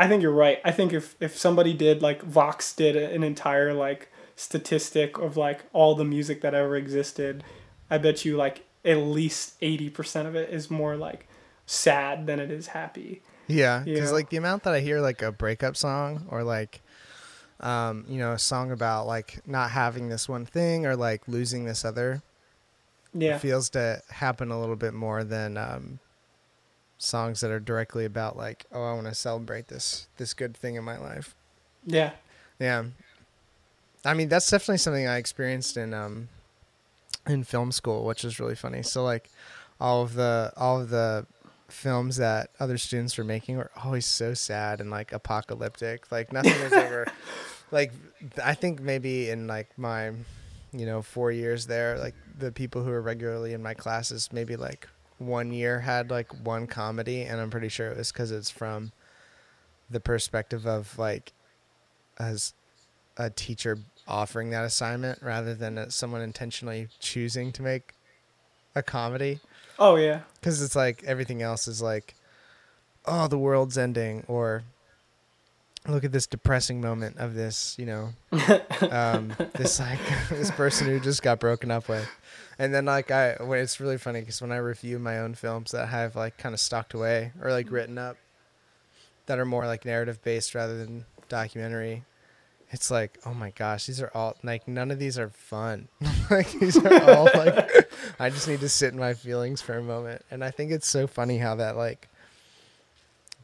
I 0.00 0.08
think 0.08 0.22
you're 0.22 0.32
right. 0.32 0.60
I 0.64 0.72
think 0.72 0.94
if 0.94 1.14
if 1.20 1.36
somebody 1.36 1.74
did 1.74 2.00
like 2.00 2.22
Vox 2.22 2.72
did 2.72 2.96
an 2.96 3.22
entire 3.22 3.74
like 3.74 4.10
statistic 4.34 5.18
of 5.18 5.36
like 5.36 5.64
all 5.74 5.94
the 5.94 6.06
music 6.06 6.40
that 6.40 6.54
ever 6.54 6.74
existed, 6.74 7.44
I 7.90 7.98
bet 7.98 8.24
you 8.24 8.36
like 8.36 8.64
at 8.82 8.96
least 8.96 9.60
80% 9.60 10.24
of 10.24 10.34
it 10.34 10.48
is 10.48 10.70
more 10.70 10.96
like 10.96 11.28
sad 11.66 12.26
than 12.26 12.40
it 12.40 12.50
is 12.50 12.68
happy. 12.68 13.20
Yeah, 13.50 13.82
because 13.84 14.10
know? 14.10 14.16
like 14.16 14.30
the 14.30 14.36
amount 14.36 14.62
that 14.64 14.74
I 14.74 14.80
hear 14.80 15.00
like 15.00 15.22
a 15.22 15.32
breakup 15.32 15.76
song 15.76 16.26
or 16.30 16.42
like, 16.42 16.80
um, 17.60 18.04
you 18.08 18.18
know, 18.18 18.32
a 18.32 18.38
song 18.38 18.70
about 18.72 19.06
like 19.06 19.40
not 19.46 19.70
having 19.70 20.08
this 20.08 20.28
one 20.28 20.46
thing 20.46 20.86
or 20.86 20.96
like 20.96 21.26
losing 21.28 21.64
this 21.64 21.84
other 21.84 22.22
Yeah. 23.12 23.38
feels 23.38 23.68
to 23.70 24.02
happen 24.10 24.50
a 24.50 24.58
little 24.60 24.76
bit 24.76 24.94
more 24.94 25.24
than 25.24 25.56
um, 25.56 25.98
songs 26.98 27.40
that 27.40 27.50
are 27.50 27.60
directly 27.60 28.04
about 28.04 28.36
like, 28.36 28.66
oh, 28.72 28.82
I 28.82 28.92
want 28.94 29.06
to 29.06 29.14
celebrate 29.14 29.68
this 29.68 30.06
this 30.16 30.32
good 30.34 30.56
thing 30.56 30.76
in 30.76 30.84
my 30.84 30.96
life. 30.98 31.34
Yeah. 31.84 32.12
Yeah, 32.58 32.84
I 34.04 34.12
mean 34.14 34.28
that's 34.28 34.50
definitely 34.50 34.78
something 34.78 35.06
I 35.06 35.16
experienced 35.16 35.76
in 35.76 35.94
um, 35.94 36.28
in 37.26 37.44
film 37.44 37.72
school, 37.72 38.04
which 38.04 38.22
is 38.24 38.38
really 38.38 38.54
funny. 38.54 38.82
So 38.82 39.02
like, 39.02 39.30
all 39.80 40.02
of 40.02 40.12
the 40.14 40.52
all 40.58 40.80
of 40.80 40.90
the 40.90 41.26
films 41.72 42.16
that 42.16 42.50
other 42.58 42.78
students 42.78 43.16
were 43.16 43.24
making 43.24 43.56
were 43.56 43.70
always 43.82 44.06
so 44.06 44.34
sad 44.34 44.80
and 44.80 44.90
like 44.90 45.12
apocalyptic. 45.12 46.10
Like 46.10 46.32
nothing 46.32 46.60
was 46.62 46.72
ever 46.72 47.06
like 47.70 47.92
I 48.42 48.54
think 48.54 48.80
maybe 48.80 49.30
in 49.30 49.46
like 49.46 49.76
my 49.78 50.12
you 50.72 50.86
know 50.86 51.02
4 51.02 51.32
years 51.32 51.66
there 51.66 51.98
like 51.98 52.14
the 52.38 52.52
people 52.52 52.84
who 52.84 52.90
were 52.90 53.02
regularly 53.02 53.54
in 53.54 53.62
my 53.62 53.74
classes 53.74 54.28
maybe 54.32 54.54
like 54.54 54.88
one 55.18 55.52
year 55.52 55.80
had 55.80 56.10
like 56.10 56.28
one 56.44 56.66
comedy 56.68 57.22
and 57.22 57.40
I'm 57.40 57.50
pretty 57.50 57.68
sure 57.68 57.88
it 57.88 57.98
was 57.98 58.12
cuz 58.12 58.30
it's 58.30 58.50
from 58.50 58.92
the 59.90 60.00
perspective 60.00 60.66
of 60.66 60.96
like 60.98 61.32
as 62.18 62.54
a 63.16 63.30
teacher 63.30 63.78
offering 64.06 64.50
that 64.50 64.64
assignment 64.64 65.20
rather 65.22 65.54
than 65.54 65.76
uh, 65.76 65.88
someone 65.88 66.20
intentionally 66.20 66.88
choosing 67.00 67.52
to 67.52 67.62
make 67.62 67.94
a 68.74 68.82
comedy 68.82 69.40
Oh 69.80 69.96
yeah. 69.96 70.20
because 70.34 70.60
it's 70.62 70.76
like 70.76 71.02
everything 71.04 71.40
else 71.42 71.66
is 71.66 71.80
like 71.80 72.14
oh 73.06 73.26
the 73.28 73.38
world's 73.38 73.78
ending 73.78 74.24
or 74.28 74.62
look 75.88 76.04
at 76.04 76.12
this 76.12 76.26
depressing 76.26 76.82
moment 76.82 77.16
of 77.16 77.34
this 77.34 77.74
you 77.78 77.86
know 77.86 78.10
um, 78.90 79.32
this 79.54 79.80
like 79.80 79.98
this 80.28 80.50
person 80.50 80.86
who 80.86 81.00
just 81.00 81.22
got 81.22 81.40
broken 81.40 81.70
up 81.70 81.88
with. 81.88 82.06
And 82.58 82.74
then 82.74 82.84
like 82.84 83.10
i 83.10 83.36
when 83.42 83.58
it's 83.60 83.80
really 83.80 83.96
funny 83.96 84.20
because 84.20 84.42
when 84.42 84.52
i 84.52 84.56
review 84.56 84.98
my 84.98 85.18
own 85.18 85.34
films 85.34 85.70
that 85.70 85.84
I 85.84 85.86
have 85.86 86.14
like 86.14 86.36
kind 86.36 86.52
of 86.52 86.60
stocked 86.60 86.92
away 86.92 87.32
or 87.40 87.50
like 87.50 87.70
written 87.70 87.96
up 87.96 88.18
that 89.24 89.38
are 89.38 89.46
more 89.46 89.66
like 89.66 89.86
narrative 89.86 90.22
based 90.22 90.54
rather 90.54 90.76
than 90.76 91.06
documentary 91.30 92.04
it's 92.70 92.90
like 92.90 93.18
oh 93.24 93.32
my 93.32 93.50
gosh 93.50 93.86
these 93.86 94.02
are 94.02 94.10
all 94.14 94.36
like 94.42 94.68
none 94.68 94.90
of 94.90 94.98
these 94.98 95.18
are 95.18 95.30
fun. 95.30 95.88
Like 96.30 96.52
these 96.52 96.76
are 96.76 97.10
all 97.10 97.24
like 97.34 97.89
i 98.18 98.28
just 98.30 98.48
need 98.48 98.60
to 98.60 98.68
sit 98.68 98.92
in 98.92 98.98
my 98.98 99.14
feelings 99.14 99.60
for 99.60 99.76
a 99.76 99.82
moment 99.82 100.24
and 100.30 100.42
i 100.42 100.50
think 100.50 100.70
it's 100.70 100.88
so 100.88 101.06
funny 101.06 101.38
how 101.38 101.54
that 101.54 101.76
like 101.76 102.08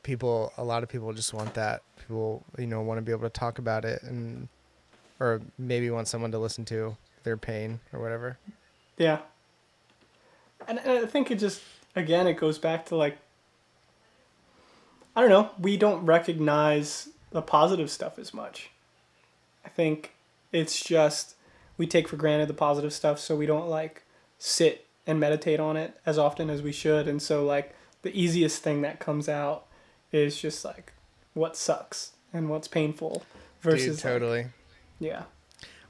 people 0.02 0.52
a 0.56 0.64
lot 0.64 0.82
of 0.82 0.88
people 0.88 1.12
just 1.12 1.34
want 1.34 1.52
that 1.54 1.82
people 1.98 2.42
you 2.58 2.66
know 2.66 2.80
want 2.80 2.98
to 2.98 3.02
be 3.02 3.12
able 3.12 3.22
to 3.22 3.30
talk 3.30 3.58
about 3.58 3.84
it 3.84 4.02
and 4.02 4.48
or 5.18 5.40
maybe 5.58 5.90
want 5.90 6.06
someone 6.06 6.30
to 6.30 6.38
listen 6.38 6.64
to 6.64 6.96
their 7.24 7.36
pain 7.36 7.80
or 7.92 8.00
whatever 8.00 8.38
Yeah. 8.98 9.18
And, 10.68 10.78
and 10.78 10.90
I 10.90 11.06
think 11.06 11.30
it 11.30 11.38
just 11.38 11.60
again 11.94 12.26
it 12.26 12.34
goes 12.34 12.58
back 12.58 12.86
to 12.86 12.96
like 12.96 13.18
I 15.14 15.20
don't 15.20 15.30
know, 15.30 15.50
we 15.58 15.76
don't 15.76 16.04
recognize 16.04 17.08
the 17.30 17.40
positive 17.42 17.90
stuff 17.90 18.18
as 18.18 18.34
much. 18.34 18.70
I 19.64 19.68
think 19.70 20.12
it's 20.52 20.82
just 20.82 21.34
we 21.78 21.86
take 21.86 22.06
for 22.08 22.16
granted 22.16 22.48
the 22.48 22.54
positive 22.54 22.92
stuff 22.92 23.18
so 23.18 23.34
we 23.34 23.46
don't 23.46 23.68
like 23.68 24.02
sit 24.38 24.86
and 25.06 25.20
meditate 25.20 25.60
on 25.60 25.76
it 25.76 25.98
as 26.04 26.18
often 26.18 26.50
as 26.50 26.62
we 26.62 26.72
should 26.72 27.08
and 27.08 27.22
so 27.22 27.44
like 27.44 27.74
the 28.02 28.20
easiest 28.20 28.62
thing 28.62 28.82
that 28.82 28.98
comes 29.00 29.28
out 29.28 29.66
is 30.12 30.40
just 30.40 30.64
like 30.64 30.92
what 31.34 31.56
sucks 31.56 32.12
and 32.32 32.48
what's 32.48 32.68
painful 32.68 33.22
versus 33.60 33.84
Dude, 33.84 33.94
like- 33.94 34.02
totally 34.02 34.46
yeah. 34.98 35.22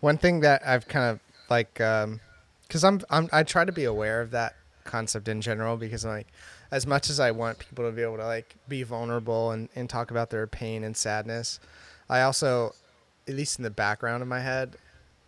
one 0.00 0.18
thing 0.18 0.40
that 0.40 0.62
i've 0.66 0.86
kind 0.88 1.06
of 1.10 1.20
like 1.50 1.80
um 1.80 2.20
because 2.62 2.84
I'm, 2.84 3.00
I'm 3.10 3.28
i 3.32 3.42
try 3.42 3.64
to 3.64 3.72
be 3.72 3.84
aware 3.84 4.20
of 4.20 4.30
that 4.32 4.54
concept 4.84 5.28
in 5.28 5.40
general 5.40 5.76
because 5.76 6.04
like 6.04 6.28
as 6.70 6.86
much 6.86 7.10
as 7.10 7.18
i 7.18 7.30
want 7.30 7.58
people 7.58 7.84
to 7.84 7.92
be 7.92 8.02
able 8.02 8.16
to 8.18 8.24
like 8.26 8.54
be 8.68 8.82
vulnerable 8.82 9.50
and, 9.50 9.68
and 9.74 9.90
talk 9.90 10.10
about 10.10 10.30
their 10.30 10.46
pain 10.46 10.84
and 10.84 10.96
sadness 10.96 11.58
i 12.08 12.20
also 12.22 12.72
at 13.28 13.34
least 13.34 13.58
in 13.58 13.64
the 13.64 13.70
background 13.70 14.22
of 14.22 14.28
my 14.28 14.40
head 14.40 14.76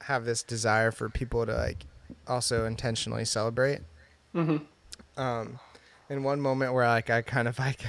have 0.03 0.25
this 0.25 0.43
desire 0.43 0.93
for 0.93 1.09
people 1.09 1.45
to 1.45 1.53
like 1.55 1.87
also 2.29 2.65
intentionally 2.67 3.25
celebrate 3.25 3.81
Mhm. 4.35 4.67
um 5.17 5.59
in 6.11 6.23
one 6.23 6.41
moment 6.41 6.73
where 6.75 6.87
like 6.87 7.11
i 7.11 7.23
kind 7.23 7.49
of 7.49 7.59
like 7.59 7.81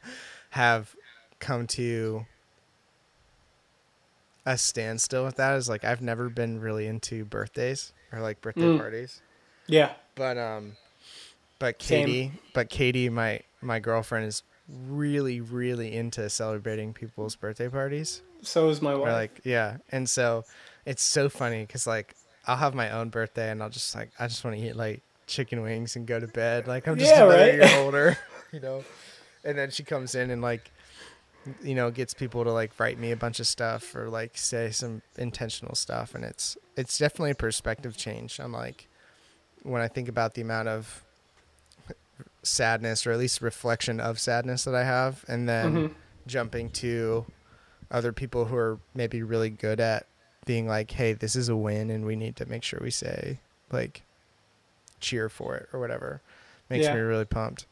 have 0.50 0.94
come 1.40 1.66
to 1.66 2.26
a 4.46 4.56
standstill 4.56 5.24
with 5.24 5.36
that 5.36 5.56
is 5.56 5.68
like 5.68 5.84
I've 5.84 6.00
never 6.00 6.30
been 6.30 6.58
really 6.58 6.86
into 6.86 7.24
birthdays 7.26 7.92
or 8.12 8.20
like 8.20 8.40
birthday 8.40 8.62
Mm. 8.62 8.78
parties. 8.78 9.20
Yeah. 9.66 9.92
But 10.14 10.38
um 10.38 10.76
but 11.58 11.82
Same. 11.82 12.06
Katie 12.06 12.32
but 12.54 12.70
Katie 12.70 13.10
my 13.10 13.40
my 13.60 13.78
girlfriend 13.78 14.24
is 14.26 14.42
really 14.68 15.40
really 15.42 15.94
into 15.94 16.30
celebrating 16.30 16.94
people's 16.94 17.36
birthday 17.36 17.68
parties. 17.68 18.22
So 18.40 18.70
is 18.70 18.80
my 18.80 18.94
wife. 18.94 19.08
Or 19.08 19.12
like 19.12 19.40
yeah. 19.44 19.78
And 19.90 20.08
so 20.08 20.44
it's 20.86 21.02
so 21.02 21.28
funny 21.28 21.66
cuz 21.66 21.86
like 21.86 22.14
I'll 22.48 22.56
have 22.56 22.74
my 22.74 22.90
own 22.90 23.10
birthday 23.10 23.50
and 23.50 23.62
I'll 23.62 23.68
just 23.70 23.94
like 23.94 24.10
I 24.18 24.26
just 24.26 24.42
want 24.44 24.56
to 24.56 24.62
eat 24.62 24.74
like 24.74 25.02
chicken 25.26 25.60
wings 25.62 25.94
and 25.94 26.06
go 26.06 26.18
to 26.18 26.26
bed. 26.26 26.66
Like 26.66 26.88
I'm 26.88 26.98
just 26.98 27.12
Yeah, 27.14 27.24
another 27.24 27.44
right? 27.44 27.52
year 27.54 27.68
older, 27.76 28.18
you 28.52 28.60
know. 28.60 28.84
And 29.44 29.56
then 29.56 29.70
she 29.70 29.84
comes 29.84 30.14
in 30.14 30.30
and 30.30 30.42
like 30.42 30.70
you 31.62 31.74
know 31.74 31.90
gets 31.90 32.12
people 32.14 32.44
to 32.44 32.50
like 32.52 32.78
write 32.80 32.98
me 32.98 33.10
a 33.12 33.16
bunch 33.16 33.38
of 33.40 33.46
stuff 33.46 33.94
or 33.94 34.08
like 34.08 34.36
say 34.36 34.70
some 34.70 35.00
intentional 35.16 35.74
stuff 35.74 36.14
and 36.14 36.24
it's 36.24 36.56
it's 36.76 36.98
definitely 36.98 37.30
a 37.30 37.34
perspective 37.36 37.96
change. 37.96 38.40
I'm 38.40 38.52
like 38.52 38.88
when 39.62 39.82
I 39.82 39.88
think 39.88 40.08
about 40.08 40.34
the 40.34 40.42
amount 40.42 40.68
of 40.68 41.04
sadness 42.42 43.06
or 43.06 43.12
at 43.12 43.18
least 43.18 43.40
reflection 43.42 44.00
of 44.00 44.18
sadness 44.18 44.64
that 44.64 44.74
I 44.74 44.84
have 44.84 45.24
and 45.28 45.48
then 45.48 45.74
Mhm. 45.74 45.94
jumping 46.26 46.70
to 46.70 47.26
other 47.90 48.12
people 48.12 48.46
who 48.46 48.56
are 48.56 48.78
maybe 48.94 49.22
really 49.22 49.50
good 49.50 49.80
at 49.80 50.06
being 50.48 50.66
like, 50.66 50.90
hey, 50.92 51.12
this 51.12 51.36
is 51.36 51.50
a 51.50 51.54
win 51.54 51.90
and 51.90 52.06
we 52.06 52.16
need 52.16 52.34
to 52.36 52.46
make 52.46 52.62
sure 52.64 52.80
we 52.82 52.90
say, 52.90 53.38
like, 53.70 54.00
cheer 54.98 55.28
for 55.28 55.54
it 55.56 55.68
or 55.74 55.78
whatever. 55.78 56.22
Makes 56.70 56.86
Yeah. 56.86 56.94
me 56.94 57.00
really 57.00 57.26
pumped. 57.26 57.66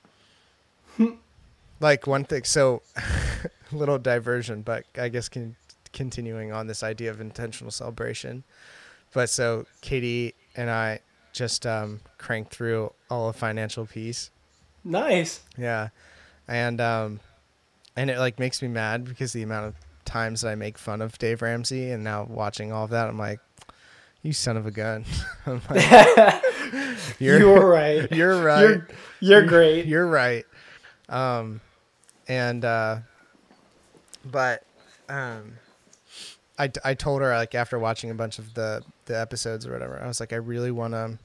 like, 1.80 2.06
one 2.06 2.24
thing, 2.24 2.44
so, 2.44 2.82
little 3.72 3.98
diversion, 3.98 4.60
but 4.60 4.84
I 4.96 5.08
guess 5.08 5.28
con- 5.30 5.56
continuing 5.94 6.52
on 6.52 6.66
this 6.66 6.82
idea 6.82 7.10
of 7.10 7.18
intentional 7.20 7.70
celebration. 7.70 8.44
But 9.14 9.30
so, 9.30 9.64
Katie 9.80 10.34
and 10.54 10.70
I 10.70 11.00
just 11.32 11.66
um, 11.66 12.00
cranked 12.18 12.54
through 12.54 12.92
all 13.10 13.30
of 13.30 13.36
Financial 13.36 13.86
Peace. 13.86 14.30
Nice. 14.84 15.40
Yeah. 15.56 15.88
And 16.46 16.80
um 16.80 17.20
and 17.96 18.08
it 18.10 18.18
like 18.20 18.38
makes 18.38 18.62
me 18.62 18.68
mad 18.68 19.04
because 19.04 19.32
the 19.32 19.42
amount 19.42 19.66
of 19.66 19.74
times 20.06 20.40
that 20.40 20.48
I 20.48 20.54
make 20.54 20.78
fun 20.78 21.02
of 21.02 21.18
Dave 21.18 21.42
Ramsey 21.42 21.90
and 21.90 22.02
now 22.02 22.26
watching 22.28 22.72
all 22.72 22.84
of 22.84 22.90
that 22.90 23.08
I'm 23.08 23.18
like 23.18 23.40
you 24.22 24.32
son 24.32 24.56
of 24.56 24.66
a 24.66 24.72
gun. 24.72 25.04
I'm 25.46 25.60
like, 25.70 25.84
You're, 27.20 27.38
you're 27.38 27.66
right. 27.66 28.10
you're 28.10 28.42
right. 28.42 28.60
You're 28.60 28.88
you're 29.20 29.46
great. 29.46 29.86
You're 29.86 30.06
right. 30.06 30.44
Um 31.08 31.60
and 32.26 32.64
uh 32.64 32.98
but 34.24 34.64
um 35.08 35.58
I, 36.58 36.70
I 36.84 36.94
told 36.94 37.20
her 37.20 37.34
like 37.36 37.54
after 37.54 37.78
watching 37.78 38.10
a 38.10 38.14
bunch 38.14 38.38
of 38.38 38.54
the 38.54 38.82
the 39.04 39.18
episodes 39.18 39.66
or 39.66 39.72
whatever 39.72 40.00
I 40.02 40.06
was 40.08 40.20
like 40.20 40.32
I 40.32 40.36
really 40.36 40.70
want 40.70 40.94
to 40.94 41.18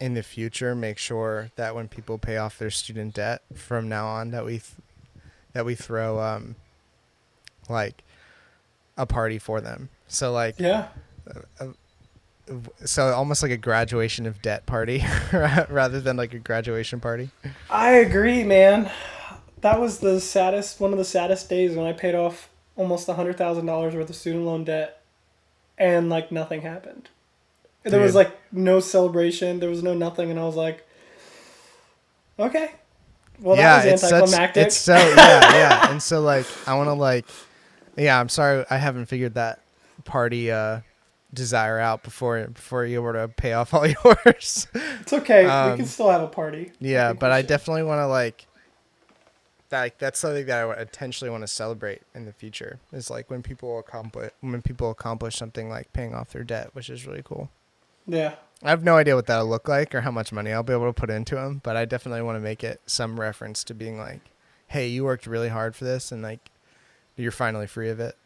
in 0.00 0.14
the 0.14 0.22
future 0.22 0.74
make 0.74 0.98
sure 0.98 1.50
that 1.56 1.74
when 1.74 1.88
people 1.88 2.18
pay 2.18 2.36
off 2.36 2.58
their 2.58 2.70
student 2.70 3.14
debt 3.14 3.42
from 3.54 3.88
now 3.88 4.06
on 4.06 4.30
that 4.30 4.44
we 4.44 4.52
th- 4.52 4.64
that 5.52 5.64
we 5.64 5.74
throw 5.74 6.20
um 6.20 6.56
like 7.70 8.02
a 8.96 9.06
party 9.06 9.38
for 9.38 9.60
them 9.60 9.88
so 10.08 10.32
like 10.32 10.58
yeah. 10.58 10.88
Uh, 11.28 11.64
uh, 11.64 11.66
so 12.84 13.12
almost 13.12 13.42
like 13.42 13.52
a 13.52 13.56
graduation 13.58 14.24
of 14.26 14.40
debt 14.40 14.64
party 14.64 15.04
rather 15.32 16.00
than 16.00 16.16
like 16.16 16.32
a 16.32 16.38
graduation 16.38 16.98
party 16.98 17.30
I 17.70 17.90
agree, 17.90 18.42
man. 18.42 18.90
That 19.60 19.80
was 19.80 19.98
the 19.98 20.20
saddest, 20.20 20.80
one 20.80 20.92
of 20.92 20.98
the 20.98 21.04
saddest 21.04 21.48
days 21.50 21.74
when 21.74 21.86
I 21.86 21.92
paid 21.92 22.14
off 22.14 22.48
almost 22.76 23.08
a 23.08 23.14
hundred 23.14 23.36
thousand 23.36 23.66
dollars 23.66 23.94
worth 23.94 24.08
of 24.08 24.16
student 24.16 24.44
loan 24.44 24.64
debt, 24.64 25.02
and 25.76 26.08
like 26.08 26.30
nothing 26.32 26.62
happened. 26.62 27.08
There 27.82 28.00
was 28.00 28.14
like 28.14 28.36
no 28.52 28.80
celebration. 28.80 29.60
There 29.60 29.70
was 29.70 29.82
no 29.82 29.94
nothing, 29.94 30.30
and 30.30 30.38
I 30.38 30.44
was 30.44 30.56
like, 30.56 30.86
okay, 32.38 32.70
Well, 33.40 33.56
yeah, 33.56 33.82
that 33.82 33.92
was 33.92 34.02
it's 34.02 34.32
such, 34.32 34.56
it's 34.56 34.76
so 34.76 34.94
yeah, 34.94 35.54
yeah, 35.54 35.90
and 35.90 36.02
so 36.02 36.20
like 36.20 36.46
I 36.66 36.74
want 36.76 36.88
to 36.88 36.94
like, 36.94 37.26
yeah, 37.98 38.18
I'm 38.18 38.28
sorry 38.28 38.64
I 38.70 38.76
haven't 38.78 39.06
figured 39.06 39.34
that 39.34 39.60
party 40.04 40.50
uh 40.50 40.80
desire 41.34 41.78
out 41.78 42.02
before 42.02 42.46
before 42.46 42.84
you 42.86 43.02
were 43.02 43.12
to 43.12 43.28
pay 43.28 43.52
off 43.52 43.74
all 43.74 43.86
yours. 44.04 44.66
it's 44.74 45.12
okay. 45.12 45.44
we 45.44 45.50
um, 45.50 45.76
can 45.76 45.86
still 45.86 46.10
have 46.10 46.22
a 46.22 46.28
party. 46.28 46.72
yeah, 46.80 47.08
think 47.08 47.20
but 47.20 47.30
I 47.30 47.40
should. 47.40 47.48
definitely 47.48 47.82
want 47.82 48.00
to 48.00 48.06
like. 48.06 48.46
That, 49.70 49.80
like 49.82 49.98
that's 49.98 50.18
something 50.18 50.46
that 50.46 50.58
I 50.58 50.64
would 50.64 50.78
intentionally 50.78 51.30
want 51.30 51.42
to 51.42 51.46
celebrate 51.48 52.00
in 52.14 52.24
the 52.24 52.32
future. 52.32 52.78
Is 52.90 53.10
like 53.10 53.30
when 53.30 53.42
people 53.42 53.78
accomplish 53.78 54.30
when 54.40 54.62
people 54.62 54.90
accomplish 54.90 55.36
something 55.36 55.68
like 55.68 55.92
paying 55.92 56.14
off 56.14 56.30
their 56.30 56.44
debt, 56.44 56.70
which 56.72 56.88
is 56.88 57.06
really 57.06 57.22
cool. 57.22 57.50
Yeah. 58.06 58.36
I 58.62 58.70
have 58.70 58.82
no 58.82 58.96
idea 58.96 59.14
what 59.14 59.26
that'll 59.26 59.46
look 59.46 59.68
like 59.68 59.94
or 59.94 60.00
how 60.00 60.10
much 60.10 60.32
money 60.32 60.52
I'll 60.52 60.62
be 60.62 60.72
able 60.72 60.86
to 60.86 60.98
put 60.98 61.10
into 61.10 61.34
them, 61.34 61.60
but 61.62 61.76
I 61.76 61.84
definitely 61.84 62.22
want 62.22 62.36
to 62.36 62.40
make 62.40 62.64
it 62.64 62.80
some 62.86 63.20
reference 63.20 63.62
to 63.64 63.74
being 63.74 63.98
like, 63.98 64.22
"Hey, 64.68 64.88
you 64.88 65.04
worked 65.04 65.26
really 65.26 65.50
hard 65.50 65.76
for 65.76 65.84
this, 65.84 66.10
and 66.10 66.22
like, 66.22 66.50
you're 67.18 67.32
finally 67.32 67.66
free 67.66 67.90
of 67.90 68.00
it." 68.00 68.16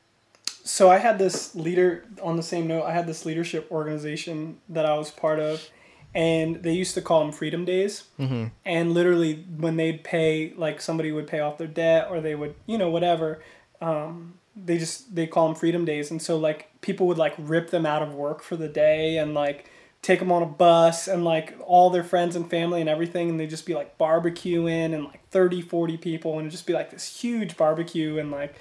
So 0.64 0.90
I 0.90 0.98
had 0.98 1.18
this 1.18 1.54
leader 1.54 2.04
on 2.22 2.36
the 2.36 2.42
same 2.42 2.66
note. 2.66 2.84
I 2.84 2.92
had 2.92 3.06
this 3.06 3.26
leadership 3.26 3.66
organization 3.70 4.58
that 4.68 4.86
I 4.86 4.96
was 4.96 5.10
part 5.10 5.40
of, 5.40 5.68
and 6.14 6.62
they 6.62 6.72
used 6.72 6.94
to 6.94 7.02
call 7.02 7.20
them 7.20 7.32
Freedom 7.32 7.64
Days. 7.64 8.04
Mm-hmm. 8.18 8.46
And 8.64 8.92
literally, 8.94 9.44
when 9.56 9.76
they'd 9.76 10.04
pay, 10.04 10.52
like 10.56 10.80
somebody 10.80 11.10
would 11.10 11.26
pay 11.26 11.40
off 11.40 11.58
their 11.58 11.66
debt, 11.66 12.08
or 12.10 12.20
they 12.20 12.34
would, 12.34 12.54
you 12.66 12.78
know, 12.78 12.90
whatever. 12.90 13.42
Um, 13.80 14.34
they 14.54 14.78
just 14.78 15.14
they 15.14 15.26
call 15.26 15.48
them 15.48 15.56
Freedom 15.56 15.84
Days, 15.84 16.10
and 16.10 16.22
so 16.22 16.38
like 16.38 16.70
people 16.80 17.06
would 17.08 17.18
like 17.18 17.34
rip 17.38 17.70
them 17.70 17.84
out 17.84 18.02
of 18.02 18.14
work 18.14 18.42
for 18.42 18.56
the 18.56 18.68
day, 18.68 19.18
and 19.18 19.34
like 19.34 19.68
take 20.02 20.18
them 20.18 20.32
on 20.32 20.42
a 20.42 20.46
bus 20.46 21.06
and 21.06 21.24
like 21.24 21.54
all 21.64 21.88
their 21.88 22.02
friends 22.02 22.34
and 22.34 22.50
family 22.50 22.80
and 22.80 22.90
everything 22.90 23.30
and 23.30 23.38
they 23.38 23.46
just 23.46 23.64
be 23.64 23.72
like 23.72 23.96
barbecuing 23.98 24.92
and 24.92 25.04
like 25.04 25.26
30 25.30 25.62
40 25.62 25.96
people 25.96 26.32
and 26.32 26.40
it'd 26.40 26.50
just 26.50 26.66
be 26.66 26.72
like 26.72 26.90
this 26.90 27.20
huge 27.20 27.56
barbecue 27.56 28.18
and 28.18 28.32
like 28.32 28.56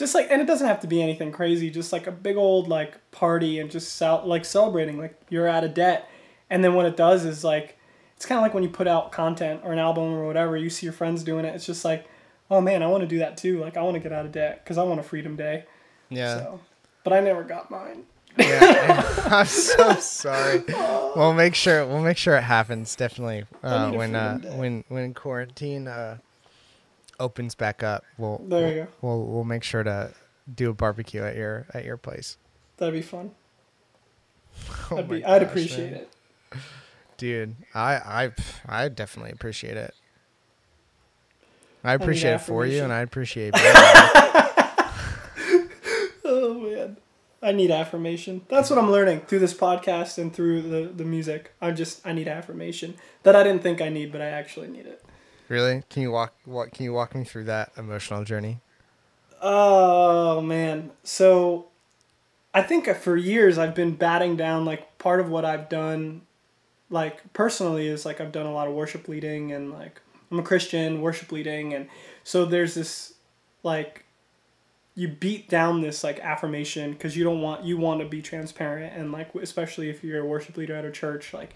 just 0.00 0.14
like 0.14 0.28
and 0.30 0.40
it 0.40 0.46
doesn't 0.46 0.66
have 0.66 0.80
to 0.80 0.86
be 0.86 1.02
anything 1.02 1.30
crazy 1.30 1.70
just 1.70 1.92
like 1.92 2.06
a 2.06 2.10
big 2.10 2.36
old 2.36 2.68
like 2.68 2.98
party 3.10 3.60
and 3.60 3.70
just 3.70 3.92
cel- 3.92 4.26
like 4.26 4.44
celebrating 4.46 4.98
like 4.98 5.14
you're 5.28 5.46
out 5.46 5.62
of 5.62 5.74
debt. 5.74 6.08
And 6.48 6.64
then 6.64 6.74
what 6.74 6.86
it 6.86 6.96
does 6.96 7.24
is 7.24 7.44
like 7.44 7.78
it's 8.16 8.26
kind 8.26 8.38
of 8.38 8.42
like 8.42 8.54
when 8.54 8.62
you 8.62 8.70
put 8.70 8.88
out 8.88 9.12
content 9.12 9.60
or 9.62 9.72
an 9.72 9.78
album 9.78 10.04
or 10.14 10.26
whatever 10.26 10.56
you 10.56 10.70
see 10.70 10.84
your 10.86 10.92
friends 10.92 11.22
doing 11.22 11.44
it 11.44 11.54
it's 11.54 11.64
just 11.64 11.84
like 11.84 12.06
oh 12.50 12.60
man 12.60 12.82
i 12.82 12.86
want 12.86 13.02
to 13.02 13.06
do 13.06 13.18
that 13.18 13.36
too. 13.36 13.60
Like 13.60 13.76
i 13.76 13.82
want 13.82 13.94
to 13.94 14.00
get 14.00 14.12
out 14.12 14.24
of 14.26 14.32
debt 14.32 14.64
because 14.64 14.78
i 14.78 14.82
want 14.82 14.98
a 14.98 15.02
freedom 15.02 15.36
day. 15.36 15.64
Yeah, 16.08 16.38
so 16.38 16.60
but 17.04 17.12
i 17.12 17.20
never 17.20 17.44
got 17.44 17.70
mine. 17.70 18.04
Yeah. 18.38 19.04
I'm 19.30 19.46
so 19.46 19.94
sorry. 19.94 20.64
We'll 21.16 21.34
make 21.34 21.56
sure 21.56 21.84
we'll 21.84 22.02
make 22.02 22.16
sure 22.16 22.36
it 22.36 22.42
happens 22.42 22.94
definitely 22.94 23.44
uh, 23.64 23.90
when 23.90 24.14
uh, 24.14 24.38
when 24.54 24.84
when 24.86 25.12
quarantine 25.12 25.88
uh, 25.88 26.18
opens 27.20 27.54
back 27.54 27.82
up. 27.84 28.02
We'll 28.18 28.38
There 28.44 28.68
you 28.68 28.74
go. 28.82 28.88
We'll 29.02 29.24
we'll 29.26 29.44
make 29.44 29.62
sure 29.62 29.82
to 29.84 30.12
do 30.52 30.70
a 30.70 30.74
barbecue 30.74 31.22
at 31.22 31.36
your 31.36 31.66
at 31.72 31.84
your 31.84 31.96
place. 31.96 32.36
that'd 32.78 32.92
be 32.94 33.02
fun 33.02 33.30
Oh 34.90 34.96
I'd, 34.98 35.08
my 35.08 35.16
be, 35.16 35.24
I'd 35.24 35.42
appreciate 35.44 35.92
man. 35.92 36.00
it 36.00 36.10
dude. 37.16 37.54
I 37.74 37.94
I 37.94 38.32
I 38.84 38.88
definitely 38.88 39.30
appreciate 39.32 39.76
it. 39.76 39.94
I 41.84 41.92
appreciate 41.94 42.32
it 42.34 42.40
for 42.40 42.66
you, 42.66 42.82
and 42.82 42.92
I 42.92 43.00
appreciate. 43.00 43.54
Oh 46.24 46.54
man, 46.60 46.96
I 47.42 47.50
need 47.52 47.70
affirmation. 47.72 48.42
That's 48.48 48.70
what 48.70 48.78
I'm 48.78 48.90
learning 48.90 49.22
through 49.22 49.40
this 49.40 49.54
podcast 49.54 50.16
and 50.18 50.32
through 50.32 50.62
the 50.62 50.88
the 50.88 51.04
music. 51.04 51.52
I 51.60 51.72
just 51.72 52.06
I 52.06 52.12
need 52.12 52.28
affirmation 52.28 52.94
that 53.24 53.34
I 53.34 53.42
didn't 53.42 53.62
think 53.62 53.80
I 53.80 53.88
need, 53.88 54.12
but 54.12 54.20
I 54.20 54.26
actually 54.26 54.68
need 54.68 54.86
it. 54.86 55.02
Really? 55.50 55.82
Can 55.90 56.02
you 56.02 56.10
walk? 56.10 56.32
What? 56.46 56.72
Can 56.72 56.84
you 56.84 56.92
walk 56.94 57.14
me 57.14 57.24
through 57.24 57.44
that 57.44 57.72
emotional 57.76 58.24
journey? 58.24 58.60
Oh 59.42 60.40
man, 60.40 60.90
so 61.02 61.68
I 62.54 62.62
think 62.62 62.88
for 62.96 63.16
years 63.16 63.58
I've 63.58 63.74
been 63.74 63.94
batting 63.94 64.36
down 64.36 64.64
like 64.64 64.98
part 64.98 65.20
of 65.20 65.28
what 65.28 65.44
I've 65.44 65.68
done, 65.68 66.22
like 66.88 67.32
personally 67.32 67.88
is 67.88 68.06
like 68.06 68.20
I've 68.20 68.32
done 68.32 68.46
a 68.46 68.52
lot 68.52 68.68
of 68.68 68.74
worship 68.74 69.08
leading 69.08 69.52
and 69.52 69.72
like 69.72 70.00
I'm 70.30 70.38
a 70.38 70.42
Christian 70.42 71.00
worship 71.00 71.32
leading 71.32 71.74
and 71.74 71.88
so 72.22 72.44
there's 72.44 72.74
this 72.74 73.14
like 73.62 74.04
you 74.94 75.08
beat 75.08 75.48
down 75.48 75.80
this 75.80 76.04
like 76.04 76.18
affirmation 76.20 76.92
because 76.92 77.16
you 77.16 77.24
don't 77.24 77.40
want 77.40 77.64
you 77.64 77.76
want 77.78 78.00
to 78.00 78.06
be 78.06 78.20
transparent 78.20 78.94
and 78.96 79.12
like 79.12 79.34
especially 79.36 79.88
if 79.88 80.04
you're 80.04 80.20
a 80.20 80.26
worship 80.26 80.56
leader 80.56 80.74
at 80.74 80.84
a 80.84 80.90
church 80.90 81.32
like 81.32 81.54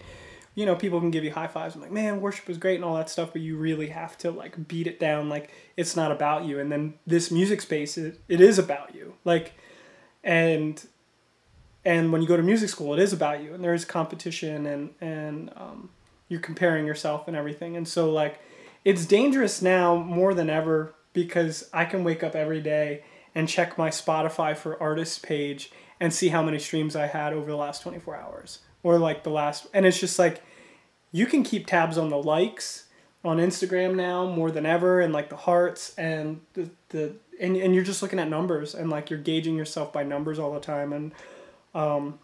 you 0.55 0.65
know 0.65 0.75
people 0.75 0.99
can 0.99 1.11
give 1.11 1.23
you 1.23 1.31
high 1.31 1.47
fives 1.47 1.75
i'm 1.75 1.81
like 1.81 1.91
man 1.91 2.21
worship 2.21 2.49
is 2.49 2.57
great 2.57 2.75
and 2.75 2.83
all 2.83 2.95
that 2.95 3.09
stuff 3.09 3.31
but 3.33 3.41
you 3.41 3.57
really 3.57 3.87
have 3.87 4.17
to 4.17 4.31
like 4.31 4.67
beat 4.67 4.87
it 4.87 4.99
down 4.99 5.29
like 5.29 5.51
it's 5.77 5.95
not 5.95 6.11
about 6.11 6.45
you. 6.45 6.59
And 6.59 6.71
then 6.71 6.93
this 7.05 7.31
music 7.31 7.61
space 7.61 7.97
it, 7.97 8.19
it 8.27 8.41
is 8.41 8.57
about 8.57 8.95
you. 8.95 9.13
Like 9.23 9.53
and 10.23 10.85
and 11.83 12.11
when 12.11 12.21
you 12.21 12.27
go 12.27 12.37
to 12.37 12.43
music 12.43 12.69
school 12.69 12.93
it 12.93 12.99
is 12.99 13.13
about 13.13 13.43
you. 13.43 13.53
And 13.53 13.63
there 13.63 13.73
is 13.73 13.85
competition 13.85 14.65
and 14.65 14.93
and 15.01 15.51
um, 15.55 15.89
you're 16.29 16.39
comparing 16.39 16.87
yourself 16.87 17.27
and 17.27 17.35
everything. 17.35 17.77
And 17.77 17.87
so 17.87 18.11
like 18.11 18.39
it's 18.83 19.05
dangerous 19.05 19.61
now 19.61 19.95
more 19.95 20.33
than 20.33 20.49
ever 20.49 20.93
because 21.11 21.69
i 21.73 21.83
can 21.85 22.03
wake 22.03 22.23
up 22.23 22.35
every 22.35 22.61
day 22.61 23.03
and 23.33 23.49
check 23.49 23.77
my 23.77 23.89
spotify 23.89 24.55
for 24.55 24.81
artists 24.81 25.17
page 25.17 25.71
and 25.99 26.13
see 26.13 26.27
how 26.27 26.43
many 26.43 26.59
streams 26.59 26.95
i 26.95 27.07
had 27.07 27.33
over 27.33 27.49
the 27.49 27.57
last 27.57 27.81
24 27.81 28.15
hours 28.15 28.59
or 28.85 28.99
like 28.99 29.23
the 29.23 29.31
last 29.31 29.65
and 29.73 29.83
it's 29.83 29.99
just 29.99 30.19
like 30.19 30.43
you 31.11 31.25
can 31.25 31.43
keep 31.43 31.65
tabs 31.65 31.97
on 31.97 32.09
the 32.09 32.17
likes 32.17 32.85
on 33.23 33.37
instagram 33.37 33.95
now 33.95 34.27
more 34.27 34.51
than 34.51 34.63
ever 34.63 35.01
and 35.01 35.11
like 35.11 35.29
the 35.29 35.35
hearts 35.35 35.93
and 35.97 36.39
the, 36.53 36.69
the 36.89 37.11
and, 37.41 37.57
and 37.57 37.73
you're 37.73 37.83
just 37.83 38.01
looking 38.03 38.19
at 38.19 38.29
numbers 38.29 38.75
and 38.75 38.89
like 38.91 39.09
you're 39.09 39.19
gauging 39.19 39.55
yourself 39.55 39.91
by 39.91 40.03
numbers 40.03 40.39
all 40.39 40.53
the 40.53 40.59
time. 40.61 40.93
And 40.93 41.11
um, 41.73 42.19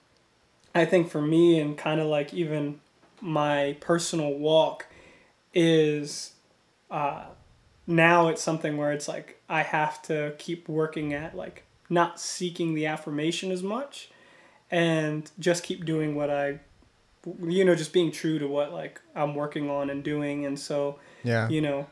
i 0.74 0.86
think 0.86 1.10
for 1.10 1.22
me 1.22 1.60
and 1.60 1.78
kind 1.78 2.00
of 2.00 2.08
like 2.08 2.34
even 2.34 2.80
my 3.20 3.76
personal 3.82 4.34
walk 4.34 4.86
is 5.54 6.34
uh, 6.90 7.26
now 7.88 8.28
it's 8.30 8.42
something 8.42 8.78
where 8.78 8.92
it's 8.92 9.08
like 9.08 9.42
I 9.50 9.64
have 9.64 10.02
to 10.04 10.34
keep 10.38 10.70
working 10.70 11.14
at 11.14 11.36
like 11.36 11.64
not 11.90 12.20
seeking 12.22 12.74
the 12.74 12.86
affirmation 12.86 13.52
as 13.52 13.62
much 13.64 14.11
and 14.72 15.30
just 15.40 15.64
keep 15.64 15.86
doing 15.86 16.16
what 16.16 16.30
I 16.30 16.60
you 17.44 17.64
know 17.64 17.76
just 17.76 17.94
being 17.94 18.12
true 18.12 18.40
to 18.40 18.48
what 18.48 18.74
like 18.74 19.00
I'm 19.16 19.36
working 19.36 19.70
on 19.70 19.90
and 19.92 20.04
doing. 20.04 20.46
And 20.46 20.58
so 20.60 20.98
Yeah. 21.24 21.48
you 21.50 21.62
know 21.62 21.88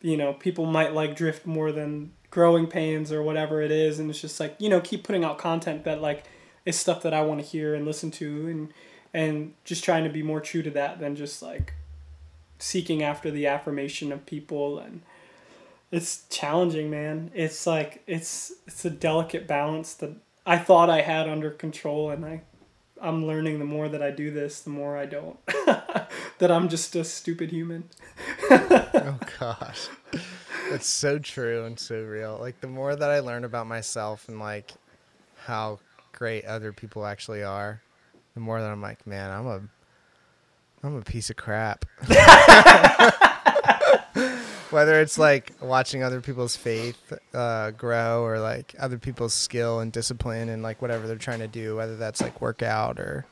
you 0.00 0.16
know 0.16 0.32
people 0.32 0.64
might 0.66 0.94
like 0.94 1.14
drift 1.16 1.44
more 1.46 1.72
than 1.72 2.12
growing 2.30 2.66
pains 2.66 3.12
or 3.12 3.22
whatever 3.22 3.60
it 3.60 3.70
is. 3.70 3.98
And 3.98 4.08
it's 4.08 4.20
just 4.20 4.40
like 4.40 4.56
you 4.58 4.70
know 4.70 4.80
keep 4.80 5.04
putting 5.04 5.24
out 5.24 5.36
content 5.38 5.84
that 5.84 6.00
like 6.00 6.24
is 6.64 6.78
stuff 6.78 7.02
that 7.02 7.12
I 7.12 7.22
want 7.22 7.40
to 7.40 7.46
hear 7.46 7.74
and 7.74 7.84
listen 7.84 8.10
to 8.12 8.46
and 8.48 8.72
and 9.12 9.52
just 9.64 9.84
trying 9.84 10.04
to 10.04 10.10
be 10.10 10.22
more 10.22 10.40
true 10.40 10.62
to 10.62 10.70
that 10.70 10.98
than 11.00 11.16
just 11.16 11.42
like 11.42 11.74
seeking 12.58 13.02
after 13.02 13.30
the 13.30 13.46
affirmation 13.46 14.10
of 14.12 14.24
people. 14.24 14.78
And 14.78 15.02
it's 15.90 16.24
challenging 16.30 16.88
man. 16.88 17.30
It's 17.34 17.66
like 17.66 18.02
it's 18.06 18.52
it's 18.66 18.84
a 18.86 18.90
delicate 18.90 19.46
balance 19.46 19.92
that 19.94 20.12
i 20.46 20.56
thought 20.58 20.90
i 20.90 21.00
had 21.00 21.28
under 21.28 21.50
control 21.50 22.10
and 22.10 22.24
i 22.24 22.40
i'm 23.00 23.26
learning 23.26 23.58
the 23.58 23.64
more 23.64 23.88
that 23.88 24.02
i 24.02 24.10
do 24.10 24.30
this 24.30 24.60
the 24.60 24.70
more 24.70 24.96
i 24.96 25.06
don't. 25.06 25.38
That 26.38 26.50
i'm 26.50 26.68
just 26.68 26.96
a 26.96 27.04
stupid 27.04 27.50
human. 27.50 27.84
Oh 28.50 29.18
gosh. 29.40 29.88
It's 30.70 30.86
so 30.86 31.18
true 31.18 31.64
and 31.64 31.78
so 31.78 32.02
real. 32.02 32.36
Like 32.40 32.60
the 32.60 32.66
more 32.66 32.94
that 32.94 33.10
i 33.10 33.20
learn 33.20 33.44
about 33.44 33.66
myself 33.66 34.28
and 34.28 34.38
like 34.40 34.72
how 35.36 35.78
great 36.12 36.44
other 36.44 36.72
people 36.72 37.06
actually 37.06 37.42
are 37.42 37.80
the 38.34 38.40
more 38.40 38.60
that 38.60 38.70
i'm 38.70 38.82
like 38.82 39.06
man 39.06 39.30
i'm 39.30 39.46
a 39.46 39.60
i'm 40.84 40.96
a 40.96 41.02
piece 41.02 41.30
of 41.30 41.36
crap 41.36 41.84
whether 44.72 45.00
it's 45.00 45.18
like 45.18 45.52
watching 45.60 46.02
other 46.02 46.20
people's 46.20 46.56
faith 46.56 47.12
uh, 47.34 47.70
grow 47.70 48.22
or 48.24 48.40
like 48.40 48.74
other 48.78 48.98
people's 48.98 49.34
skill 49.34 49.80
and 49.80 49.92
discipline 49.92 50.48
and 50.48 50.62
like 50.62 50.82
whatever 50.82 51.06
they're 51.06 51.16
trying 51.16 51.40
to 51.40 51.48
do 51.48 51.76
whether 51.76 51.96
that's 51.96 52.20
like 52.20 52.40
work 52.40 52.62
out 52.62 52.98
or 52.98 53.26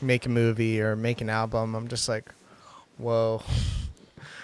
make 0.00 0.24
a 0.26 0.28
movie 0.28 0.80
or 0.80 0.94
make 0.94 1.20
an 1.20 1.28
album 1.28 1.74
i'm 1.74 1.88
just 1.88 2.08
like 2.08 2.32
whoa 2.98 3.42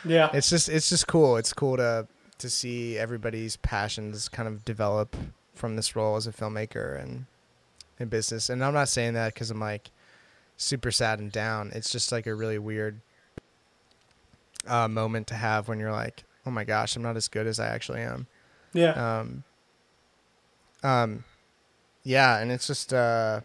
yeah 0.04 0.30
it's 0.32 0.50
just 0.50 0.68
it's 0.68 0.88
just 0.88 1.06
cool. 1.06 1.36
It's 1.36 1.52
cool 1.52 1.76
to 1.76 2.06
to 2.38 2.50
see 2.50 2.98
everybody's 2.98 3.56
passions 3.56 4.28
kind 4.28 4.48
of 4.48 4.64
develop 4.64 5.16
from 5.54 5.76
this 5.76 5.96
role 5.96 6.16
as 6.16 6.26
a 6.26 6.32
filmmaker 6.32 7.00
and 7.00 7.26
in 7.98 8.08
business. 8.08 8.50
And 8.50 8.64
I'm 8.64 8.74
not 8.74 8.88
saying 8.88 9.14
that 9.14 9.34
because 9.34 9.50
I'm 9.50 9.60
like 9.60 9.90
super 10.56 10.90
sad 10.90 11.20
and 11.20 11.30
down. 11.32 11.70
It's 11.74 11.90
just 11.90 12.12
like 12.12 12.26
a 12.26 12.34
really 12.34 12.58
weird 12.58 13.00
uh, 14.66 14.88
moment 14.88 15.26
to 15.28 15.34
have 15.34 15.68
when 15.68 15.78
you're 15.78 15.92
like, 15.92 16.24
oh 16.46 16.50
my 16.50 16.64
gosh, 16.64 16.96
I'm 16.96 17.02
not 17.02 17.16
as 17.16 17.28
good 17.28 17.46
as 17.46 17.58
I 17.60 17.66
actually 17.68 18.00
am. 18.02 18.26
yeah 18.72 19.18
Um, 19.20 19.44
um, 20.82 21.24
yeah, 22.02 22.38
and 22.38 22.52
it's 22.52 22.66
just 22.66 22.92
uh, 22.92 23.40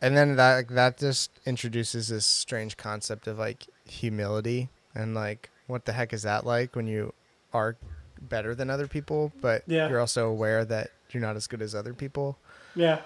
and 0.00 0.16
then 0.16 0.36
that 0.36 0.68
that 0.68 0.98
just 0.98 1.30
introduces 1.46 2.08
this 2.08 2.26
strange 2.26 2.76
concept 2.76 3.26
of 3.26 3.38
like 3.38 3.66
humility 3.86 4.68
and 4.94 5.14
like 5.14 5.50
what 5.66 5.84
the 5.84 5.92
heck 5.92 6.12
is 6.12 6.22
that 6.22 6.44
like 6.46 6.74
when 6.74 6.86
you 6.86 7.12
are 7.52 7.76
better 8.20 8.54
than 8.54 8.68
other 8.70 8.86
people, 8.86 9.32
but 9.40 9.62
Yeah. 9.66 9.88
you're 9.88 10.00
also 10.00 10.28
aware 10.28 10.64
that 10.64 10.90
you're 11.10 11.20
not 11.22 11.36
as 11.36 11.46
good 11.46 11.62
as 11.62 11.74
other 11.74 11.94
people. 11.94 12.36
Yeah. 12.74 13.00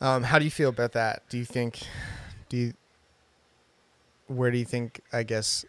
Um, 0.00 0.24
how 0.24 0.38
do 0.38 0.44
you 0.44 0.50
feel 0.50 0.68
about 0.68 0.92
that? 0.92 1.22
Do 1.28 1.38
you 1.38 1.44
think, 1.44 1.80
do 2.48 2.56
you, 2.56 2.74
where 4.26 4.50
do 4.50 4.58
you 4.58 4.64
think, 4.64 5.00
I 5.12 5.22
guess, 5.22 5.64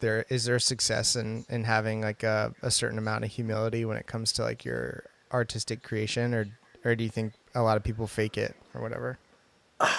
there 0.00 0.26
is 0.28 0.44
there 0.44 0.58
success 0.58 1.14
in, 1.16 1.44
in 1.48 1.64
having 1.64 2.00
like 2.02 2.22
a, 2.22 2.52
a 2.60 2.70
certain 2.70 2.98
amount 2.98 3.24
of 3.24 3.30
humility 3.30 3.84
when 3.84 3.96
it 3.96 4.06
comes 4.06 4.32
to 4.32 4.42
like 4.42 4.64
your 4.64 5.04
artistic 5.32 5.82
creation 5.82 6.34
or, 6.34 6.46
or 6.84 6.94
do 6.96 7.04
you 7.04 7.10
think 7.10 7.34
a 7.54 7.62
lot 7.62 7.76
of 7.76 7.84
people 7.84 8.06
fake 8.06 8.36
it 8.36 8.56
or 8.74 8.82
whatever? 8.82 9.18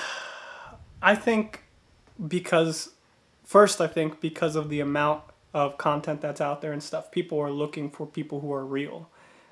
I 1.02 1.16
think 1.16 1.64
because 2.28 2.92
first 3.44 3.82
I 3.82 3.88
think 3.88 4.20
because 4.20 4.56
of 4.56 4.70
the 4.70 4.82
amount 4.82 5.24
of 5.54 5.78
content 5.78 6.22
that's 6.22 6.42
out 6.42 6.62
there 6.62 6.74
and 6.74 6.84
stuff, 6.84 7.12
people 7.12 7.40
are 7.40 7.52
looking 7.52 7.90
for 7.90 8.06
people 8.06 8.42
who 8.42 8.52
are 8.52 8.66
real. 8.66 9.10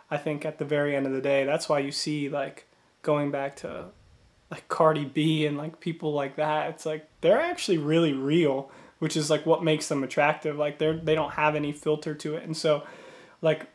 I 0.10 0.18
think 0.18 0.46
at 0.46 0.58
the 0.58 0.66
very 0.66 0.96
end 0.96 1.06
of 1.06 1.14
the 1.14 1.22
day, 1.22 1.46
that's 1.46 1.70
why 1.70 1.80
you 1.80 1.92
see 1.92 2.28
like 2.28 2.68
going 3.02 3.32
back 3.32 3.56
to 3.58 3.86
like 4.52 4.68
Cardi 4.68 5.06
B 5.06 5.46
and 5.46 5.58
like 5.58 5.80
people 5.80 6.14
like 6.14 6.36
that. 6.36 6.70
It's 6.70 6.86
like 6.86 7.08
they're 7.22 7.40
actually 7.40 7.78
really 7.78 8.14
real, 8.14 8.70
which 9.00 9.18
is 9.18 9.30
like 9.30 9.46
what 9.46 9.64
makes 9.64 9.88
them 9.88 10.04
attractive. 10.04 10.58
Like 10.58 10.78
they're 10.78 10.98
they 10.98 11.16
don't 11.16 11.32
have 11.32 11.56
any 11.56 11.72
filter 11.72 12.14
to 12.14 12.36
it. 12.36 12.44
And 12.44 12.56
so 12.56 12.84
like 13.42 13.68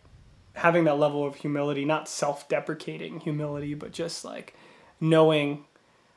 having 0.52 0.84
that 0.84 0.98
level 0.98 1.26
of 1.26 1.36
humility, 1.36 1.84
not 1.84 2.08
self-deprecating 2.08 3.20
humility, 3.20 3.74
but 3.74 3.92
just 3.92 4.24
like 4.24 4.54
knowing 5.00 5.64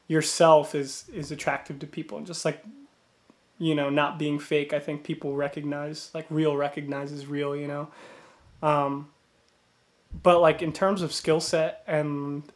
yourself 0.07 0.76
is 0.76 1.05
is 1.14 1.32
attractive 1.32 1.80
to 1.80 1.88
people 1.88 2.18
and 2.18 2.28
just 2.28 2.43
like 2.43 2.64
you 3.60 3.76
know 3.76 3.89
not 3.89 4.18
being 4.18 4.39
fake 4.39 4.74
i 4.74 4.80
think 4.80 5.03
people 5.03 5.36
recognize 5.36 6.10
like 6.16 6.26
real 6.30 6.57
recognizes 6.57 7.28
real 7.28 7.55
you 7.55 7.68
know 7.68 7.88
um 8.64 9.07
but 10.24 10.39
like 10.41 10.64
in 10.64 10.74
terms 10.74 11.03
of 11.03 11.14
skill 11.14 11.39
set 11.39 11.84
and 11.86 12.51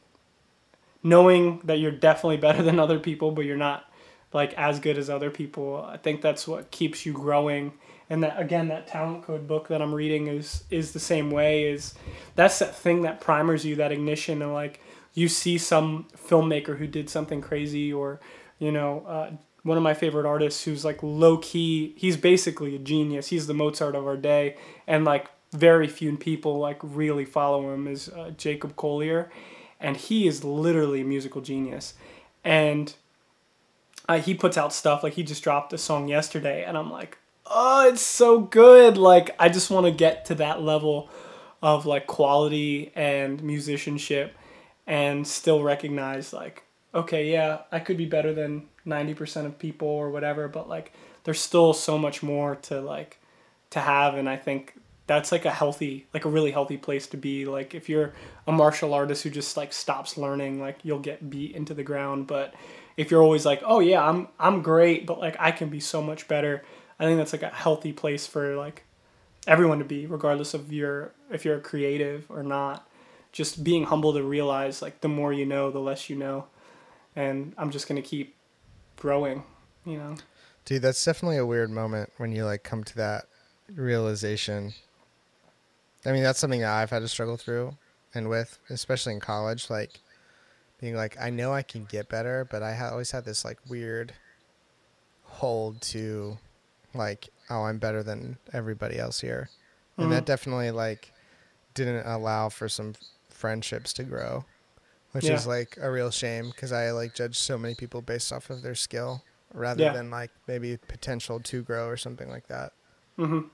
knowing 1.04 1.62
that 1.64 1.80
you're 1.80 1.92
definitely 1.92 2.38
better 2.38 2.64
than 2.64 2.80
other 2.80 3.00
people 3.00 3.32
but 3.32 3.46
you're 3.46 3.58
not 3.58 3.86
like 4.34 4.54
as 4.56 4.80
good 4.80 4.98
as 4.98 5.10
other 5.10 5.30
people 5.30 5.86
i 5.88 5.98
think 5.98 6.22
that's 6.22 6.48
what 6.48 6.72
keeps 6.72 7.06
you 7.06 7.14
growing. 7.14 7.74
And 8.10 8.22
that 8.22 8.40
again 8.40 8.68
that 8.68 8.88
talent 8.88 9.24
code 9.24 9.48
book 9.48 9.70
that 9.70 9.82
i'm 9.82 9.94
reading 9.94 10.28
is 10.28 10.66
is 10.70 10.92
the 10.92 11.00
same 11.00 11.32
way 11.32 11.64
is 11.64 11.96
that's 12.36 12.60
that 12.60 12.76
thing 12.76 13.04
that 13.04 13.22
primers 13.22 13.66
you 13.66 13.76
that 13.78 13.92
ignition 13.92 14.42
and 14.42 14.54
like 14.54 14.82
you 15.14 15.28
see 15.28 15.58
some 15.58 16.08
filmmaker 16.16 16.78
who 16.78 16.86
did 16.86 17.10
something 17.10 17.42
crazy 17.42 17.92
or 17.92 18.20
you 18.60 18.72
know 18.72 19.04
uh, 19.08 19.32
one 19.64 19.78
of 19.78 19.84
my 19.84 19.94
favorite 19.94 20.26
artists 20.26 20.64
who's 20.66 20.86
like 20.86 21.02
low 21.02 21.38
key 21.38 21.94
he's 21.98 22.18
basically 22.18 22.76
a 22.76 22.80
genius. 22.80 23.28
He's 23.28 23.48
the 23.48 23.54
mozart 23.54 23.96
of 23.96 24.06
our 24.06 24.18
day. 24.18 24.58
And 24.86 25.06
like 25.06 25.30
very 25.52 25.88
few 25.88 26.16
people 26.18 26.60
like 26.60 26.80
really 26.82 27.26
follow 27.26 27.74
him 27.74 27.88
is 27.88 28.10
uh, 28.10 28.32
jacob 28.38 28.76
collier 28.76 29.30
and 29.84 29.98
he 29.98 30.28
is 30.28 30.44
literally 30.44 31.02
a 31.02 31.06
musical 31.06 31.42
genius. 31.42 31.94
And 32.44 32.94
uh, 34.10 34.20
he 34.20 34.34
puts 34.34 34.58
out 34.58 34.74
stuff 34.74 35.04
like 35.04 35.14
he 35.14 35.24
just 35.24 35.44
dropped 35.44 35.72
a 35.74 35.78
song 35.78 36.08
yesterday 36.08 36.64
and 36.66 36.78
i'm 36.78 36.92
like 36.92 37.18
oh 37.46 37.88
it's 37.88 38.02
so 38.02 38.40
good. 38.40 38.98
Like 38.98 39.36
i 39.40 39.50
just 39.50 39.70
want 39.70 39.86
to 39.86 39.92
get 39.92 40.26
to 40.26 40.36
that 40.36 40.62
level 40.62 41.10
of 41.62 41.86
like 41.86 42.08
quality 42.08 42.92
and 42.96 43.42
musicianship 43.42 44.36
and 44.86 45.26
still 45.26 45.64
recognize 45.64 46.34
like 46.34 46.64
okay 46.94 47.32
yeah 47.32 47.60
i 47.72 47.80
could 47.80 47.96
be 47.96 48.06
better 48.06 48.34
than 48.34 48.68
90% 48.86 49.46
of 49.46 49.58
people 49.58 49.88
or 49.88 50.10
whatever 50.10 50.50
but 50.50 50.68
like 50.68 50.92
there's 51.24 51.40
still 51.40 51.72
so 51.72 51.98
much 51.98 52.22
more 52.22 52.58
to 52.58 52.82
like 52.82 53.18
to 53.70 53.80
have 53.80 54.16
and 54.16 54.28
i 54.28 54.36
think 54.36 54.76
that's 55.06 55.32
like 55.32 55.46
a 55.46 55.52
healthy 55.52 56.08
like 56.14 56.26
a 56.26 56.30
really 56.30 56.52
healthy 56.52 56.78
place 56.78 57.08
to 57.08 57.18
be. 57.18 57.46
Like 57.46 57.76
if 57.76 57.90
you're 57.90 58.14
a 58.48 58.52
martial 58.52 58.94
artist 58.94 59.24
who 59.24 59.30
just 59.30 59.58
like 59.58 59.74
stops 59.74 60.18
learning 60.18 60.60
like 60.60 60.80
you'll 60.84 61.00
get 61.00 61.30
beat 61.30 61.56
into 61.56 61.74
the 61.74 61.84
ground. 61.84 62.28
But 62.28 62.54
if 62.96 63.12
you're 63.12 63.22
always 63.22 63.46
like 63.46 63.62
oh 63.66 63.80
yeah 63.80 64.08
i'm 64.08 64.28
i'm 64.40 64.62
great 64.62 65.08
but 65.08 65.20
like 65.20 65.36
i 65.40 65.52
can 65.52 65.68
be 65.68 65.80
so 65.80 66.00
much 66.00 66.28
better 66.28 66.64
i 67.00 67.06
think 67.06 67.18
that's 67.18 67.34
like 67.34 67.42
a 67.42 67.50
healthy 67.50 67.92
place 67.92 68.28
for 68.28 68.56
like 68.56 68.84
everyone 69.48 69.80
to 69.80 69.84
be 69.84 70.06
regardless 70.06 70.54
of 70.54 70.72
your 70.72 71.12
if 71.32 71.44
you're 71.44 71.60
creative 71.60 72.26
or 72.30 72.44
not. 72.44 72.88
Just 73.32 73.64
being 73.64 73.86
humble 73.86 74.14
to 74.14 74.22
realize 74.22 74.84
like 74.84 75.02
the 75.02 75.08
more 75.08 75.34
you 75.34 75.46
know 75.46 75.72
the 75.72 75.80
less 75.80 76.10
you 76.10 76.16
know. 76.16 76.46
And 77.16 77.54
i'm 77.58 77.72
just 77.72 77.88
going 77.88 78.02
to 78.02 78.08
keep 78.08 78.36
growing 78.96 79.44
you 79.86 79.98
know? 79.98 80.16
Dude, 80.66 80.82
that's 80.82 81.04
definitely 81.04 81.38
a 81.38 81.46
weird 81.46 81.70
moment 81.70 82.12
when 82.18 82.32
you 82.32 82.46
like 82.46 82.64
come 82.64 82.84
to 82.86 82.96
that 82.96 83.26
realization. 83.76 84.74
I 86.06 86.12
mean, 86.12 86.24
that's 86.24 86.40
something 86.40 86.62
that 86.62 86.72
I've 86.72 86.90
had 86.90 87.00
to 87.00 87.08
struggle 87.08 87.38
through 87.38 87.78
and 88.14 88.30
with, 88.30 88.60
especially 88.70 89.14
in 89.14 89.20
college, 89.20 89.70
like 89.70 90.00
being 90.80 90.96
like, 90.96 91.16
I 91.20 91.30
know 91.30 91.54
I 91.54 91.62
can 91.62 91.86
get 91.86 92.10
better, 92.10 92.46
but 92.50 92.62
I 92.62 92.74
ha- 92.76 92.90
always 92.90 93.12
had 93.12 93.26
this 93.26 93.46
like 93.46 93.58
weird 93.70 94.14
hold 95.24 95.82
to 95.82 96.38
like, 96.94 97.30
oh, 97.50 97.64
I'm 97.64 97.78
better 97.80 98.04
than 98.04 98.38
everybody 98.52 99.00
else 99.00 99.22
here. 99.22 99.50
And 99.98 100.12
that 100.12 100.24
Mhm. 100.24 100.28
definitely 100.28 100.72
like 100.72 101.12
didn't 101.74 102.06
allow 102.06 102.50
for 102.50 102.68
some 102.70 102.94
friendships 103.30 103.94
to 103.94 104.04
grow, 104.04 104.46
which 105.12 105.26
Yeah. 105.26 105.34
is 105.36 105.48
like 105.48 105.78
a 105.78 105.90
real 105.90 106.12
shame 106.12 106.50
because 106.50 106.72
I 106.72 106.92
like 106.92 107.14
judge 107.14 107.38
so 107.38 107.58
many 107.58 107.76
people 107.76 108.02
based 108.02 108.32
off 108.32 108.50
of 108.50 108.62
their 108.62 108.76
skill 108.76 109.24
rather 109.54 109.84
Yeah. 109.84 109.94
than 109.94 110.10
like 110.12 110.32
maybe 110.48 110.78
potential 110.78 111.40
to 111.40 111.64
grow 111.64 111.88
or 111.88 111.98
something 111.98 112.30
like 112.30 112.48
that. 112.48 112.74
Mm-hmm. 113.18 113.48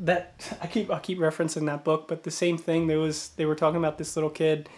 That 0.00 0.56
I 0.60 0.66
keep 0.66 0.90
I 0.90 0.98
keep 0.98 1.18
referencing 1.18 1.66
that 1.66 1.84
book, 1.84 2.08
but 2.08 2.22
the 2.22 2.30
same 2.30 2.58
thing. 2.58 2.86
There 2.86 2.98
was 2.98 3.30
they 3.30 3.46
were 3.46 3.54
talking 3.54 3.78
about 3.78 3.98
this 3.98 4.16
little 4.16 4.30
kid, 4.30 4.68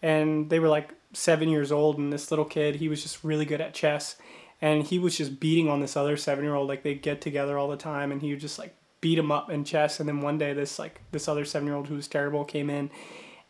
and 0.00 0.50
they 0.50 0.58
were 0.58 0.68
like 0.68 0.94
seven 1.12 1.48
years 1.48 1.70
old, 1.72 1.98
and 1.98 2.12
this 2.12 2.30
little 2.30 2.44
kid 2.44 2.76
he 2.76 2.88
was 2.88 3.02
just 3.02 3.22
really 3.24 3.44
good 3.44 3.60
at 3.60 3.74
chess, 3.74 4.16
and 4.60 4.84
he 4.84 4.98
was 4.98 5.16
just 5.16 5.40
beating 5.40 5.68
on 5.68 5.80
this 5.80 5.96
other 5.96 6.16
seven 6.16 6.44
year 6.44 6.54
old. 6.54 6.68
Like 6.68 6.82
they 6.82 6.94
get 6.94 7.20
together 7.20 7.58
all 7.58 7.68
the 7.68 7.76
time, 7.76 8.12
and 8.12 8.22
he 8.22 8.30
would 8.30 8.40
just 8.40 8.58
like 8.58 8.74
beat 9.00 9.18
him 9.18 9.32
up 9.32 9.50
in 9.50 9.64
chess. 9.64 10.00
And 10.00 10.08
then 10.08 10.20
one 10.20 10.38
day 10.38 10.52
this 10.52 10.78
like 10.78 11.00
this 11.10 11.28
other 11.28 11.44
seven 11.44 11.66
year 11.66 11.76
old 11.76 11.88
who 11.88 11.96
was 11.96 12.08
terrible 12.08 12.44
came 12.44 12.70
in, 12.70 12.90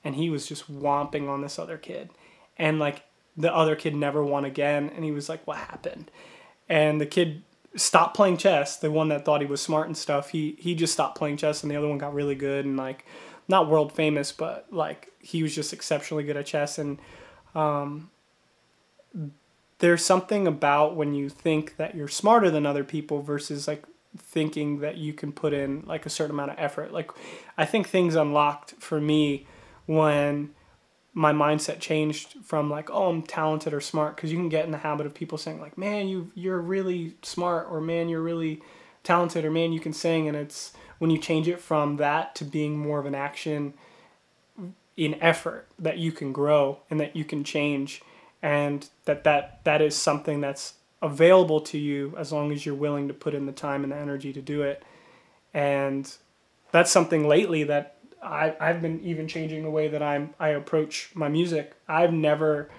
and 0.05 0.15
he 0.17 0.31
was 0.31 0.47
just 0.47 0.71
whomping 0.73 1.29
on 1.29 1.43
this 1.43 1.59
other 1.59 1.79
kid, 1.79 2.11
and 2.59 2.79
like 2.79 3.05
the 3.37 3.55
other 3.55 3.77
kid 3.77 3.95
never 3.95 4.25
won 4.25 4.45
again, 4.45 4.91
and 4.95 5.05
he 5.05 5.13
was 5.13 5.29
like, 5.29 5.47
"What 5.47 5.59
happened?" 5.59 6.11
And 6.69 7.01
the 7.01 7.07
kid 7.07 7.43
stopped 7.77 8.17
playing 8.17 8.37
chess. 8.37 8.77
The 8.77 8.91
one 8.91 9.09
that 9.09 9.25
thought 9.25 9.41
he 9.41 9.47
was 9.47 9.61
smart 9.61 9.87
and 9.87 9.97
stuff, 9.97 10.31
he 10.31 10.57
he 10.59 10.75
just 10.75 10.93
stopped 10.93 11.17
playing 11.19 11.37
chess, 11.37 11.63
and 11.63 11.71
the 11.71 11.77
other 11.77 11.89
one 11.89 11.99
got 11.99 12.15
really 12.15 12.35
good 12.35 12.65
and 12.65 12.77
like 12.77 13.07
not 13.49 13.69
world 13.69 13.93
famous, 13.93 14.33
but 14.33 14.67
like 14.71 15.09
he 15.19 15.43
was 15.43 15.55
just 15.55 15.73
exceptionally 15.73 16.25
good 16.25 16.37
at 16.37 16.47
chess. 16.47 16.79
And 16.79 16.99
um, 17.55 18.11
there's 19.79 20.05
something 20.05 20.47
about 20.47 20.97
when 20.97 21.15
you 21.15 21.29
think 21.29 21.77
that 21.77 21.95
you're 21.95 22.09
smarter 22.09 22.51
than 22.51 22.67
other 22.67 22.85
people 22.85 23.21
versus 23.23 23.67
like 23.67 23.85
thinking 24.17 24.81
that 24.81 24.97
you 24.97 25.13
can 25.13 25.33
put 25.33 25.53
in 25.53 25.83
like 25.87 26.07
a 26.07 26.11
certain 26.11 26.35
amount 26.35 26.51
of 26.51 26.59
effort. 26.59 26.93
Like 26.93 27.11
I 27.57 27.65
think 27.65 27.89
things 27.89 28.15
unlocked 28.15 28.75
for 28.79 29.01
me 29.01 29.47
when 29.87 30.51
my 31.15 31.33
mindset 31.33 31.79
changed 31.79 32.35
from 32.43 32.71
like 32.71 32.91
oh 32.91 33.09
i'm 33.11 33.23
talented 33.23 33.75
or 33.75 33.81
smart 33.81 34.17
because 34.17 34.33
you 34.33 34.39
can 34.39 34.49
get 34.49 34.65
in 34.65 34.71
the 34.71 34.79
habit 34.79 35.07
of 35.07 35.13
people 35.13 35.37
saying 35.37 35.61
like 35.61 35.77
man 35.77 36.09
you 36.09 36.31
you're 36.35 36.61
really 36.61 37.15
smart 37.23 37.67
or 37.71 37.81
man 37.81 38.09
you're 38.09 38.23
really 38.23 38.63
talented 39.03 39.45
or 39.45 39.51
man 39.51 39.73
you 39.73 39.81
can 39.81 39.93
sing 39.93 40.27
and 40.29 40.37
it's 40.37 40.73
when 40.99 41.11
you 41.11 41.19
change 41.19 41.49
it 41.49 41.61
from 41.61 41.97
that 41.97 42.35
to 42.35 42.45
being 42.45 42.79
more 42.79 42.99
of 42.99 43.07
an 43.07 43.15
action 43.15 43.75
in 44.97 45.15
effort 45.21 45.67
that 45.79 45.99
you 45.99 46.13
can 46.13 46.33
grow 46.33 46.79
and 46.91 47.01
that 47.01 47.17
you 47.17 47.25
can 47.25 47.45
change 47.45 48.03
and 48.43 48.89
that 49.05 49.25
that 49.25 49.61
that 49.65 49.81
is 49.81 49.97
something 49.97 50.41
that's 50.41 50.75
available 51.03 51.61
to 51.61 51.79
you 51.79 52.15
as 52.17 52.33
long 52.33 52.53
as 52.53 52.65
you're 52.65 52.75
willing 52.75 53.09
to 53.09 53.15
put 53.15 53.35
in 53.35 53.47
the 53.47 53.53
time 53.53 53.83
and 53.83 53.93
the 53.93 53.97
energy 53.97 54.33
to 54.33 54.41
do 54.41 54.63
it. 54.63 54.83
And 55.53 56.11
that's 56.71 56.91
something 56.91 57.27
lately 57.27 57.65
that 57.65 57.97
I, 58.23 58.55
I've 58.61 58.81
been 58.81 59.01
even 59.01 59.27
changing 59.27 59.63
the 59.63 59.71
way 59.71 59.89
that 59.89 60.03
I'm 60.03 60.35
I 60.39 60.51
approach 60.51 61.11
my 61.15 61.29
music. 61.29 61.75
I've 61.89 62.13
never 62.13 62.71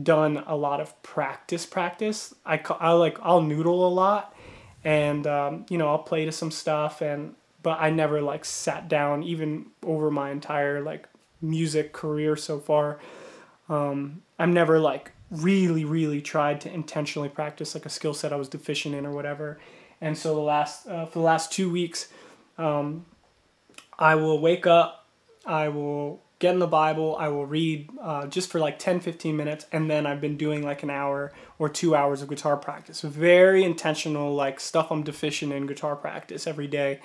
done 0.00 0.42
a 0.46 0.56
lot 0.56 0.80
of 0.80 1.00
practice 1.02 1.66
practice. 1.66 2.34
I, 2.44 2.60
I 2.80 2.92
like 2.92 3.18
I'll 3.22 3.42
noodle 3.42 3.86
a 3.86 3.90
lot, 3.90 4.34
and 4.84 5.26
um, 5.26 5.66
you 5.68 5.78
know 5.78 5.88
I'll 5.88 5.98
play 5.98 6.24
to 6.24 6.32
some 6.32 6.50
stuff 6.50 7.00
and 7.00 7.34
but 7.62 7.80
I 7.80 7.90
never 7.90 8.20
like 8.22 8.44
sat 8.44 8.88
down 8.88 9.24
even 9.24 9.66
over 9.84 10.10
my 10.10 10.30
entire 10.30 10.80
like 10.80 11.08
music 11.42 11.92
career 11.92 12.36
so 12.36 12.60
far. 12.60 13.00
Um, 13.68 14.22
I've 14.38 14.50
never 14.50 14.78
like 14.78 15.12
really 15.30 15.84
really 15.84 16.20
tried 16.20 16.60
to 16.60 16.72
intentionally 16.72 17.28
practice 17.28 17.74
like 17.74 17.84
a 17.84 17.90
skill 17.90 18.14
set 18.14 18.32
I 18.32 18.36
was 18.36 18.48
deficient 18.48 18.94
in 18.94 19.04
or 19.04 19.10
whatever. 19.10 19.58
And 20.00 20.16
so 20.16 20.34
the 20.34 20.40
last 20.40 20.86
uh, 20.86 21.06
for 21.06 21.18
the 21.18 21.24
last 21.24 21.50
two 21.52 21.70
weeks. 21.70 22.08
Um, 22.58 23.04
I 23.98 24.14
will 24.14 24.38
wake 24.38 24.66
up, 24.66 25.06
I 25.44 25.68
will 25.68 26.22
get 26.38 26.52
in 26.52 26.58
the 26.58 26.66
Bible, 26.66 27.16
I 27.18 27.28
will 27.28 27.46
read 27.46 27.88
uh, 28.00 28.26
just 28.26 28.50
for 28.50 28.58
like 28.58 28.78
10, 28.78 29.00
15 29.00 29.36
minutes, 29.36 29.66
and 29.72 29.90
then 29.90 30.06
I've 30.06 30.20
been 30.20 30.36
doing 30.36 30.62
like 30.62 30.82
an 30.82 30.90
hour 30.90 31.32
or 31.58 31.68
two 31.68 31.94
hours 31.94 32.20
of 32.20 32.28
guitar 32.28 32.56
practice. 32.56 33.00
Very 33.00 33.64
intentional, 33.64 34.34
like 34.34 34.60
stuff 34.60 34.90
I'm 34.90 35.02
deficient 35.02 35.52
in 35.52 35.66
guitar 35.66 35.96
practice 35.96 36.46
every 36.46 36.66
day. 36.66 37.00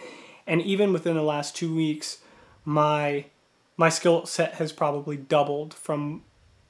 And 0.46 0.62
even 0.62 0.92
within 0.92 1.16
the 1.16 1.22
last 1.22 1.56
two 1.56 1.74
weeks, 1.74 2.18
my 2.66 3.26
my 3.78 3.89
skill 3.89 4.26
set 4.26 4.56
has 4.56 4.72
probably 4.72 5.18
doubled 5.18 5.74
from 5.74 6.24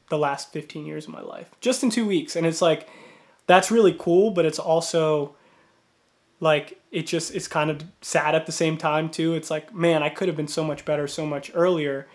the 0.10 0.18
last 0.18 0.54
15 0.54 0.86
years 0.86 1.08
of 1.08 1.14
my 1.14 1.22
life 1.22 1.50
just 1.60 1.84
in 1.84 1.90
two 1.90 2.06
weeks 2.06 2.36
and 2.36 2.46
it's 2.46 2.62
like 2.62 2.88
that's 3.48 3.72
really 3.72 3.96
cool 3.98 4.32
but 4.32 4.46
it's 4.46 4.60
also 4.60 5.36
like 6.42 6.82
it 6.92 7.08
just 7.08 7.34
it's 7.34 7.48
kind 7.48 7.70
of 7.70 7.84
sad 8.02 8.36
at 8.36 8.46
the 8.46 8.52
same 8.52 8.76
time 8.76 9.10
too. 9.10 9.34
It's 9.34 9.50
like 9.50 9.74
man 9.74 10.04
i 10.04 10.10
could 10.10 10.28
have 10.28 10.36
been 10.36 10.50
so 10.50 10.64
much 10.64 10.84
better 10.84 11.08
so 11.08 11.26
much 11.26 11.50
earlier. 11.54 12.08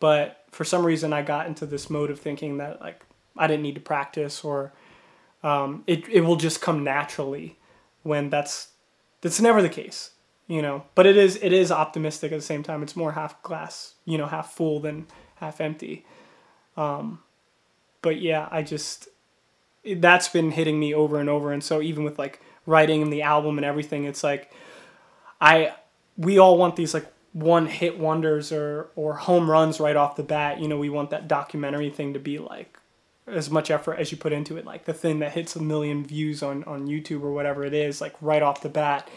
But 0.00 0.44
for 0.50 0.64
some 0.64 0.84
reason 0.84 1.12
i 1.12 1.22
got 1.22 1.46
into 1.46 1.66
this 1.66 1.88
mode 1.88 2.10
of 2.10 2.18
thinking 2.18 2.56
that 2.58 2.80
like 2.80 3.04
i 3.36 3.46
didn't 3.46 3.62
need 3.62 3.76
to 3.76 3.80
practice 3.80 4.42
or 4.42 4.72
um, 5.42 5.84
it, 5.86 6.08
it 6.08 6.22
will 6.22 6.36
just 6.36 6.62
come 6.62 6.82
naturally 6.82 7.58
when 8.02 8.30
that's 8.30 8.68
that's 9.20 9.40
never 9.40 9.62
the 9.62 9.68
case 9.68 10.10
you 10.46 10.60
know? 10.60 10.84
But 10.94 11.06
it 11.06 11.16
is 11.16 11.38
it 11.42 11.52
is 11.52 11.70
optimistic 11.72 12.32
at 12.32 12.36
the 12.36 12.44
same 12.44 12.62
time. 12.62 12.82
It's 12.82 12.96
more 12.96 13.12
half 13.12 13.42
glass 13.42 13.94
you 14.04 14.18
know 14.18 14.26
half 14.26 14.52
full 14.52 14.80
than 14.80 15.06
half 15.36 15.60
empty. 15.60 16.04
Um, 16.76 17.20
but 18.02 18.20
yeah 18.20 18.48
i 18.50 18.60
just 18.62 19.08
that's 19.96 20.28
been 20.28 20.50
hitting 20.50 20.80
me 20.80 20.94
over 20.94 21.18
and 21.18 21.28
over. 21.28 21.52
And 21.52 21.62
so 21.62 21.82
even 21.82 22.04
with 22.04 22.18
like 22.18 22.40
writing 22.66 23.02
and 23.02 23.12
the 23.12 23.22
album 23.22 23.58
and 23.58 23.64
everything 23.64 24.04
it's 24.04 24.24
like 24.24 24.52
i 25.40 25.72
we 26.16 26.38
all 26.38 26.56
want 26.56 26.76
these 26.76 26.94
like 26.94 27.06
one 27.34 27.66
hit 27.66 27.98
wonders 27.98 28.52
or 28.52 28.90
or 28.94 29.14
home 29.14 29.50
runs 29.50 29.80
right 29.80 29.96
off 29.96 30.16
the 30.16 30.22
bat. 30.22 30.60
You 30.60 30.68
know 30.68 30.78
we 30.78 30.88
want 30.88 31.10
that 31.10 31.28
documentary 31.28 31.90
thing 31.90 32.14
to 32.14 32.20
be 32.20 32.38
like 32.38 32.78
as 33.26 33.50
much 33.50 33.70
effort 33.70 33.94
as 33.94 34.12
you 34.12 34.18
put 34.18 34.32
into 34.32 34.56
it 34.56 34.64
like 34.64 34.84
the 34.84 34.92
thing 34.92 35.18
that 35.18 35.32
hits 35.32 35.56
a 35.56 35.62
million 35.62 36.04
views 36.04 36.42
on 36.42 36.62
on 36.64 36.86
youtube 36.86 37.22
or 37.22 37.32
whatever 37.32 37.64
it 37.64 37.72
is 37.72 38.00
like 38.00 38.14
right 38.20 38.42
off 38.42 38.62
the 38.62 38.68
bat. 38.68 39.08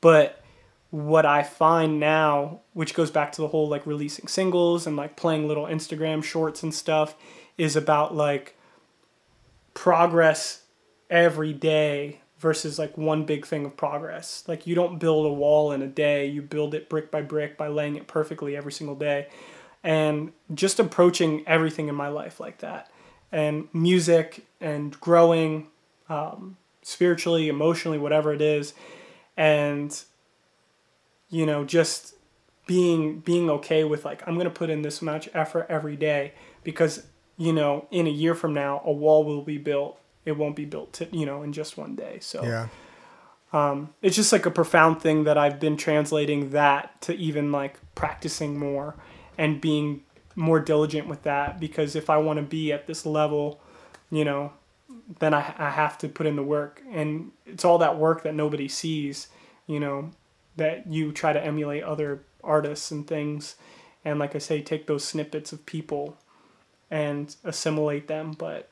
But 0.00 0.42
what 0.90 1.24
I 1.24 1.42
find 1.42 1.98
now, 1.98 2.60
which 2.74 2.94
goes 2.94 3.10
back 3.10 3.32
to 3.32 3.40
the 3.40 3.48
whole 3.48 3.68
like 3.68 3.86
releasing 3.86 4.28
singles 4.28 4.86
and 4.86 4.96
like 4.96 5.16
playing 5.16 5.48
little 5.48 5.64
Instagram 5.64 6.22
shorts 6.22 6.62
and 6.62 6.74
stuff, 6.74 7.16
is 7.56 7.74
about 7.76 8.14
like 8.14 8.58
progress 9.72 10.64
every 11.08 11.54
day 11.54 12.20
versus 12.44 12.78
like 12.78 12.98
one 12.98 13.24
big 13.24 13.46
thing 13.46 13.64
of 13.64 13.74
progress. 13.74 14.44
Like 14.46 14.66
you 14.66 14.74
don't 14.74 14.98
build 14.98 15.24
a 15.24 15.32
wall 15.32 15.72
in 15.72 15.80
a 15.80 15.86
day, 15.86 16.26
you 16.26 16.42
build 16.42 16.74
it 16.74 16.90
brick 16.90 17.10
by 17.10 17.22
brick 17.22 17.56
by 17.56 17.68
laying 17.68 17.96
it 17.96 18.06
perfectly 18.06 18.54
every 18.54 18.70
single 18.70 18.94
day. 18.94 19.28
And 19.82 20.30
just 20.52 20.78
approaching 20.78 21.42
everything 21.46 21.88
in 21.88 21.94
my 21.94 22.08
life 22.08 22.40
like 22.40 22.58
that. 22.58 22.90
And 23.32 23.68
music 23.72 24.44
and 24.60 24.98
growing 25.00 25.68
um, 26.10 26.58
spiritually, 26.82 27.48
emotionally, 27.48 27.96
whatever 27.96 28.34
it 28.34 28.42
is. 28.42 28.74
And 29.38 29.98
you 31.30 31.46
know, 31.46 31.64
just 31.64 32.14
being 32.66 33.20
being 33.20 33.48
okay 33.48 33.84
with 33.84 34.04
like 34.04 34.22
I'm 34.28 34.36
gonna 34.36 34.50
put 34.50 34.68
in 34.68 34.82
this 34.82 35.00
much 35.00 35.30
effort 35.32 35.64
every 35.70 35.96
day 35.96 36.34
because 36.62 37.06
you 37.38 37.54
know 37.54 37.86
in 37.90 38.06
a 38.06 38.10
year 38.10 38.34
from 38.34 38.52
now 38.52 38.82
a 38.84 38.92
wall 38.92 39.24
will 39.24 39.42
be 39.42 39.56
built. 39.56 39.98
It 40.24 40.32
won't 40.32 40.56
be 40.56 40.64
built 40.64 40.92
to 40.94 41.08
you 41.16 41.26
know 41.26 41.42
in 41.42 41.52
just 41.52 41.76
one 41.76 41.94
day. 41.94 42.18
So 42.20 42.42
Yeah. 42.44 42.68
um, 43.52 43.94
it's 44.02 44.16
just 44.16 44.32
like 44.32 44.46
a 44.46 44.50
profound 44.50 45.00
thing 45.00 45.24
that 45.24 45.38
I've 45.38 45.60
been 45.60 45.76
translating 45.76 46.50
that 46.50 47.00
to 47.02 47.14
even 47.16 47.52
like 47.52 47.78
practicing 47.94 48.58
more 48.58 48.96
and 49.38 49.60
being 49.60 50.02
more 50.36 50.58
diligent 50.58 51.06
with 51.06 51.22
that 51.22 51.60
because 51.60 51.94
if 51.94 52.10
I 52.10 52.16
want 52.18 52.38
to 52.38 52.42
be 52.42 52.72
at 52.72 52.86
this 52.86 53.06
level, 53.06 53.60
you 54.10 54.24
know, 54.24 54.52
then 55.20 55.32
I, 55.34 55.54
I 55.58 55.70
have 55.70 55.96
to 55.98 56.08
put 56.08 56.26
in 56.26 56.36
the 56.36 56.42
work 56.42 56.82
and 56.90 57.30
it's 57.46 57.64
all 57.64 57.78
that 57.78 57.96
work 57.98 58.22
that 58.24 58.34
nobody 58.34 58.66
sees, 58.68 59.28
you 59.66 59.78
know, 59.78 60.10
that 60.56 60.86
you 60.86 61.12
try 61.12 61.32
to 61.32 61.44
emulate 61.44 61.82
other 61.84 62.22
artists 62.42 62.90
and 62.90 63.06
things 63.06 63.56
and 64.04 64.18
like 64.18 64.34
I 64.34 64.38
say 64.38 64.60
take 64.60 64.86
those 64.86 65.04
snippets 65.04 65.52
of 65.52 65.64
people 65.66 66.16
and 66.90 67.34
assimilate 67.44 68.06
them 68.08 68.32
but 68.32 68.70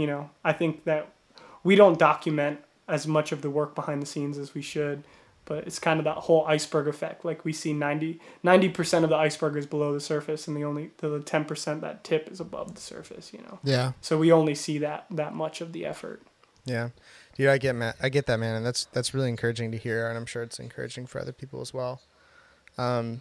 you 0.00 0.06
know 0.06 0.22
I 0.44 0.52
think 0.52 0.84
that 0.84 1.08
we 1.64 1.74
don't 1.74 1.98
document 1.98 2.60
as 2.88 3.06
much 3.06 3.32
of 3.32 3.40
the 3.42 3.50
work 3.50 3.74
behind 3.74 4.00
the 4.02 4.06
scenes 4.06 4.38
as 4.38 4.54
we 4.54 4.62
should 4.62 5.02
but 5.44 5.64
it's 5.66 5.78
kind 5.78 5.98
of 6.00 6.04
that 6.04 6.16
whole 6.26 6.44
iceberg 6.46 6.86
effect 6.88 7.24
like 7.24 7.44
we 7.44 7.52
see 7.52 7.72
90 7.72 8.20
percent 8.70 9.04
of 9.04 9.10
the 9.10 9.16
iceberg 9.16 9.56
is 9.56 9.66
below 9.66 9.92
the 9.92 10.00
surface 10.00 10.46
and 10.48 10.56
the 10.56 10.64
only 10.64 10.90
the 10.98 11.20
10% 11.20 11.80
that 11.80 12.04
tip 12.04 12.28
is 12.30 12.40
above 12.40 12.74
the 12.74 12.80
surface 12.80 13.32
you 13.32 13.40
know 13.40 13.58
Yeah. 13.64 13.92
so 14.00 14.18
we 14.18 14.30
only 14.32 14.54
see 14.54 14.78
that 14.78 15.06
that 15.10 15.34
much 15.34 15.60
of 15.60 15.72
the 15.72 15.84
effort 15.86 16.20
Yeah, 16.64 16.88
dude, 17.36 17.48
I 17.48 17.58
get 17.58 17.74
I 18.02 18.08
get 18.08 18.26
that, 18.26 18.38
man, 18.40 18.56
and 18.56 18.66
that's 18.66 18.86
that's 18.94 19.14
really 19.14 19.28
encouraging 19.28 19.70
to 19.72 19.78
hear, 19.78 20.08
and 20.08 20.16
I'm 20.18 20.26
sure 20.26 20.42
it's 20.42 20.58
encouraging 20.58 21.06
for 21.06 21.20
other 21.20 21.32
people 21.32 21.60
as 21.60 21.72
well. 21.72 22.00
Um, 22.76 23.20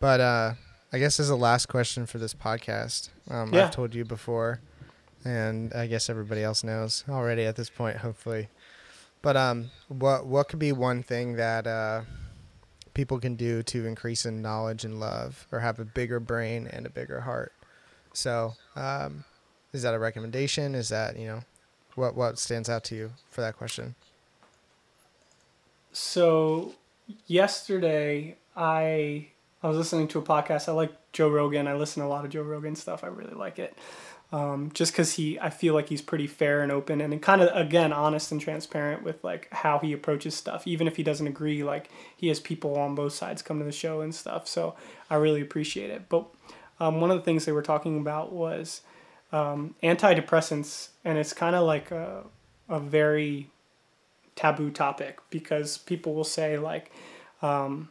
but 0.00 0.20
uh, 0.20 0.54
I 0.92 0.98
guess 0.98 1.20
as 1.20 1.28
a 1.30 1.36
last 1.36 1.66
question 1.66 2.06
for 2.06 2.16
this 2.18 2.32
podcast, 2.34 3.10
um, 3.30 3.52
Yeah. 3.52 3.66
I've 3.66 3.70
told 3.70 3.94
you 3.94 4.04
before, 4.06 4.60
and 5.24 5.72
I 5.72 5.86
guess 5.86 6.10
everybody 6.10 6.42
else 6.42 6.62
knows 6.62 7.04
already 7.08 7.44
at 7.44 7.56
this 7.56 7.70
point, 7.70 7.98
hopefully. 7.98 8.48
But 9.22 9.36
um, 9.36 9.70
what 9.88 10.26
what 10.26 10.48
could 10.48 10.58
be 10.58 10.72
one 10.72 11.02
thing 11.02 11.36
that 11.36 11.66
uh, 11.66 12.02
people 12.92 13.18
can 13.18 13.36
do 13.36 13.62
to 13.62 13.86
increase 13.86 14.26
in 14.26 14.42
knowledge 14.42 14.84
and 14.84 15.00
love, 15.00 15.46
or 15.50 15.60
have 15.60 15.78
a 15.78 15.84
bigger 15.84 16.20
brain 16.20 16.66
and 16.66 16.86
a 16.86 16.90
bigger 16.90 17.20
heart? 17.20 17.52
So, 18.12 18.54
um, 18.76 19.24
is 19.72 19.82
that 19.82 19.94
a 19.94 19.98
recommendation? 19.98 20.74
Is 20.74 20.90
that 20.90 21.18
you 21.18 21.26
know? 21.26 21.40
What 21.94 22.14
what 22.14 22.38
stands 22.38 22.68
out 22.68 22.84
to 22.84 22.96
you 22.96 23.12
for 23.30 23.40
that 23.40 23.56
question? 23.56 23.94
So 25.92 26.74
yesterday 27.26 28.36
I 28.56 29.28
I 29.62 29.68
was 29.68 29.76
listening 29.76 30.08
to 30.08 30.18
a 30.18 30.22
podcast. 30.22 30.68
I 30.68 30.72
like 30.72 30.92
Joe 31.12 31.28
Rogan. 31.28 31.68
I 31.68 31.74
listen 31.74 32.02
to 32.02 32.06
a 32.06 32.10
lot 32.10 32.24
of 32.24 32.30
Joe 32.30 32.42
Rogan 32.42 32.74
stuff. 32.74 33.04
I 33.04 33.06
really 33.06 33.34
like 33.34 33.58
it. 33.58 33.78
Um, 34.32 34.72
just 34.74 34.92
because 34.92 35.14
he, 35.14 35.38
I 35.38 35.50
feel 35.50 35.74
like 35.74 35.88
he's 35.90 36.02
pretty 36.02 36.26
fair 36.26 36.62
and 36.62 36.72
open 36.72 37.00
and 37.00 37.22
kind 37.22 37.40
of 37.40 37.54
again 37.54 37.92
honest 37.92 38.32
and 38.32 38.40
transparent 38.40 39.04
with 39.04 39.22
like 39.22 39.48
how 39.52 39.78
he 39.78 39.92
approaches 39.92 40.34
stuff. 40.34 40.66
Even 40.66 40.88
if 40.88 40.96
he 40.96 41.04
doesn't 41.04 41.26
agree, 41.26 41.62
like 41.62 41.88
he 42.16 42.28
has 42.28 42.40
people 42.40 42.76
on 42.76 42.96
both 42.96 43.12
sides 43.12 43.42
come 43.42 43.60
to 43.60 43.64
the 43.64 43.70
show 43.70 44.00
and 44.00 44.12
stuff. 44.12 44.48
So 44.48 44.74
I 45.08 45.16
really 45.16 45.40
appreciate 45.40 45.90
it. 45.90 46.08
But 46.08 46.26
um, 46.80 47.00
one 47.00 47.12
of 47.12 47.16
the 47.16 47.22
things 47.22 47.44
they 47.44 47.52
were 47.52 47.62
talking 47.62 47.98
about 47.98 48.32
was 48.32 48.80
um, 49.32 49.74
antidepressants, 49.82 50.88
and 51.04 51.18
it's 51.18 51.32
kind 51.32 51.54
of 51.54 51.64
like 51.64 51.90
a, 51.90 52.24
a 52.68 52.80
very 52.80 53.50
taboo 54.36 54.70
topic 54.70 55.18
because 55.30 55.78
people 55.78 56.14
will 56.14 56.24
say 56.24 56.58
like 56.58 56.90
um, 57.42 57.88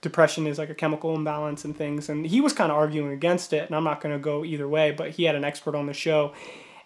depression 0.00 0.46
is 0.46 0.58
like 0.58 0.70
a 0.70 0.74
chemical 0.74 1.14
imbalance 1.14 1.64
and 1.64 1.76
things 1.76 2.08
and 2.08 2.26
he 2.26 2.40
was 2.40 2.52
kind 2.52 2.70
of 2.70 2.78
arguing 2.78 3.12
against 3.12 3.52
it 3.52 3.66
and 3.66 3.76
i'm 3.76 3.84
not 3.84 4.00
going 4.00 4.14
to 4.14 4.18
go 4.18 4.44
either 4.44 4.68
way 4.68 4.90
but 4.90 5.10
he 5.10 5.24
had 5.24 5.34
an 5.34 5.44
expert 5.44 5.74
on 5.74 5.86
the 5.86 5.94
show. 5.94 6.32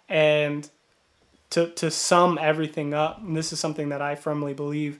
And 0.08 0.68
to, 1.50 1.68
to 1.70 1.90
sum 1.90 2.38
everything 2.40 2.92
up 2.92 3.20
and 3.20 3.36
this 3.36 3.52
is 3.52 3.60
something 3.60 3.88
that 3.90 4.02
i 4.02 4.14
firmly 4.14 4.54
believe 4.54 4.98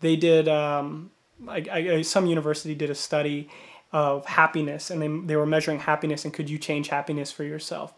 they 0.00 0.16
did 0.16 0.48
um, 0.48 1.10
I, 1.46 1.64
I, 1.70 2.02
some 2.02 2.26
university 2.26 2.74
did 2.74 2.90
a 2.90 2.94
study 2.94 3.48
of 3.92 4.26
happiness 4.26 4.90
and 4.90 5.00
they, 5.00 5.08
they 5.26 5.36
were 5.36 5.46
measuring 5.46 5.80
happiness 5.80 6.24
and 6.24 6.34
could 6.34 6.50
you 6.50 6.58
change 6.58 6.88
happiness 6.88 7.32
for 7.32 7.44
yourself. 7.44 7.94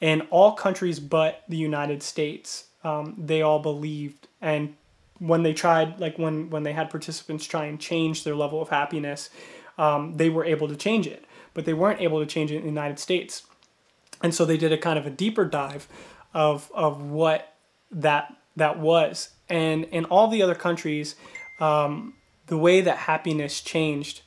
In 0.00 0.22
all 0.30 0.52
countries 0.52 0.98
but 0.98 1.42
the 1.48 1.56
united 1.56 2.02
states 2.02 2.66
um, 2.84 3.14
they 3.18 3.42
all 3.42 3.58
believed 3.58 4.28
and 4.40 4.74
when 5.18 5.42
they 5.42 5.52
tried 5.52 5.98
like 6.00 6.18
when 6.18 6.50
when 6.50 6.62
they 6.62 6.72
had 6.72 6.90
participants 6.90 7.46
try 7.46 7.64
and 7.66 7.80
change 7.80 8.24
their 8.24 8.34
level 8.34 8.60
of 8.60 8.68
happiness 8.68 9.30
um, 9.78 10.16
they 10.16 10.28
were 10.28 10.44
able 10.44 10.68
to 10.68 10.76
change 10.76 11.06
it 11.06 11.26
but 11.56 11.64
they 11.64 11.72
weren't 11.72 12.02
able 12.02 12.20
to 12.20 12.26
change 12.26 12.52
it 12.52 12.56
in 12.56 12.62
the 12.62 12.68
united 12.68 12.98
states. 12.98 13.44
And 14.22 14.34
so 14.34 14.44
they 14.44 14.58
did 14.58 14.72
a 14.72 14.78
kind 14.78 14.98
of 14.98 15.06
a 15.06 15.10
deeper 15.10 15.46
dive 15.46 15.88
of 16.34 16.70
of 16.74 17.00
what 17.00 17.54
that 17.90 18.36
that 18.56 18.78
was. 18.78 19.30
And 19.48 19.84
in 19.84 20.04
all 20.04 20.28
the 20.28 20.42
other 20.42 20.54
countries 20.54 21.16
um, 21.60 22.12
the 22.48 22.58
way 22.58 22.82
that 22.82 22.98
happiness 22.98 23.62
changed 23.62 24.20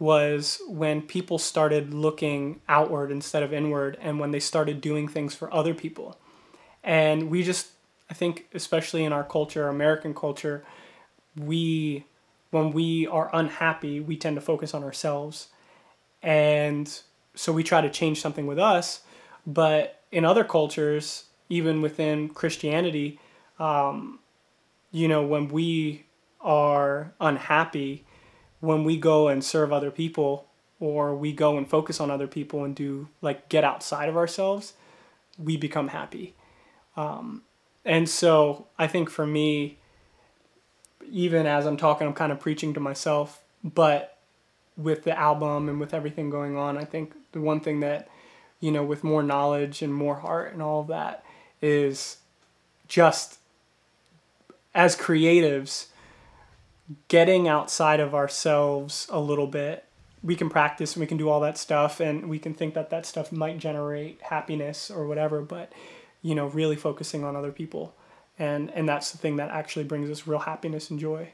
was 0.00 0.60
when 0.66 1.02
people 1.02 1.38
started 1.38 1.94
looking 1.94 2.60
outward 2.68 3.12
instead 3.12 3.44
of 3.44 3.52
inward 3.52 3.96
and 4.00 4.18
when 4.18 4.32
they 4.32 4.40
started 4.40 4.80
doing 4.80 5.06
things 5.06 5.36
for 5.36 5.54
other 5.54 5.74
people. 5.74 6.18
And 6.82 7.30
we 7.30 7.44
just 7.44 7.68
i 8.12 8.14
think 8.14 8.46
especially 8.54 9.04
in 9.04 9.12
our 9.12 9.24
culture 9.24 9.68
american 9.68 10.14
culture 10.14 10.64
we 11.36 12.04
when 12.50 12.70
we 12.72 13.06
are 13.06 13.30
unhappy 13.32 13.98
we 14.00 14.16
tend 14.16 14.36
to 14.36 14.42
focus 14.42 14.74
on 14.74 14.84
ourselves 14.84 15.48
and 16.22 17.00
so 17.34 17.52
we 17.52 17.62
try 17.62 17.80
to 17.80 17.90
change 17.90 18.20
something 18.20 18.46
with 18.46 18.58
us 18.58 19.00
but 19.46 20.02
in 20.10 20.24
other 20.24 20.44
cultures 20.44 21.24
even 21.48 21.80
within 21.80 22.28
christianity 22.28 23.18
um, 23.58 24.18
you 24.90 25.08
know 25.08 25.22
when 25.22 25.48
we 25.48 26.04
are 26.40 27.12
unhappy 27.20 28.04
when 28.60 28.84
we 28.84 28.96
go 28.96 29.28
and 29.28 29.42
serve 29.42 29.72
other 29.72 29.90
people 29.90 30.46
or 30.82 31.14
we 31.14 31.32
go 31.32 31.56
and 31.56 31.70
focus 31.70 32.00
on 32.00 32.10
other 32.10 32.26
people 32.26 32.64
and 32.64 32.74
do 32.74 33.08
like 33.20 33.48
get 33.48 33.62
outside 33.62 34.08
of 34.08 34.16
ourselves, 34.16 34.72
we 35.38 35.56
become 35.56 35.88
happy. 35.88 36.34
Um, 36.96 37.42
and 37.84 38.08
so 38.08 38.66
I 38.78 38.86
think 38.86 39.10
for 39.10 39.26
me, 39.26 39.78
even 41.10 41.46
as 41.46 41.66
I'm 41.66 41.76
talking, 41.76 42.06
I'm 42.06 42.14
kind 42.14 42.32
of 42.32 42.40
preaching 42.40 42.74
to 42.74 42.80
myself, 42.80 43.42
but 43.62 44.18
with 44.76 45.04
the 45.04 45.18
album 45.18 45.68
and 45.68 45.78
with 45.78 45.92
everything 45.92 46.30
going 46.30 46.56
on, 46.56 46.78
I 46.78 46.84
think 46.84 47.14
the 47.32 47.40
one 47.40 47.60
thing 47.60 47.80
that, 47.80 48.08
you 48.60 48.70
know, 48.70 48.82
with 48.82 49.04
more 49.04 49.22
knowledge 49.22 49.82
and 49.82 49.92
more 49.92 50.16
heart 50.16 50.52
and 50.52 50.62
all 50.62 50.80
of 50.80 50.86
that 50.86 51.24
is 51.60 52.18
just 52.88 53.38
as 54.74 54.96
creatives, 54.96 55.86
getting 57.08 57.46
outside 57.48 58.00
of 58.00 58.14
ourselves 58.14 59.06
a 59.10 59.20
little 59.20 59.46
bit. 59.46 59.84
We 60.22 60.36
can 60.36 60.48
practice 60.48 60.94
and 60.94 61.00
we 61.00 61.06
can 61.06 61.16
do 61.16 61.28
all 61.28 61.40
that 61.40 61.58
stuff, 61.58 62.00
and 62.00 62.28
we 62.28 62.38
can 62.38 62.54
think 62.54 62.74
that 62.74 62.90
that 62.90 63.06
stuff 63.06 63.32
might 63.32 63.58
generate 63.58 64.20
happiness 64.22 64.90
or 64.90 65.06
whatever, 65.06 65.42
but, 65.42 65.72
you 66.22 66.34
know, 66.34 66.46
really 66.46 66.76
focusing 66.76 67.24
on 67.24 67.36
other 67.36 67.52
people. 67.52 67.94
And, 68.38 68.70
and 68.70 68.88
that's 68.88 69.12
the 69.12 69.18
thing 69.18 69.36
that 69.36 69.50
actually 69.50 69.84
brings 69.84 70.08
us 70.10 70.26
real 70.26 70.38
happiness 70.38 70.90
and 70.90 70.98
joy. 70.98 71.32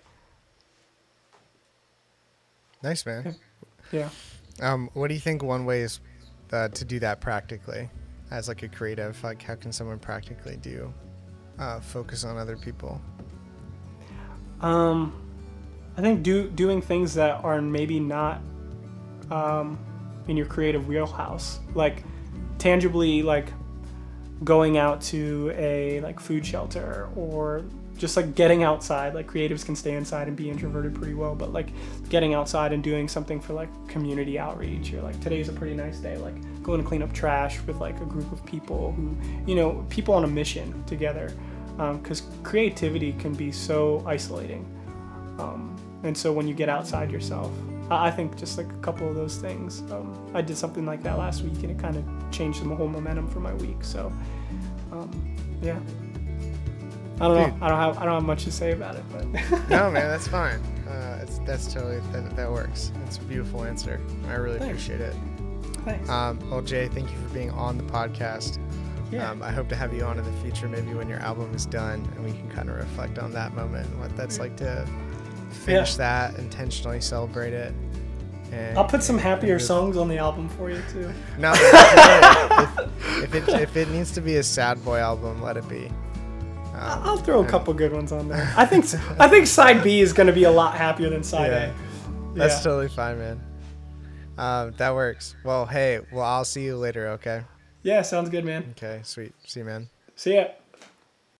Nice, 2.82 3.06
man. 3.06 3.36
Yeah. 3.92 4.10
Um, 4.60 4.90
what 4.94 5.08
do 5.08 5.14
you 5.14 5.20
think 5.20 5.42
one 5.42 5.64
way 5.64 5.82
is 5.82 6.00
uh, 6.52 6.68
to 6.68 6.84
do 6.84 6.98
that 7.00 7.20
practically 7.20 7.88
as 8.30 8.48
like 8.48 8.62
a 8.62 8.68
creative? 8.68 9.22
Like, 9.22 9.42
how 9.42 9.54
can 9.54 9.72
someone 9.72 9.98
practically 9.98 10.56
do 10.56 10.92
uh, 11.58 11.80
focus 11.80 12.24
on 12.24 12.36
other 12.36 12.56
people? 12.56 13.00
Um, 14.60 15.20
I 15.96 16.00
think 16.00 16.22
do 16.22 16.48
doing 16.48 16.80
things 16.80 17.14
that 17.14 17.44
are 17.44 17.60
maybe 17.60 18.00
not 18.00 18.40
um, 19.30 19.78
in 20.26 20.36
your 20.36 20.46
creative 20.46 20.88
wheelhouse, 20.88 21.60
like 21.74 22.04
tangibly, 22.58 23.22
like 23.22 23.52
going 24.44 24.78
out 24.78 25.00
to 25.00 25.52
a 25.56 26.00
like 26.00 26.20
food 26.20 26.46
shelter 26.46 27.08
or 27.16 27.64
just 27.96 28.16
like 28.16 28.34
getting 28.34 28.62
outside. 28.62 29.14
Like 29.14 29.26
creatives 29.26 29.64
can 29.64 29.74
stay 29.74 29.94
inside 29.94 30.28
and 30.28 30.36
be 30.36 30.48
introverted 30.48 30.94
pretty 30.94 31.14
well 31.14 31.34
but 31.34 31.52
like 31.52 31.68
getting 32.08 32.34
outside 32.34 32.72
and 32.72 32.82
doing 32.82 33.08
something 33.08 33.40
for 33.40 33.52
like 33.52 33.68
community 33.88 34.38
outreach 34.38 34.92
or 34.92 35.02
like 35.02 35.20
today's 35.20 35.48
a 35.48 35.52
pretty 35.52 35.74
nice 35.74 35.98
day 35.98 36.16
like 36.16 36.34
going 36.62 36.80
to 36.80 36.86
clean 36.86 37.02
up 37.02 37.12
trash 37.12 37.58
with 37.66 37.76
like 37.76 38.00
a 38.00 38.04
group 38.04 38.30
of 38.32 38.44
people 38.44 38.92
who 38.92 39.16
you 39.46 39.54
know 39.54 39.84
people 39.90 40.14
on 40.14 40.24
a 40.24 40.28
mission 40.28 40.84
together 40.86 41.32
because 41.78 42.22
um, 42.22 42.42
creativity 42.42 43.12
can 43.12 43.32
be 43.32 43.52
so 43.52 44.02
isolating. 44.06 44.66
Um, 45.38 45.76
and 46.02 46.16
so 46.16 46.32
when 46.32 46.48
you 46.48 46.54
get 46.54 46.68
outside 46.68 47.10
yourself 47.10 47.52
I 47.90 48.10
think 48.10 48.36
just 48.36 48.58
like 48.58 48.70
a 48.70 48.78
couple 48.78 49.08
of 49.08 49.14
those 49.14 49.36
things. 49.36 49.80
Um, 49.90 50.30
I 50.34 50.42
did 50.42 50.56
something 50.56 50.84
like 50.84 51.02
that 51.02 51.18
last 51.18 51.42
week, 51.42 51.62
and 51.62 51.70
it 51.70 51.78
kind 51.78 51.96
of 51.96 52.04
changed 52.30 52.62
the 52.62 52.74
whole 52.74 52.88
momentum 52.88 53.28
for 53.28 53.40
my 53.40 53.54
week. 53.54 53.82
So, 53.82 54.12
um, 54.92 55.36
yeah. 55.62 55.78
I 57.20 57.26
don't 57.26 57.36
know. 57.36 57.66
I 57.66 57.68
don't 57.68 57.78
have 57.78 57.98
I 57.98 58.04
don't 58.04 58.14
have 58.14 58.24
much 58.24 58.44
to 58.44 58.52
say 58.52 58.72
about 58.72 58.94
it, 58.94 59.02
but 59.10 59.24
no, 59.68 59.90
man, 59.90 60.08
that's 60.08 60.28
fine. 60.38 60.60
Uh, 60.88 61.20
it's, 61.22 61.38
that's 61.40 61.72
totally 61.72 62.00
that, 62.12 62.36
that 62.36 62.50
works. 62.50 62.92
It's 63.06 63.18
a 63.18 63.22
beautiful 63.22 63.64
answer. 63.64 64.00
I 64.28 64.34
really 64.34 64.58
Thanks. 64.58 64.86
appreciate 64.86 65.00
it. 65.00 65.14
Thanks. 65.84 66.08
Um, 66.08 66.38
well, 66.50 66.62
Jay, 66.62 66.88
thank 66.88 67.10
you 67.10 67.16
for 67.16 67.34
being 67.34 67.50
on 67.50 67.78
the 67.78 67.84
podcast. 67.84 68.58
Yeah. 69.10 69.30
Um, 69.30 69.42
I 69.42 69.50
hope 69.50 69.68
to 69.70 69.76
have 69.76 69.94
you 69.94 70.04
on 70.04 70.18
in 70.18 70.24
the 70.24 70.40
future, 70.42 70.68
maybe 70.68 70.92
when 70.92 71.08
your 71.08 71.20
album 71.20 71.54
is 71.54 71.64
done, 71.64 72.06
and 72.14 72.24
we 72.24 72.32
can 72.32 72.48
kind 72.50 72.68
of 72.68 72.76
reflect 72.76 73.18
on 73.18 73.32
that 73.32 73.54
moment 73.54 73.86
and 73.86 74.00
what 74.00 74.14
that's 74.16 74.38
like 74.38 74.56
to 74.58 74.86
finish 75.50 75.92
yeah. 75.92 76.28
that, 76.30 76.38
intentionally 76.38 77.00
celebrate 77.00 77.52
it. 77.52 77.74
And, 78.52 78.78
I'll 78.78 78.84
put 78.84 79.02
some 79.02 79.18
happier 79.18 79.58
songs 79.58 79.96
on 79.96 80.08
the 80.08 80.16
album 80.18 80.48
for 80.48 80.70
you 80.70 80.82
too. 80.90 81.12
No, 81.38 81.52
if, 81.54 83.24
if, 83.24 83.34
it 83.34 83.48
if 83.48 83.76
it 83.76 83.90
needs 83.90 84.10
to 84.12 84.20
be 84.20 84.36
a 84.36 84.42
sad 84.42 84.82
boy 84.84 84.98
album, 84.98 85.42
let 85.42 85.56
it 85.56 85.68
be. 85.68 85.86
Um, 86.78 87.02
I'll 87.02 87.16
throw 87.16 87.42
a 87.42 87.46
couple 87.46 87.74
good 87.74 87.92
ones 87.92 88.12
on 88.12 88.28
there. 88.28 88.52
I 88.56 88.64
think 88.64 88.86
I 89.20 89.28
think 89.28 89.46
side 89.46 89.82
B 89.82 90.00
is 90.00 90.12
going 90.12 90.28
to 90.28 90.32
be 90.32 90.44
a 90.44 90.50
lot 90.50 90.76
happier 90.76 91.10
than 91.10 91.22
side 91.22 91.50
yeah. 91.50 91.58
A. 91.58 91.66
Yeah. 91.66 91.74
That's 92.34 92.62
totally 92.62 92.88
fine, 92.88 93.18
man. 93.18 93.40
Um, 94.38 94.72
that 94.76 94.94
works. 94.94 95.34
Well, 95.44 95.66
hey, 95.66 96.00
well, 96.12 96.24
I'll 96.24 96.44
see 96.44 96.64
you 96.64 96.76
later. 96.76 97.08
Okay. 97.08 97.42
Yeah, 97.82 98.02
sounds 98.02 98.30
good, 98.30 98.44
man. 98.44 98.74
Okay, 98.76 99.00
sweet. 99.02 99.34
See 99.44 99.60
you, 99.60 99.66
man. 99.66 99.88
See 100.14 100.34
ya. 100.34 100.46